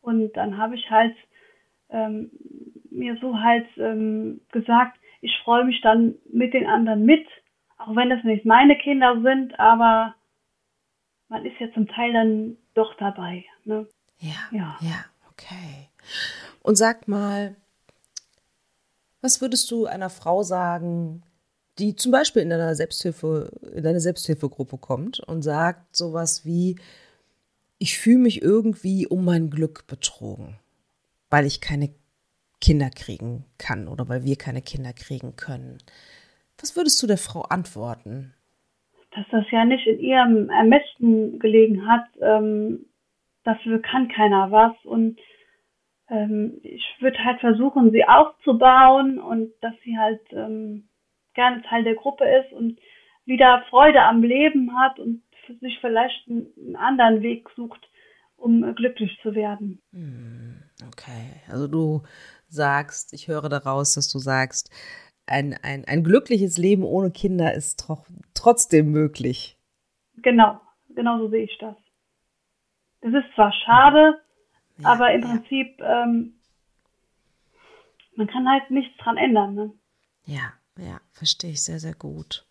Und 0.00 0.32
dann 0.36 0.58
habe 0.58 0.74
ich 0.74 0.90
halt 0.90 1.14
ähm, 1.90 2.30
mir 2.90 3.16
so 3.20 3.38
halt 3.38 3.66
ähm, 3.76 4.40
gesagt, 4.52 4.98
ich 5.20 5.36
freue 5.44 5.64
mich 5.64 5.80
dann 5.80 6.14
mit 6.32 6.54
den 6.54 6.66
anderen 6.66 7.04
mit, 7.04 7.26
auch 7.76 7.94
wenn 7.94 8.10
das 8.10 8.22
nicht 8.24 8.44
meine 8.44 8.76
Kinder 8.76 9.20
sind, 9.22 9.58
aber 9.58 10.14
man 11.28 11.44
ist 11.44 11.58
ja 11.60 11.70
zum 11.72 11.88
Teil 11.88 12.12
dann 12.12 12.56
doch 12.74 12.94
dabei. 12.94 13.44
Ne? 13.64 13.86
Ja, 14.18 14.48
Ja. 14.50 14.76
ja, 14.80 15.04
okay. 15.30 15.88
Und 16.62 16.76
sag 16.76 17.08
mal, 17.08 17.56
was 19.20 19.40
würdest 19.40 19.70
du 19.70 19.86
einer 19.86 20.10
Frau 20.10 20.42
sagen, 20.42 21.22
die 21.78 21.96
zum 21.96 22.12
Beispiel 22.12 22.42
in 22.42 22.50
deiner 22.50 22.74
Selbsthilfe, 22.74 23.50
in 23.74 23.82
deine 23.82 24.00
Selbsthilfegruppe 24.00 24.78
kommt 24.78 25.20
und 25.20 25.42
sagt 25.42 25.94
sowas 25.94 26.44
wie, 26.44 26.76
ich 27.78 27.98
fühle 27.98 28.18
mich 28.18 28.42
irgendwie 28.42 29.06
um 29.06 29.24
mein 29.24 29.50
Glück 29.50 29.86
betrogen, 29.86 30.58
weil 31.30 31.46
ich 31.46 31.60
keine 31.60 31.90
Kinder 32.60 32.90
kriegen 32.90 33.44
kann 33.58 33.86
oder 33.86 34.08
weil 34.08 34.24
wir 34.24 34.36
keine 34.36 34.62
Kinder 34.62 34.92
kriegen 34.92 35.36
können. 35.36 35.78
Was 36.60 36.76
würdest 36.76 37.00
du 37.02 37.06
der 37.06 37.18
Frau 37.18 37.42
antworten? 37.42 38.34
dass 39.18 39.26
das 39.30 39.50
ja 39.50 39.64
nicht 39.64 39.86
in 39.86 40.00
ihrem 40.00 40.50
Ermessen 40.50 41.38
gelegen 41.38 41.86
hat, 41.88 42.06
ähm, 42.20 42.86
dafür 43.44 43.80
kann 43.80 44.08
keiner 44.08 44.50
was 44.50 44.72
und 44.84 45.18
ähm, 46.08 46.58
ich 46.62 46.84
würde 47.00 47.18
halt 47.24 47.40
versuchen, 47.40 47.90
sie 47.90 48.04
aufzubauen 48.04 49.18
und 49.18 49.50
dass 49.60 49.74
sie 49.84 49.98
halt 49.98 50.20
ähm, 50.32 50.88
gerne 51.38 51.62
Teil 51.62 51.84
der 51.84 51.94
Gruppe 51.94 52.24
ist 52.24 52.52
und 52.52 52.80
wieder 53.24 53.62
Freude 53.70 54.02
am 54.02 54.24
Leben 54.24 54.76
hat 54.76 54.98
und 54.98 55.22
sich 55.60 55.78
vielleicht 55.80 56.28
einen, 56.28 56.74
anderen 56.74 57.22
Weg 57.22 57.48
sucht, 57.54 57.88
um 58.36 58.64
äh, 58.64 58.72
glücklich 58.72 59.16
zu 59.22 59.36
werden. 59.36 59.80
Okay, 60.88 61.40
also 61.48 61.68
du 61.68 62.02
sagst, 62.48 63.12
ich 63.12 63.28
höre 63.28 63.48
daraus, 63.48 63.94
dass 63.94 64.08
du 64.08 64.18
sagst, 64.18 64.72
ein, 65.26 65.56
ein, 65.62 65.84
ein 65.86 66.02
glückliches 66.02 66.58
Leben 66.58 66.82
ohne 66.82 67.12
Kinder 67.12 67.54
ist 67.54 67.78
tro 67.78 68.04
trotzdem 68.34 68.90
möglich. 68.90 69.56
Genau, 70.16 70.60
genau 70.88 71.18
so 71.18 71.28
sehe 71.28 71.44
ich 71.44 71.56
das. 71.58 71.76
Das 73.00 73.14
ist 73.14 73.32
zwar 73.36 73.52
schade, 73.52 74.20
Ja, 74.78 74.88
aber 74.88 75.12
im 75.12 75.22
ja. 75.22 75.28
Prinzip, 75.28 75.80
ähm, 75.82 76.34
man 78.16 78.26
kann 78.26 78.48
halt 78.48 78.68
nichts 78.72 78.96
dran 78.98 79.16
ändern. 79.16 79.54
Ne? 79.54 79.72
Ja, 80.24 80.57
ja, 80.78 81.00
verstehe 81.12 81.50
ich 81.50 81.62
sehr, 81.62 81.80
sehr 81.80 81.94
gut. 81.94 82.46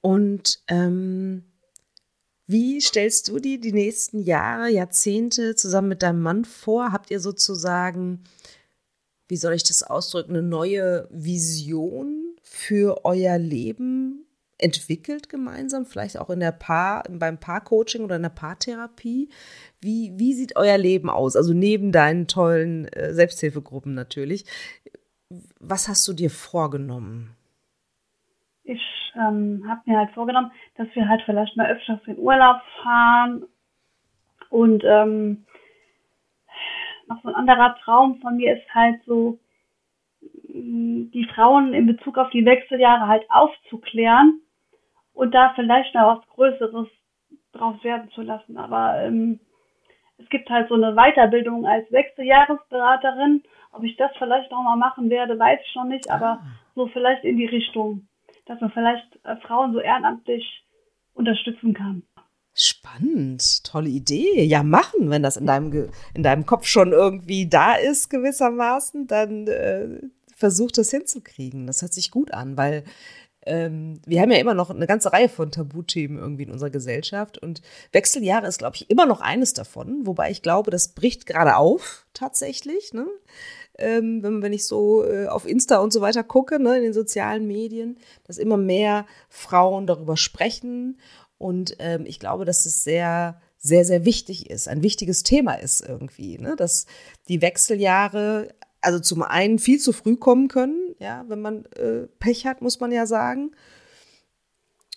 Und 0.00 0.60
ähm, 0.68 1.44
wie 2.46 2.80
stellst 2.80 3.28
du 3.28 3.38
dir 3.38 3.60
die 3.60 3.72
nächsten 3.72 4.18
Jahre, 4.18 4.70
Jahrzehnte 4.70 5.54
zusammen 5.54 5.88
mit 5.88 6.02
deinem 6.02 6.20
Mann 6.20 6.44
vor? 6.44 6.90
Habt 6.90 7.10
ihr 7.10 7.20
sozusagen, 7.20 8.24
wie 9.28 9.36
soll 9.36 9.52
ich 9.52 9.62
das 9.62 9.82
ausdrücken, 9.82 10.32
eine 10.32 10.42
neue 10.42 11.06
Vision 11.12 12.34
für 12.42 13.04
euer 13.04 13.38
Leben 13.38 14.26
entwickelt 14.58 15.28
gemeinsam? 15.28 15.86
Vielleicht 15.86 16.18
auch 16.18 16.28
in 16.28 16.40
der 16.40 16.50
Paar, 16.50 17.04
beim 17.08 17.38
Paarcoaching 17.38 18.02
oder 18.02 18.16
in 18.16 18.22
der 18.22 18.30
Paartherapie? 18.30 19.28
Wie, 19.80 20.12
wie 20.16 20.34
sieht 20.34 20.56
euer 20.56 20.76
Leben 20.76 21.08
aus? 21.08 21.36
Also 21.36 21.52
neben 21.52 21.92
deinen 21.92 22.26
tollen 22.26 22.88
äh, 22.88 23.14
Selbsthilfegruppen 23.14 23.94
natürlich. 23.94 24.44
Was 25.60 25.88
hast 25.88 26.06
du 26.08 26.12
dir 26.12 26.30
vorgenommen? 26.30 27.36
Ich 28.64 28.82
ähm, 29.14 29.64
habe 29.68 29.80
mir 29.86 29.98
halt 29.98 30.10
vorgenommen, 30.10 30.50
dass 30.76 30.88
wir 30.94 31.08
halt 31.08 31.22
vielleicht 31.24 31.56
mal 31.56 31.70
öfters 31.70 32.00
in 32.06 32.18
Urlaub 32.18 32.60
fahren. 32.82 33.44
Und 34.48 34.82
ähm, 34.84 35.46
noch 37.06 37.22
so 37.22 37.28
ein 37.28 37.34
anderer 37.34 37.76
Traum 37.84 38.20
von 38.20 38.36
mir 38.36 38.56
ist 38.56 38.74
halt 38.74 39.00
so, 39.06 39.38
mh, 40.20 41.10
die 41.12 41.28
Frauen 41.32 41.74
in 41.74 41.86
Bezug 41.86 42.18
auf 42.18 42.30
die 42.30 42.44
Wechseljahre 42.44 43.06
halt 43.06 43.24
aufzuklären 43.30 44.40
und 45.14 45.32
da 45.32 45.52
vielleicht 45.54 45.94
noch 45.94 46.18
was 46.18 46.26
Größeres 46.28 46.88
draus 47.52 47.82
werden 47.84 48.10
zu 48.10 48.22
lassen. 48.22 48.56
Aber 48.56 49.00
ähm, 49.02 49.38
es 50.22 50.28
gibt 50.28 50.48
halt 50.50 50.68
so 50.68 50.74
eine 50.74 50.94
Weiterbildung 50.94 51.66
als 51.66 51.90
Wechseljahresberaterin. 51.90 53.42
Ob 53.72 53.84
ich 53.84 53.96
das 53.96 54.10
vielleicht 54.18 54.50
noch 54.50 54.62
mal 54.62 54.76
machen 54.76 55.10
werde, 55.10 55.38
weiß 55.38 55.60
ich 55.64 55.74
noch 55.74 55.84
nicht, 55.84 56.10
aber 56.10 56.40
so 56.74 56.88
vielleicht 56.88 57.24
in 57.24 57.36
die 57.36 57.46
Richtung, 57.46 58.08
dass 58.46 58.60
man 58.60 58.72
vielleicht 58.72 59.06
äh, 59.24 59.36
Frauen 59.46 59.72
so 59.72 59.80
ehrenamtlich 59.80 60.64
unterstützen 61.14 61.74
kann. 61.74 62.02
Spannend, 62.52 63.64
tolle 63.64 63.88
Idee. 63.88 64.42
Ja, 64.42 64.62
machen, 64.64 65.10
wenn 65.10 65.22
das 65.22 65.36
in 65.36 65.46
deinem, 65.46 65.90
in 66.14 66.22
deinem 66.22 66.46
Kopf 66.46 66.66
schon 66.66 66.92
irgendwie 66.92 67.48
da 67.48 67.74
ist, 67.74 68.10
gewissermaßen, 68.10 69.06
dann 69.06 69.46
äh, 69.46 70.00
versuch 70.36 70.72
das 70.72 70.90
hinzukriegen. 70.90 71.66
Das 71.66 71.82
hört 71.82 71.94
sich 71.94 72.10
gut 72.10 72.34
an, 72.34 72.56
weil 72.56 72.84
ähm, 73.46 74.00
wir 74.06 74.20
haben 74.20 74.30
ja 74.30 74.38
immer 74.38 74.54
noch 74.54 74.70
eine 74.70 74.86
ganze 74.86 75.12
Reihe 75.12 75.28
von 75.28 75.50
Tabuthemen 75.50 76.18
irgendwie 76.18 76.42
in 76.42 76.50
unserer 76.50 76.70
Gesellschaft 76.70 77.38
und 77.38 77.62
Wechseljahre 77.92 78.46
ist, 78.46 78.58
glaube 78.58 78.76
ich, 78.76 78.90
immer 78.90 79.06
noch 79.06 79.20
eines 79.20 79.54
davon, 79.54 80.06
wobei 80.06 80.30
ich 80.30 80.42
glaube, 80.42 80.70
das 80.70 80.88
bricht 80.88 81.26
gerade 81.26 81.56
auf 81.56 82.06
tatsächlich. 82.12 82.92
Ne? 82.92 83.06
Ähm, 83.78 84.22
wenn, 84.22 84.42
wenn 84.42 84.52
ich 84.52 84.66
so 84.66 85.04
äh, 85.04 85.26
auf 85.26 85.46
Insta 85.46 85.78
und 85.78 85.92
so 85.92 86.00
weiter 86.00 86.22
gucke, 86.22 86.60
ne, 86.60 86.76
in 86.76 86.82
den 86.82 86.92
sozialen 86.92 87.46
Medien, 87.46 87.98
dass 88.24 88.36
immer 88.36 88.58
mehr 88.58 89.06
Frauen 89.30 89.86
darüber 89.86 90.16
sprechen 90.16 90.98
und 91.38 91.76
ähm, 91.78 92.04
ich 92.06 92.20
glaube, 92.20 92.44
dass 92.44 92.66
es 92.66 92.84
sehr 92.84 93.40
sehr, 93.62 93.84
sehr 93.84 94.06
wichtig 94.06 94.48
ist, 94.48 94.68
ein 94.68 94.82
wichtiges 94.82 95.22
Thema 95.22 95.52
ist 95.52 95.82
irgendwie, 95.82 96.38
ne? 96.38 96.56
dass 96.56 96.86
die 97.28 97.42
Wechseljahre 97.42 98.54
also 98.80 98.98
zum 98.98 99.22
einen 99.22 99.58
viel 99.58 99.78
zu 99.78 99.92
früh 99.92 100.16
kommen 100.16 100.48
können, 100.48 100.94
ja, 100.98 101.24
wenn 101.28 101.40
man 101.40 101.64
äh, 101.76 102.06
Pech 102.18 102.46
hat, 102.46 102.62
muss 102.62 102.80
man 102.80 102.92
ja 102.92 103.06
sagen. 103.06 103.52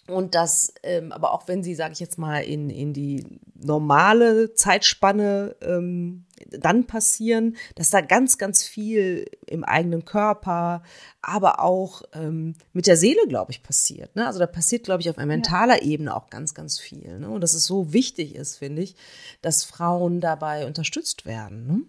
Und 0.08 0.36
das, 0.36 0.74
ähm, 0.84 1.14
aber 1.14 1.32
auch 1.34 1.48
wenn 1.48 1.64
sie, 1.64 1.76
sage 1.76 1.94
ich 1.94 2.02
jetzt 2.02 2.18
mal, 2.18 2.40
in, 2.40 2.70
in 2.70 2.92
die 2.92 3.26
normale 3.56 4.54
Zeitspanne 4.54 5.56
ähm, 5.62 6.26
dann 6.50 6.88
passieren, 6.88 7.56
dass 7.76 7.90
da 7.90 8.02
ganz, 8.02 8.38
ganz 8.38 8.64
viel 8.64 9.26
im 9.48 9.64
eigenen 9.64 10.04
Körper, 10.04 10.84
aber 11.22 11.62
auch 11.62 12.02
ähm, 12.12 12.56
mit 12.74 12.86
der 12.86 12.98
Seele, 12.98 13.26
glaube 13.30 13.54
ich, 13.54 13.64
passiert. 13.64 14.14
Ne? 14.18 14.28
Also 14.28 14.40
da 14.40 14.46
passiert, 14.46 14.84
glaube 14.84 15.02
ich, 15.02 15.10
auf 15.10 15.18
einer 15.18 15.28
mentaler 15.28 15.82
ja. 15.82 15.90
Ebene 15.90 16.14
auch 16.14 16.30
ganz, 16.30 16.54
ganz 16.54 16.80
viel. 16.80 17.20
Ne? 17.20 17.30
Und 17.30 17.40
dass 17.40 17.54
es 17.54 17.64
so 17.64 17.94
wichtig 17.94 18.36
ist, 18.36 18.58
finde 18.58 18.82
ich, 18.82 18.98
dass 19.42 19.64
Frauen 19.64 20.20
dabei 20.20 20.66
unterstützt 20.66 21.26
werden. 21.26 21.66
Ne? 21.66 21.82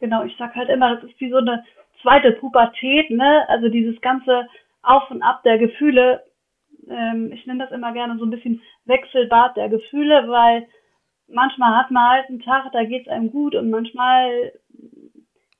Genau, 0.00 0.24
ich 0.24 0.36
sag 0.38 0.54
halt 0.54 0.68
immer, 0.68 0.96
das 0.96 1.04
ist 1.10 1.20
wie 1.20 1.30
so 1.30 1.38
eine 1.38 1.64
zweite 2.02 2.32
Pubertät, 2.32 3.10
ne? 3.10 3.48
Also 3.48 3.68
dieses 3.68 4.00
ganze 4.00 4.48
Auf 4.82 5.10
und 5.10 5.22
Ab 5.22 5.42
der 5.42 5.58
Gefühle. 5.58 6.24
Ähm, 6.88 7.32
ich 7.32 7.46
nenne 7.46 7.64
das 7.64 7.72
immer 7.72 7.92
gerne 7.92 8.18
so 8.18 8.24
ein 8.24 8.30
bisschen 8.30 8.62
Wechselbad 8.84 9.56
der 9.56 9.68
Gefühle, 9.68 10.28
weil 10.28 10.68
manchmal 11.26 11.76
hat 11.76 11.90
man 11.90 12.08
halt 12.08 12.28
einen 12.28 12.40
Tag, 12.40 12.70
da 12.72 12.84
geht's 12.84 13.08
einem 13.08 13.30
gut 13.30 13.54
und 13.54 13.70
manchmal 13.70 14.52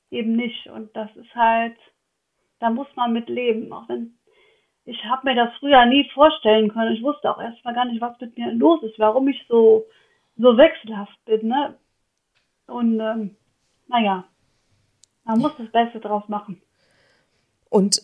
eben 0.09 0.35
nicht. 0.35 0.67
Und 0.67 0.95
das 0.95 1.13
ist 1.17 1.35
halt, 1.35 1.77
da 2.59 2.69
muss 2.69 2.87
man 2.95 3.13
mit 3.13 3.29
leben. 3.29 3.73
Auch 3.73 3.87
wenn 3.89 4.15
ich 4.85 5.03
habe 5.05 5.29
mir 5.29 5.35
das 5.35 5.53
früher 5.59 5.85
nie 5.85 6.09
vorstellen 6.13 6.69
können. 6.69 6.95
Ich 6.95 7.03
wusste 7.03 7.29
auch 7.29 7.39
erstmal 7.39 7.75
gar 7.75 7.85
nicht, 7.85 8.01
was 8.01 8.19
mit 8.19 8.37
mir 8.37 8.51
los 8.53 8.81
ist, 8.83 8.97
warum 8.97 9.27
ich 9.27 9.45
so 9.47 9.85
so 10.37 10.57
wechselhaft 10.57 11.17
bin, 11.25 11.49
ne? 11.49 11.77
Und 12.67 12.99
ähm, 12.99 13.35
naja, 13.89 14.23
man 15.25 15.39
muss 15.39 15.51
das 15.57 15.71
Beste 15.71 15.99
draus 15.99 16.27
machen. 16.27 16.61
Und 17.69 18.01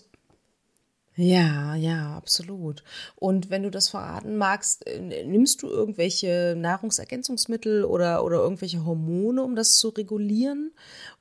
ja, 1.18 1.76
ja, 1.76 2.18
absolut. 2.18 2.84
Und 3.16 3.50
wenn 3.50 3.64
du 3.64 3.72
das 3.72 3.90
verraten 3.90 4.38
magst, 4.38 4.86
äh, 4.86 5.24
nimmst 5.26 5.64
du 5.64 5.68
irgendwelche 5.68 6.56
Nahrungsergänzungsmittel 6.58 7.86
oder, 7.86 8.26
oder 8.26 8.38
irgendwelche 8.38 8.86
Hormone, 8.86 9.42
um 9.42 9.56
das 9.56 9.78
zu 9.78 9.90
regulieren? 9.90 10.72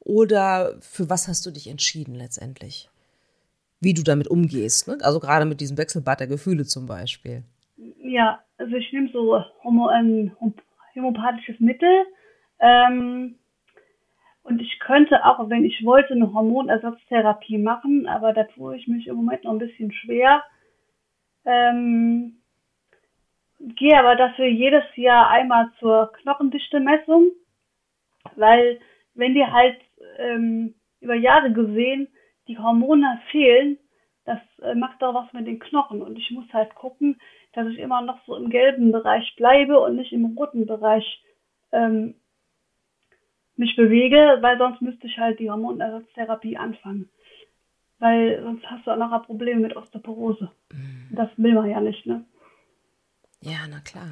Oder 0.01 0.75
für 0.81 1.09
was 1.09 1.29
hast 1.29 1.47
du 1.47 1.53
dich 1.53 1.69
entschieden 1.69 2.17
letztendlich? 2.17 2.91
Wie 3.81 3.95
du 3.95 4.03
damit 4.03 4.27
umgehst, 4.27 4.89
ne? 4.89 4.99
Also 5.03 5.21
gerade 5.21 5.45
mit 5.45 5.61
diesem 5.61 5.79
Wechselbad 5.79 6.19
der 6.19 6.27
Gefühle 6.27 6.65
zum 6.65 6.87
Beispiel. 6.87 7.45
Ja, 8.03 8.41
also 8.59 8.75
ich 8.75 8.93
nehme 8.93 9.11
so 9.13 9.39
homo, 9.63 9.91
ähm, 9.91 10.33
homopathisches 10.97 11.61
Mittel. 11.61 12.05
Ähm, 12.59 13.37
und 14.45 14.61
ich 14.61 14.79
könnte 14.79 15.25
auch, 15.25 15.49
wenn 15.49 15.65
ich 15.65 15.85
wollte, 15.85 16.13
eine 16.13 16.33
Hormonersatztherapie 16.33 17.59
machen, 17.59 18.07
aber 18.07 18.35
da 18.35 18.45
tue 18.45 18.77
ich 18.77 18.87
mich 18.87 19.07
im 19.07 19.17
Moment 19.17 19.45
noch 19.45 19.53
ein 19.53 19.59
bisschen 19.59 19.91
schwer. 19.91 20.45
Ähm, 21.47 22.43
gehe 23.59 23.99
aber 23.99 24.17
dafür 24.17 24.47
jedes 24.47 24.85
Jahr 24.97 25.31
einmal 25.31 25.71
zur 25.81 26.13
Knochendichte-Messung, 26.13 27.31
weil 28.37 28.81
wenn 29.15 29.33
dir 29.33 29.51
halt 29.51 29.81
ähm, 30.19 30.75
über 31.01 31.15
Jahre 31.15 31.51
gesehen 31.53 32.09
die 32.47 32.59
Hormone 32.59 33.23
fehlen, 33.31 33.79
das 34.27 34.41
äh, 34.63 34.75
macht 34.75 35.01
doch 35.01 35.15
was 35.15 35.33
mit 35.33 35.47
den 35.47 35.59
Knochen 35.59 36.03
und 36.03 36.19
ich 36.19 36.31
muss 36.31 36.53
halt 36.53 36.75
gucken, 36.75 37.19
dass 37.55 37.67
ich 37.69 37.79
immer 37.79 38.03
noch 38.03 38.23
so 38.27 38.37
im 38.37 38.51
gelben 38.51 38.93
Bereich 38.93 39.35
bleibe 39.37 39.81
und 39.81 39.97
nicht 39.97 40.13
im 40.13 40.37
roten 40.37 40.67
Bereich 40.67 41.23
ähm, 41.73 42.15
mich 43.57 43.77
bewege, 43.77 44.39
weil 44.41 44.59
sonst 44.59 44.83
müsste 44.83 45.07
ich 45.07 45.17
halt 45.19 45.39
die 45.39 45.51
Hormonersatztherapie 45.51 46.57
anfangen. 46.57 47.09
Weil 47.99 48.43
sonst 48.43 48.65
hast 48.67 48.87
du 48.87 48.91
auch 48.91 48.97
nachher 48.97 49.21
Probleme 49.21 49.61
mit 49.61 49.77
Osteoporose. 49.77 50.51
Mhm. 50.73 51.09
Das 51.13 51.29
will 51.37 51.55
man 51.55 51.71
ja 51.71 51.81
nicht, 51.81 52.05
ne? 52.07 52.25
Ja, 53.41 53.67
na 53.69 53.81
klar. 53.81 54.11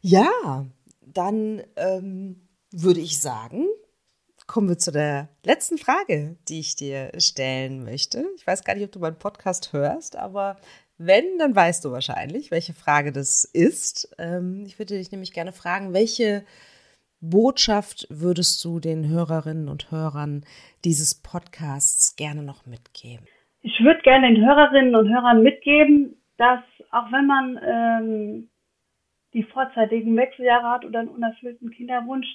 Ja, 0.00 0.66
dann 1.00 1.62
ähm, 1.76 2.48
würde 2.72 3.00
ich 3.00 3.20
sagen, 3.20 3.66
kommen 4.46 4.68
wir 4.68 4.78
zu 4.78 4.92
der 4.92 5.28
letzten 5.44 5.78
Frage, 5.78 6.36
die 6.48 6.60
ich 6.60 6.76
dir 6.76 7.12
stellen 7.18 7.84
möchte. 7.84 8.24
Ich 8.36 8.46
weiß 8.46 8.64
gar 8.64 8.74
nicht, 8.74 8.84
ob 8.84 8.92
du 8.92 8.98
meinen 8.98 9.18
Podcast 9.18 9.72
hörst, 9.72 10.16
aber 10.16 10.56
wenn, 10.96 11.38
dann 11.38 11.54
weißt 11.54 11.84
du 11.84 11.92
wahrscheinlich, 11.92 12.50
welche 12.50 12.74
Frage 12.74 13.12
das 13.12 13.44
ist. 13.44 14.10
Ähm, 14.18 14.64
ich 14.66 14.78
würde 14.78 14.96
dich 14.96 15.12
nämlich 15.12 15.32
gerne 15.32 15.52
fragen, 15.52 15.92
welche 15.92 16.44
Botschaft 17.20 18.06
würdest 18.10 18.64
du 18.64 18.78
den 18.78 19.08
Hörerinnen 19.08 19.68
und 19.68 19.90
Hörern 19.90 20.44
dieses 20.84 21.20
Podcasts 21.20 22.16
gerne 22.16 22.42
noch 22.42 22.66
mitgeben? 22.66 23.26
Ich 23.62 23.80
würde 23.80 24.00
gerne 24.02 24.32
den 24.32 24.46
Hörerinnen 24.46 24.94
und 24.94 25.08
Hörern 25.08 25.42
mitgeben, 25.42 26.16
dass 26.36 26.60
auch 26.90 27.10
wenn 27.10 27.26
man 27.26 27.60
ähm, 27.62 28.48
die 29.34 29.42
vorzeitigen 29.42 30.16
Wechseljahre 30.16 30.68
hat 30.70 30.84
oder 30.84 31.00
einen 31.00 31.08
unerfüllten 31.08 31.70
Kinderwunsch, 31.70 32.26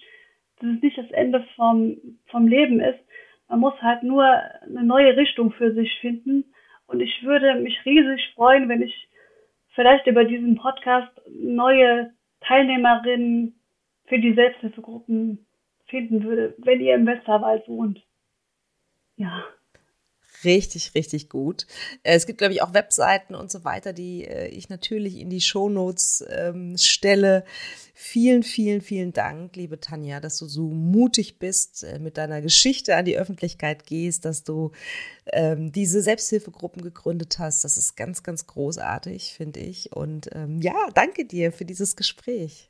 dass 0.60 0.70
es 0.70 0.82
nicht 0.82 0.98
das 0.98 1.10
Ende 1.12 1.46
vom, 1.56 1.98
vom 2.28 2.48
Leben 2.48 2.80
ist. 2.80 3.00
Man 3.48 3.60
muss 3.60 3.74
halt 3.82 4.04
nur 4.04 4.24
eine 4.24 4.84
neue 4.84 5.16
Richtung 5.16 5.52
für 5.54 5.74
sich 5.74 5.98
finden. 6.02 6.46
Und 6.88 7.00
ich 7.00 7.24
würde 7.24 7.56
mich 7.56 7.78
riesig 7.86 8.34
freuen, 8.36 8.70
wenn 8.70 8.82
ich 8.82 9.10
vielleicht 9.74 10.08
über 10.08 10.26
diesen 10.26 10.56
Podcast 10.56 11.12
neue 11.28 12.12
Teilnehmerinnen 12.42 13.60
für 14.14 14.20
die 14.20 14.36
Selbsthilfegruppen 14.36 15.44
finden 15.88 16.24
würde, 16.24 16.54
wenn 16.60 16.80
ihr 16.80 16.94
im 16.94 17.08
Westerwald 17.08 17.68
wohnt. 17.68 18.00
Ja. 19.16 19.44
Richtig, 20.44 20.94
richtig 20.94 21.30
gut. 21.30 21.66
Äh, 22.04 22.14
es 22.16 22.28
gibt, 22.28 22.38
glaube 22.38 22.54
ich, 22.54 22.62
auch 22.62 22.76
Webseiten 22.76 23.34
und 23.34 23.50
so 23.50 23.64
weiter, 23.64 23.92
die 23.92 24.26
äh, 24.26 24.50
ich 24.50 24.70
natürlich 24.70 25.18
in 25.18 25.32
die 25.32 25.42
Shownotes 25.42 26.24
ähm, 26.30 26.78
stelle. 26.78 27.44
Vielen, 27.96 28.44
vielen, 28.44 28.82
vielen 28.82 29.14
Dank, 29.14 29.56
liebe 29.56 29.80
Tanja, 29.80 30.20
dass 30.20 30.38
du 30.38 30.46
so 30.46 30.68
mutig 30.68 31.40
bist, 31.40 31.84
äh, 31.84 31.98
mit 31.98 32.18
deiner 32.18 32.42
Geschichte 32.42 32.96
an 32.96 33.06
die 33.06 33.18
Öffentlichkeit 33.18 33.88
gehst, 33.88 34.26
dass 34.26 34.44
du 34.44 34.74
ähm, 35.32 35.72
diese 35.72 36.04
Selbsthilfegruppen 36.04 36.84
gegründet 36.84 37.40
hast. 37.40 37.64
Das 37.64 37.78
ist 37.78 37.96
ganz, 37.96 38.22
ganz 38.22 38.46
großartig, 38.46 39.34
finde 39.34 39.62
ich. 39.62 39.92
Und 39.92 40.30
ähm, 40.34 40.62
ja, 40.62 40.76
danke 40.94 41.26
dir 41.26 41.52
für 41.52 41.66
dieses 41.66 41.96
Gespräch. 41.96 42.70